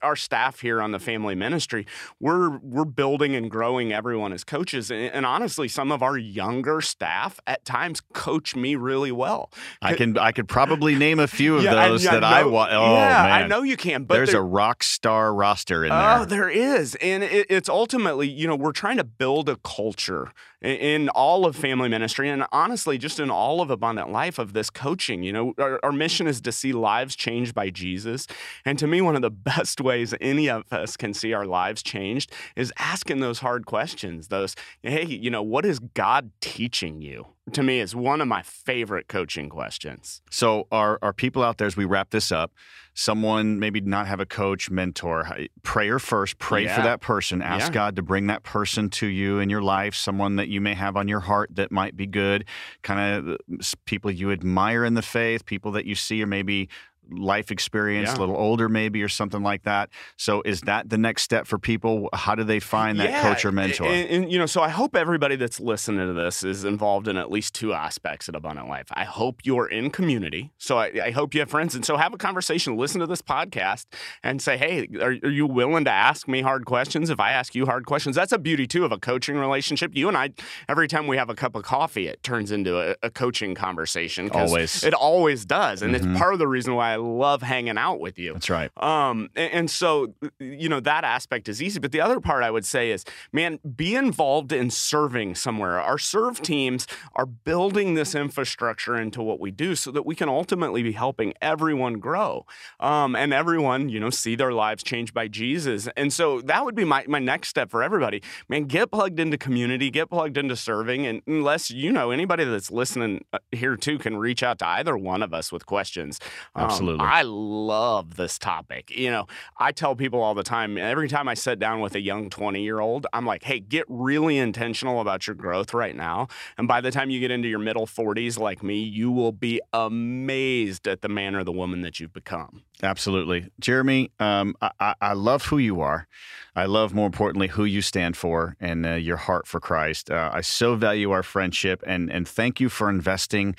our 0.01 0.15
staff 0.15 0.59
here 0.61 0.81
on 0.81 0.91
the 0.91 0.99
family 0.99 1.35
ministry, 1.35 1.85
we're 2.19 2.57
we're 2.59 2.85
building 2.85 3.35
and 3.35 3.49
growing 3.51 3.91
everyone 3.91 4.33
as 4.33 4.43
coaches, 4.43 4.89
and, 4.91 5.11
and 5.13 5.25
honestly, 5.25 5.67
some 5.67 5.91
of 5.91 6.01
our 6.01 6.17
younger 6.17 6.81
staff 6.81 7.39
at 7.47 7.65
times 7.65 8.01
coach 8.13 8.55
me 8.55 8.75
really 8.75 9.11
well. 9.11 9.51
I 9.81 9.93
can 9.95 10.17
I 10.17 10.31
could 10.31 10.47
probably 10.47 10.95
name 10.95 11.19
a 11.19 11.27
few 11.27 11.57
of 11.57 11.63
Yeah, 11.63 11.75
I- 11.75 11.89
those 11.89 12.03
yeah, 12.05 12.11
that 12.13 12.23
I 12.23 12.43
want. 12.45 12.71
Oh 12.71 12.93
yeah, 12.93 13.23
man, 13.23 13.43
I 13.43 13.47
know 13.47 13.63
you 13.63 13.77
can, 13.77 14.03
but 14.05 14.15
there's 14.15 14.31
there- 14.31 14.41
a 14.41 14.43
rock 14.43 14.83
star 14.83 15.33
roster 15.33 15.83
in 15.83 15.89
there 15.89 15.99
Oh, 16.19 16.25
there. 16.25 16.39
there 16.43 16.49
is. 16.49 16.95
And 16.95 17.23
it, 17.23 17.47
it's 17.49 17.69
ultimately, 17.69 18.27
you 18.29 18.47
know, 18.47 18.55
we're 18.55 18.71
trying 18.71 18.97
to 18.97 19.03
build 19.03 19.49
a 19.49 19.57
culture 19.57 20.31
in, 20.63 21.09
all 21.09 21.45
of 21.45 21.55
family 21.55 21.89
ministry 21.89 22.29
and 22.29 22.45
honestly, 22.51 22.97
just 22.97 23.19
in 23.19 23.29
all 23.29 23.61
of 23.61 23.69
abundant 23.69 24.11
life 24.11 24.39
of 24.39 24.53
this 24.53 24.69
coaching. 24.69 25.21
You 25.21 25.33
know, 25.33 25.53
our, 25.57 25.79
our 25.83 25.91
mission 25.91 26.27
is 26.27 26.41
to 26.41 26.51
see 26.51 26.71
lives 26.71 27.15
changed 27.15 27.53
by 27.53 27.69
Jesus. 27.69 28.27
And 28.65 28.79
to 28.79 28.87
me, 28.87 29.01
one 29.01 29.15
of 29.15 29.21
the 29.21 29.29
best 29.53 29.81
ways 29.81 30.13
any 30.21 30.49
of 30.49 30.71
us 30.71 30.95
can 30.97 31.13
see 31.13 31.33
our 31.33 31.45
lives 31.45 31.83
changed 31.83 32.31
is 32.55 32.71
asking 32.77 33.19
those 33.19 33.39
hard 33.39 33.65
questions. 33.65 34.29
Those, 34.29 34.55
hey, 34.81 35.05
you 35.05 35.29
know, 35.29 35.43
what 35.43 35.65
is 35.65 35.79
God 35.79 36.31
teaching 36.39 37.01
you? 37.01 37.27
To 37.51 37.61
me, 37.61 37.81
is 37.81 37.93
one 37.93 38.21
of 38.21 38.27
my 38.29 38.41
favorite 38.41 39.09
coaching 39.09 39.49
questions. 39.49 40.21
So, 40.31 40.65
are 40.71 40.97
are 41.01 41.11
people 41.11 41.43
out 41.43 41.57
there 41.57 41.67
as 41.67 41.75
we 41.75 41.83
wrap 41.83 42.11
this 42.11 42.31
up? 42.31 42.53
Someone 42.95 43.59
maybe 43.59 43.81
not 43.81 44.07
have 44.07 44.19
a 44.19 44.25
coach, 44.25 44.69
mentor, 44.69 45.27
prayer 45.63 45.97
first. 45.99 46.37
Pray 46.37 46.67
for 46.67 46.81
that 46.81 47.01
person. 47.01 47.41
Ask 47.41 47.67
Yeah. 47.67 47.73
God 47.73 47.95
to 47.95 48.01
bring 48.01 48.27
that 48.27 48.43
person 48.43 48.89
to 48.91 49.07
you 49.07 49.39
in 49.39 49.49
your 49.49 49.61
life. 49.63 49.95
Someone 49.95 50.35
that 50.35 50.47
you 50.47 50.61
may 50.61 50.75
have 50.75 50.95
on 50.95 51.07
your 51.07 51.21
heart 51.21 51.55
that 51.55 51.71
might 51.71 51.97
be 51.97 52.05
good. 52.05 52.45
Kind 52.83 53.27
of 53.27 53.35
uh, 53.35 53.63
people 53.85 54.11
you 54.11 54.31
admire 54.31 54.85
in 54.85 54.93
the 54.93 55.01
faith. 55.01 55.45
People 55.45 55.71
that 55.71 55.85
you 55.85 55.95
see 55.95 56.21
or 56.21 56.27
maybe 56.27 56.69
life 57.11 57.51
experience, 57.51 58.09
Yeah. 58.11 58.17
a 58.17 58.21
little 58.21 58.35
older 58.37 58.69
maybe, 58.69 59.03
or 59.03 59.09
something 59.09 59.43
like 59.43 59.63
that. 59.63 59.89
So, 60.17 60.41
is 60.45 60.61
that 60.61 60.89
the 60.89 60.97
next 60.97 61.23
step 61.23 61.47
for 61.47 61.57
people? 61.59 62.09
How 62.13 62.35
do 62.35 62.43
they 62.43 62.59
find 62.59 62.99
that 62.99 63.21
coach 63.21 63.45
or 63.45 63.51
mentor? 63.51 63.85
And, 63.87 64.09
and, 64.09 64.31
you 64.31 64.37
know, 64.39 64.45
so 64.45 64.61
I 64.61 64.69
hope 64.69 64.95
everybody 64.95 65.35
that's 65.35 65.59
listening 65.59 66.05
to 66.07 66.13
this 66.13 66.43
is 66.43 66.63
involved 66.63 67.07
in 67.07 67.17
at 67.17 67.29
least 67.31 67.53
two 67.55 67.73
aspects 67.73 68.27
of 68.29 68.35
Abundant 68.35 68.67
Life. 68.69 68.87
I 68.93 69.03
hope 69.03 69.41
you're 69.43 69.67
in 69.67 69.89
community. 69.89 70.51
So 70.57 70.77
I, 70.77 70.91
I 71.05 71.11
hope 71.11 71.33
you 71.33 71.39
have 71.41 71.49
friends. 71.49 71.75
And 71.75 71.85
so 71.85 71.97
have 71.97 72.13
a 72.13 72.17
conversation, 72.17 72.77
listen 72.77 72.99
to 73.01 73.07
this 73.07 73.21
podcast 73.21 73.85
and 74.23 74.41
say, 74.41 74.57
hey, 74.57 74.87
are, 75.01 75.15
are 75.23 75.29
you 75.29 75.45
willing 75.45 75.85
to 75.85 75.91
ask 75.91 76.27
me 76.27 76.41
hard 76.41 76.65
questions 76.65 77.09
if 77.09 77.19
I 77.19 77.31
ask 77.31 77.53
you 77.55 77.65
hard 77.65 77.85
questions? 77.85 78.15
That's 78.15 78.31
a 78.31 78.39
beauty, 78.39 78.65
too, 78.67 78.85
of 78.85 78.91
a 78.91 78.97
coaching 78.97 79.35
relationship. 79.37 79.91
You 79.95 80.07
and 80.07 80.17
I, 80.17 80.31
every 80.69 80.87
time 80.87 81.07
we 81.07 81.17
have 81.17 81.29
a 81.29 81.35
cup 81.35 81.55
of 81.55 81.63
coffee, 81.63 82.07
it 82.07 82.23
turns 82.23 82.51
into 82.51 82.79
a, 82.79 82.95
a 83.03 83.09
coaching 83.09 83.55
conversation. 83.55 84.29
Always. 84.31 84.83
It 84.83 84.93
always 84.93 85.45
does. 85.45 85.81
And 85.81 85.93
Mhm. 85.93 85.97
it's 86.11 86.19
part 86.19 86.33
of 86.33 86.39
the 86.39 86.47
reason 86.47 86.75
why 86.75 86.92
I 86.93 86.97
love 86.97 87.41
hanging 87.41 87.77
out 87.77 87.99
with 87.99 88.19
you. 88.19 88.33
That's 88.33 88.49
right. 88.49 88.71
Um, 88.77 89.29
and, 89.35 89.53
and 89.53 89.71
so, 89.71 90.13
you 90.39 90.69
know, 90.69 90.79
that 90.79 91.03
aspect 91.03 91.49
is 91.49 91.61
easy. 91.61 91.79
But 91.79 91.91
the 91.91 92.01
other 92.01 92.19
part 92.19 92.43
I 92.43 92.51
would 92.51 92.65
say 92.65 92.91
is, 92.91 93.03
man, 93.31 93.59
be 93.75 93.95
involved 93.95 94.51
in 94.51 94.69
serving 94.69 95.35
somewhere. 95.35 95.79
Our 95.79 95.97
serve 95.97 96.41
teams 96.41 96.85
are 97.15 97.25
building 97.25 97.95
this 97.95 98.13
infrastructure 98.13 98.95
into 98.95 99.23
what 99.23 99.39
we 99.39 99.49
do 99.49 99.75
so 99.75 99.89
that 99.91 100.05
we 100.05 100.15
can 100.15 100.29
ultimately 100.29 100.83
be 100.83 100.91
helping 100.91 101.33
everyone 101.41 101.99
grow 101.99 102.45
um, 102.79 103.15
and 103.15 103.33
everyone, 103.33 103.89
you 103.89 103.99
know, 103.99 104.11
see 104.11 104.35
their 104.35 104.53
lives 104.53 104.83
changed 104.83 105.13
by 105.13 105.27
Jesus. 105.27 105.89
And 105.97 106.13
so 106.13 106.41
that 106.41 106.63
would 106.63 106.75
be 106.75 106.85
my, 106.85 107.05
my 107.07 107.19
next 107.19 107.49
step 107.49 107.71
for 107.71 107.81
everybody. 107.81 108.21
Man, 108.47 108.65
get 108.65 108.91
plugged 108.91 109.19
into 109.19 109.37
community, 109.37 109.89
get 109.89 110.09
plugged 110.09 110.37
into 110.37 110.55
serving. 110.55 111.07
And 111.07 111.21
unless, 111.25 111.71
you 111.71 111.91
know, 111.91 112.11
anybody 112.11 112.43
that's 112.43 112.69
listening 112.69 113.25
uh, 113.33 113.39
here 113.51 113.75
too 113.75 113.97
can 113.97 114.17
reach 114.17 114.43
out 114.43 114.59
to 114.59 114.67
either 114.67 114.95
one 114.95 115.23
of 115.23 115.33
us 115.33 115.51
with 115.51 115.65
questions. 115.65 116.19
Um, 116.55 116.69
Absolutely. 116.83 117.05
I 117.05 117.21
love 117.23 118.15
this 118.17 118.37
topic. 118.37 118.91
You 118.95 119.09
know, 119.11 119.27
I 119.57 119.71
tell 119.71 119.95
people 119.95 120.21
all 120.21 120.33
the 120.35 120.43
time, 120.43 120.77
every 120.77 121.07
time 121.07 121.27
I 121.27 121.33
sit 121.33 121.59
down 121.59 121.79
with 121.79 121.95
a 121.95 122.01
young 122.01 122.29
20 122.29 122.61
year 122.61 122.79
old, 122.79 123.07
I'm 123.13 123.25
like, 123.25 123.43
hey, 123.43 123.59
get 123.59 123.85
really 123.87 124.37
intentional 124.37 124.99
about 125.01 125.25
your 125.27 125.35
growth 125.35 125.73
right 125.73 125.95
now. 125.95 126.27
And 126.57 126.67
by 126.67 126.81
the 126.81 126.91
time 126.91 127.09
you 127.09 127.19
get 127.19 127.31
into 127.31 127.47
your 127.47 127.59
middle 127.59 127.87
40s 127.87 128.37
like 128.37 128.61
me, 128.63 128.81
you 128.83 129.11
will 129.11 129.31
be 129.31 129.61
amazed 129.73 130.87
at 130.87 131.01
the 131.01 131.09
man 131.09 131.35
or 131.35 131.43
the 131.43 131.51
woman 131.51 131.81
that 131.81 131.99
you've 131.99 132.13
become. 132.13 132.63
Absolutely. 132.81 133.49
Jeremy, 133.59 134.11
um, 134.19 134.55
I, 134.61 134.71
I- 134.79 134.95
I 135.01 135.13
love 135.13 135.45
who 135.45 135.57
you 135.57 135.81
are. 135.81 136.07
I 136.55 136.65
love, 136.65 136.93
more 136.93 137.05
importantly, 137.07 137.47
who 137.47 137.65
you 137.65 137.81
stand 137.81 138.15
for 138.15 138.55
and 138.59 138.85
uh, 138.85 138.93
your 138.93 139.17
heart 139.17 139.47
for 139.47 139.59
Christ. 139.59 140.11
Uh, 140.11 140.29
I 140.33 140.41
so 140.41 140.75
value 140.75 141.11
our 141.11 141.23
friendship 141.23 141.83
and, 141.85 142.11
and 142.11 142.27
thank 142.27 142.59
you 142.59 142.69
for 142.69 142.89
investing. 142.89 143.55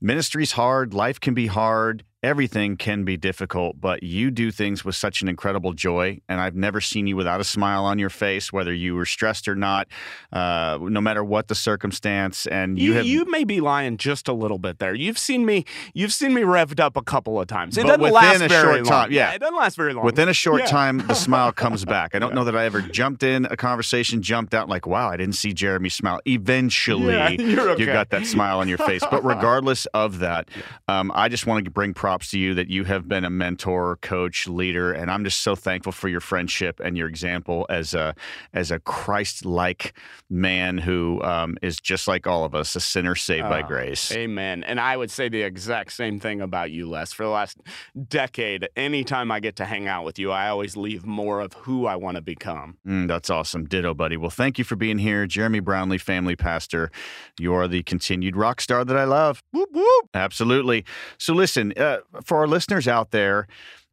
Ministry's 0.00 0.52
hard, 0.52 0.92
life 0.94 1.18
can 1.20 1.34
be 1.34 1.46
hard. 1.46 2.04
Everything 2.24 2.76
can 2.76 3.04
be 3.04 3.16
difficult, 3.16 3.80
but 3.80 4.02
you 4.02 4.30
do 4.30 4.50
things 4.50 4.84
with 4.84 4.96
such 4.96 5.22
an 5.22 5.28
incredible 5.28 5.72
joy. 5.74 6.20
And 6.28 6.40
I've 6.40 6.56
never 6.56 6.80
seen 6.80 7.06
you 7.06 7.16
without 7.16 7.40
a 7.40 7.44
smile 7.44 7.84
on 7.84 7.98
your 7.98 8.10
face, 8.10 8.52
whether 8.52 8.72
you 8.72 8.94
were 8.94 9.04
stressed 9.06 9.46
or 9.46 9.54
not, 9.54 9.86
uh, 10.32 10.78
no 10.80 11.00
matter 11.00 11.22
what 11.22 11.48
the 11.48 11.54
circumstance. 11.54 12.46
And 12.46 12.78
you, 12.78 12.84
You, 12.90 12.92
have. 12.94 13.06
you 13.06 13.24
may 13.26 13.44
be 13.44 13.60
lying 13.60 13.96
just 13.98 14.26
a 14.28 14.32
little 14.32 14.58
bit 14.58 14.78
there. 14.78 14.94
You've 14.94 15.18
seen 15.18 15.44
me. 15.44 15.64
You've 15.92 16.12
seen 16.12 16.32
me 16.34 16.42
revved 16.42 16.80
up 16.80 16.96
a 16.96 17.02
couple 17.02 17.40
of 17.40 17.46
times. 17.46 17.76
It 17.76 17.82
doesn't 17.82 18.00
within 18.00 18.14
last 18.14 18.40
a 18.42 18.48
very 18.48 18.62
short 18.62 18.76
long. 18.76 18.84
time, 18.84 19.12
yeah. 19.12 19.32
it 19.32 19.38
doesn't 19.40 19.56
last 19.56 19.76
very 19.76 19.92
long. 19.92 20.04
Within 20.04 20.28
a 20.28 20.32
short 20.34 20.60
Yeah. 20.60 20.66
time, 20.66 20.98
the 21.06 21.14
smile 21.26 21.52
comes 21.52 21.84
back. 21.84 22.14
I 22.14 22.18
don't 22.18 22.34
know 22.34 22.44
that 22.44 22.56
I 22.56 22.64
ever 22.64 22.80
jumped 22.80 23.22
in 23.22 23.44
a 23.46 23.56
conversation, 23.56 24.22
jumped 24.22 24.54
out 24.54 24.68
like, 24.68 24.86
wow, 24.86 25.10
I 25.10 25.16
didn't 25.18 25.34
see 25.34 25.52
Jeremy 25.52 25.90
smile. 25.90 26.20
Eventually, 26.26 27.12
Yeah, 27.14 27.28
okay. 27.38 27.80
you 27.80 27.86
got 27.86 28.10
that 28.10 28.26
smile 28.26 28.58
on 28.60 28.68
your 28.68 28.78
face. 28.78 29.02
But 29.10 29.22
regardless 29.34 29.86
of 29.86 30.20
that, 30.20 30.48
um, 30.88 31.12
I 31.14 31.28
just 31.28 31.46
want 31.46 31.64
to 31.64 31.70
bring 31.70 31.92
props 32.14 32.30
to 32.30 32.38
you 32.38 32.54
that 32.54 32.70
you 32.70 32.84
have 32.84 33.08
been 33.08 33.24
a 33.24 33.30
mentor, 33.30 33.96
coach, 33.96 34.46
leader, 34.46 34.92
and 34.92 35.10
I'm 35.10 35.24
just 35.24 35.40
so 35.40 35.56
thankful 35.56 35.90
for 35.90 36.08
your 36.08 36.20
friendship 36.20 36.78
and 36.78 36.96
your 36.96 37.08
example 37.08 37.66
as 37.68 37.92
a 37.92 38.14
as 38.52 38.70
a 38.70 38.78
Christ-like 38.78 39.94
man 40.30 40.78
who 40.78 41.20
um, 41.24 41.56
is 41.60 41.80
just 41.80 42.06
like 42.06 42.28
all 42.28 42.44
of 42.44 42.54
us, 42.54 42.76
a 42.76 42.80
sinner 42.80 43.16
saved 43.16 43.48
by 43.48 43.62
Oh, 43.62 43.66
grace. 43.66 44.12
Amen. 44.12 44.62
And 44.62 44.78
I 44.78 44.96
would 44.96 45.10
say 45.10 45.28
the 45.28 45.42
exact 45.42 45.92
same 45.92 46.20
thing 46.20 46.40
about 46.40 46.70
you, 46.70 46.88
Les. 46.88 47.12
For 47.12 47.24
the 47.24 47.30
last 47.30 47.58
decade, 48.08 48.68
anytime 48.76 49.32
I 49.32 49.40
get 49.40 49.56
to 49.56 49.64
hang 49.64 49.88
out 49.88 50.04
with 50.04 50.16
you, 50.16 50.30
I 50.30 50.48
always 50.48 50.76
leave 50.76 51.04
more 51.04 51.40
of 51.40 51.54
who 51.54 51.86
I 51.86 51.96
want 51.96 52.14
to 52.14 52.22
become. 52.22 52.78
Mm, 52.86 53.08
that's 53.08 53.28
awesome. 53.28 53.64
Ditto, 53.64 53.92
buddy. 53.92 54.16
Well, 54.16 54.30
thank 54.30 54.56
you 54.56 54.64
for 54.64 54.76
being 54.76 54.98
here. 54.98 55.26
Jeremy 55.26 55.58
Brownlee, 55.58 55.98
family 55.98 56.36
pastor. 56.36 56.92
You 57.40 57.54
are 57.54 57.66
the 57.66 57.82
continued 57.82 58.36
rock 58.36 58.60
star 58.60 58.84
that 58.84 58.96
I 58.96 59.04
love. 59.04 59.42
Whoop 59.52 59.70
whoop. 59.72 60.10
Absolutely. 60.14 60.84
So, 61.18 61.34
listen, 61.34 61.72
uh, 61.76 61.98
for 62.24 62.38
our 62.38 62.46
listeners 62.46 62.86
out 62.88 63.10
there, 63.10 63.46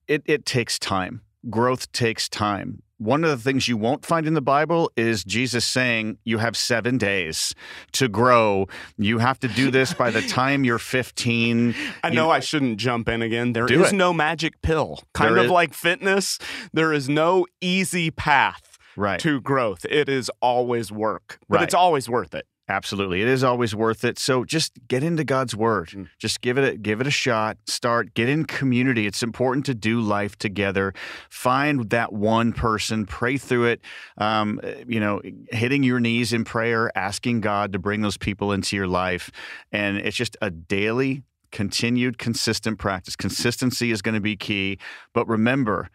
it, 0.07 0.23
it 0.25 0.45
takes 0.45 0.77
time. 0.79 1.21
Growth 1.49 1.91
takes 1.91 2.29
time. 2.29 2.83
One 2.97 3.23
of 3.23 3.31
the 3.31 3.37
things 3.37 3.67
you 3.67 3.77
won't 3.77 4.05
find 4.05 4.27
in 4.27 4.35
the 4.35 4.41
Bible 4.43 4.91
is 4.95 5.23
Jesus 5.23 5.65
saying 5.65 6.19
you 6.23 6.37
have 6.37 6.55
seven 6.55 6.99
days 6.99 7.55
to 7.93 8.07
grow. 8.07 8.67
You 8.95 9.17
have 9.17 9.39
to 9.39 9.47
do 9.47 9.71
this 9.71 9.91
by 9.95 10.11
the 10.11 10.21
time 10.21 10.63
you're 10.63 10.77
15. 10.77 11.73
I 12.03 12.09
You- 12.09 12.13
know 12.13 12.29
I 12.29 12.41
shouldn't 12.41 12.77
jump 12.77 13.09
in 13.09 13.23
again. 13.23 13.53
There 13.53 13.65
is 13.71 13.91
it. 13.91 13.95
no 13.95 14.13
magic 14.13 14.61
pill. 14.61 14.99
Kind 15.15 15.31
There 15.31 15.39
of 15.39 15.45
is- 15.45 15.51
like 15.51 15.73
fitness, 15.73 16.37
there 16.73 16.93
is 16.93 17.09
no 17.09 17.47
easy 17.59 18.11
path 18.11 18.77
Right. 18.95 19.19
to 19.21 19.41
growth. 19.41 19.83
It 19.89 20.07
is 20.07 20.29
always 20.39 20.91
work, 20.91 21.39
but 21.49 21.55
Right. 21.55 21.63
it's 21.63 21.73
always 21.73 22.07
worth 22.07 22.35
it. 22.35 22.45
Absolutely. 22.69 23.21
It 23.21 23.27
is 23.27 23.43
always 23.43 23.75
worth 23.75 24.05
it. 24.05 24.17
So 24.17 24.45
just 24.45 24.79
get 24.87 25.03
into 25.03 25.23
God's 25.23 25.55
word. 25.55 25.89
Mm. 25.89 26.07
Just 26.19 26.41
give 26.41 26.57
it 26.57 26.73
a, 26.73 26.77
give 26.77 27.01
it 27.01 27.07
a 27.07 27.11
shot. 27.11 27.57
Start 27.65 28.13
get 28.13 28.29
in 28.29 28.45
community. 28.45 29.07
It's 29.07 29.23
important 29.23 29.65
to 29.65 29.75
do 29.75 29.99
life 29.99 30.37
together. 30.37 30.93
Find 31.29 31.89
that 31.89 32.13
one 32.13 32.53
person, 32.53 33.05
pray 33.05 33.37
through 33.37 33.65
it. 33.65 33.81
Um, 34.17 34.61
you 34.87 34.99
know, 34.99 35.21
hitting 35.49 35.83
your 35.83 35.99
knees 35.99 36.31
in 36.31 36.45
prayer, 36.45 36.91
asking 36.95 37.41
God 37.41 37.73
to 37.73 37.79
bring 37.79 38.01
those 38.01 38.17
people 38.17 38.51
into 38.53 38.75
your 38.75 38.87
life. 38.87 39.31
And 39.71 39.97
it's 39.97 40.15
just 40.15 40.37
a 40.41 40.49
daily 40.49 41.23
continued 41.51 42.17
consistent 42.17 42.79
practice. 42.79 43.15
Consistency 43.15 43.91
is 43.91 44.01
going 44.01 44.15
to 44.15 44.21
be 44.21 44.37
key, 44.37 44.77
but 45.13 45.27
remember, 45.27 45.89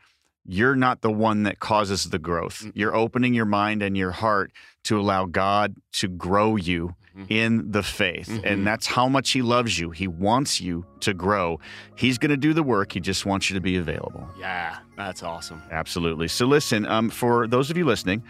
you're 0.47 0.77
not 0.77 1.01
the 1.03 1.11
one 1.11 1.43
that 1.45 1.59
causes 1.61 2.11
the 2.11 2.19
growth. 2.19 2.63
Mm. 2.65 2.73
You're 2.75 2.95
opening 2.95 3.35
your 3.35 3.45
mind 3.47 3.83
and 3.83 3.97
your 3.97 4.13
heart 4.13 4.53
to 4.85 4.99
allow 5.01 5.25
God 5.27 5.75
to 5.95 6.09
grow 6.09 6.57
you 6.57 6.95
Mhm. 7.17 7.27
in 7.31 7.71
the 7.73 7.83
faith. 7.83 8.29
Mhm. 8.29 8.43
And 8.45 8.67
that's 8.67 8.87
how 8.87 9.09
much 9.09 9.31
He 9.33 9.41
loves 9.43 9.79
you. 9.79 9.91
He 9.91 10.07
wants 10.07 10.61
you 10.61 10.85
to 11.01 11.15
grow. 11.15 11.59
He's 11.97 12.19
going 12.19 12.31
to 12.31 12.37
do 12.37 12.53
the 12.53 12.63
work. 12.63 12.93
He 12.93 13.01
just 13.01 13.25
wants 13.25 13.49
you 13.51 13.55
to 13.55 13.61
be 13.61 13.77
available. 13.77 14.29
Yeah, 14.39 14.77
that's 14.97 15.23
awesome. 15.23 15.63
Absolutely. 15.71 16.29
So, 16.29 16.47
listen, 16.47 16.87
um, 16.87 17.09
for 17.11 17.47
those 17.49 17.71
of 17.71 17.77
you 17.79 17.85
listening, 17.87 18.23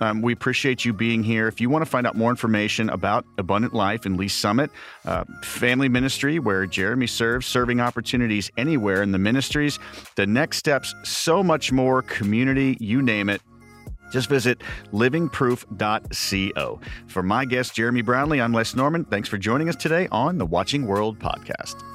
um, 0.00 0.22
we 0.22 0.32
appreciate 0.32 0.84
you 0.84 0.92
being 0.92 1.22
here. 1.22 1.48
If 1.48 1.60
you 1.60 1.70
want 1.70 1.84
to 1.84 1.90
find 1.90 2.06
out 2.06 2.16
more 2.16 2.30
information 2.30 2.90
about 2.90 3.24
Abundant 3.38 3.74
Life 3.74 4.06
and 4.06 4.16
Lee's 4.16 4.32
Summit, 4.32 4.70
uh, 5.04 5.24
family 5.42 5.88
ministry 5.88 6.38
where 6.38 6.66
Jeremy 6.66 7.06
serves, 7.06 7.46
serving 7.46 7.80
opportunities 7.80 8.50
anywhere 8.56 9.02
in 9.02 9.12
the 9.12 9.18
ministries, 9.18 9.78
the 10.16 10.26
next 10.26 10.56
steps, 10.58 10.94
so 11.04 11.42
much 11.42 11.72
more, 11.72 12.02
community, 12.02 12.76
you 12.80 13.02
name 13.02 13.28
it. 13.28 13.42
Just 14.10 14.28
visit 14.28 14.60
livingproof.co. 14.92 16.80
For 17.06 17.22
my 17.22 17.44
guest, 17.44 17.74
Jeremy 17.74 18.02
Brownlee, 18.02 18.40
I'm 18.40 18.52
Les 18.52 18.74
Norman. 18.74 19.04
Thanks 19.04 19.28
for 19.28 19.38
joining 19.38 19.68
us 19.68 19.76
today 19.76 20.08
on 20.10 20.38
the 20.38 20.46
Watching 20.46 20.86
World 20.86 21.18
podcast. 21.18 21.89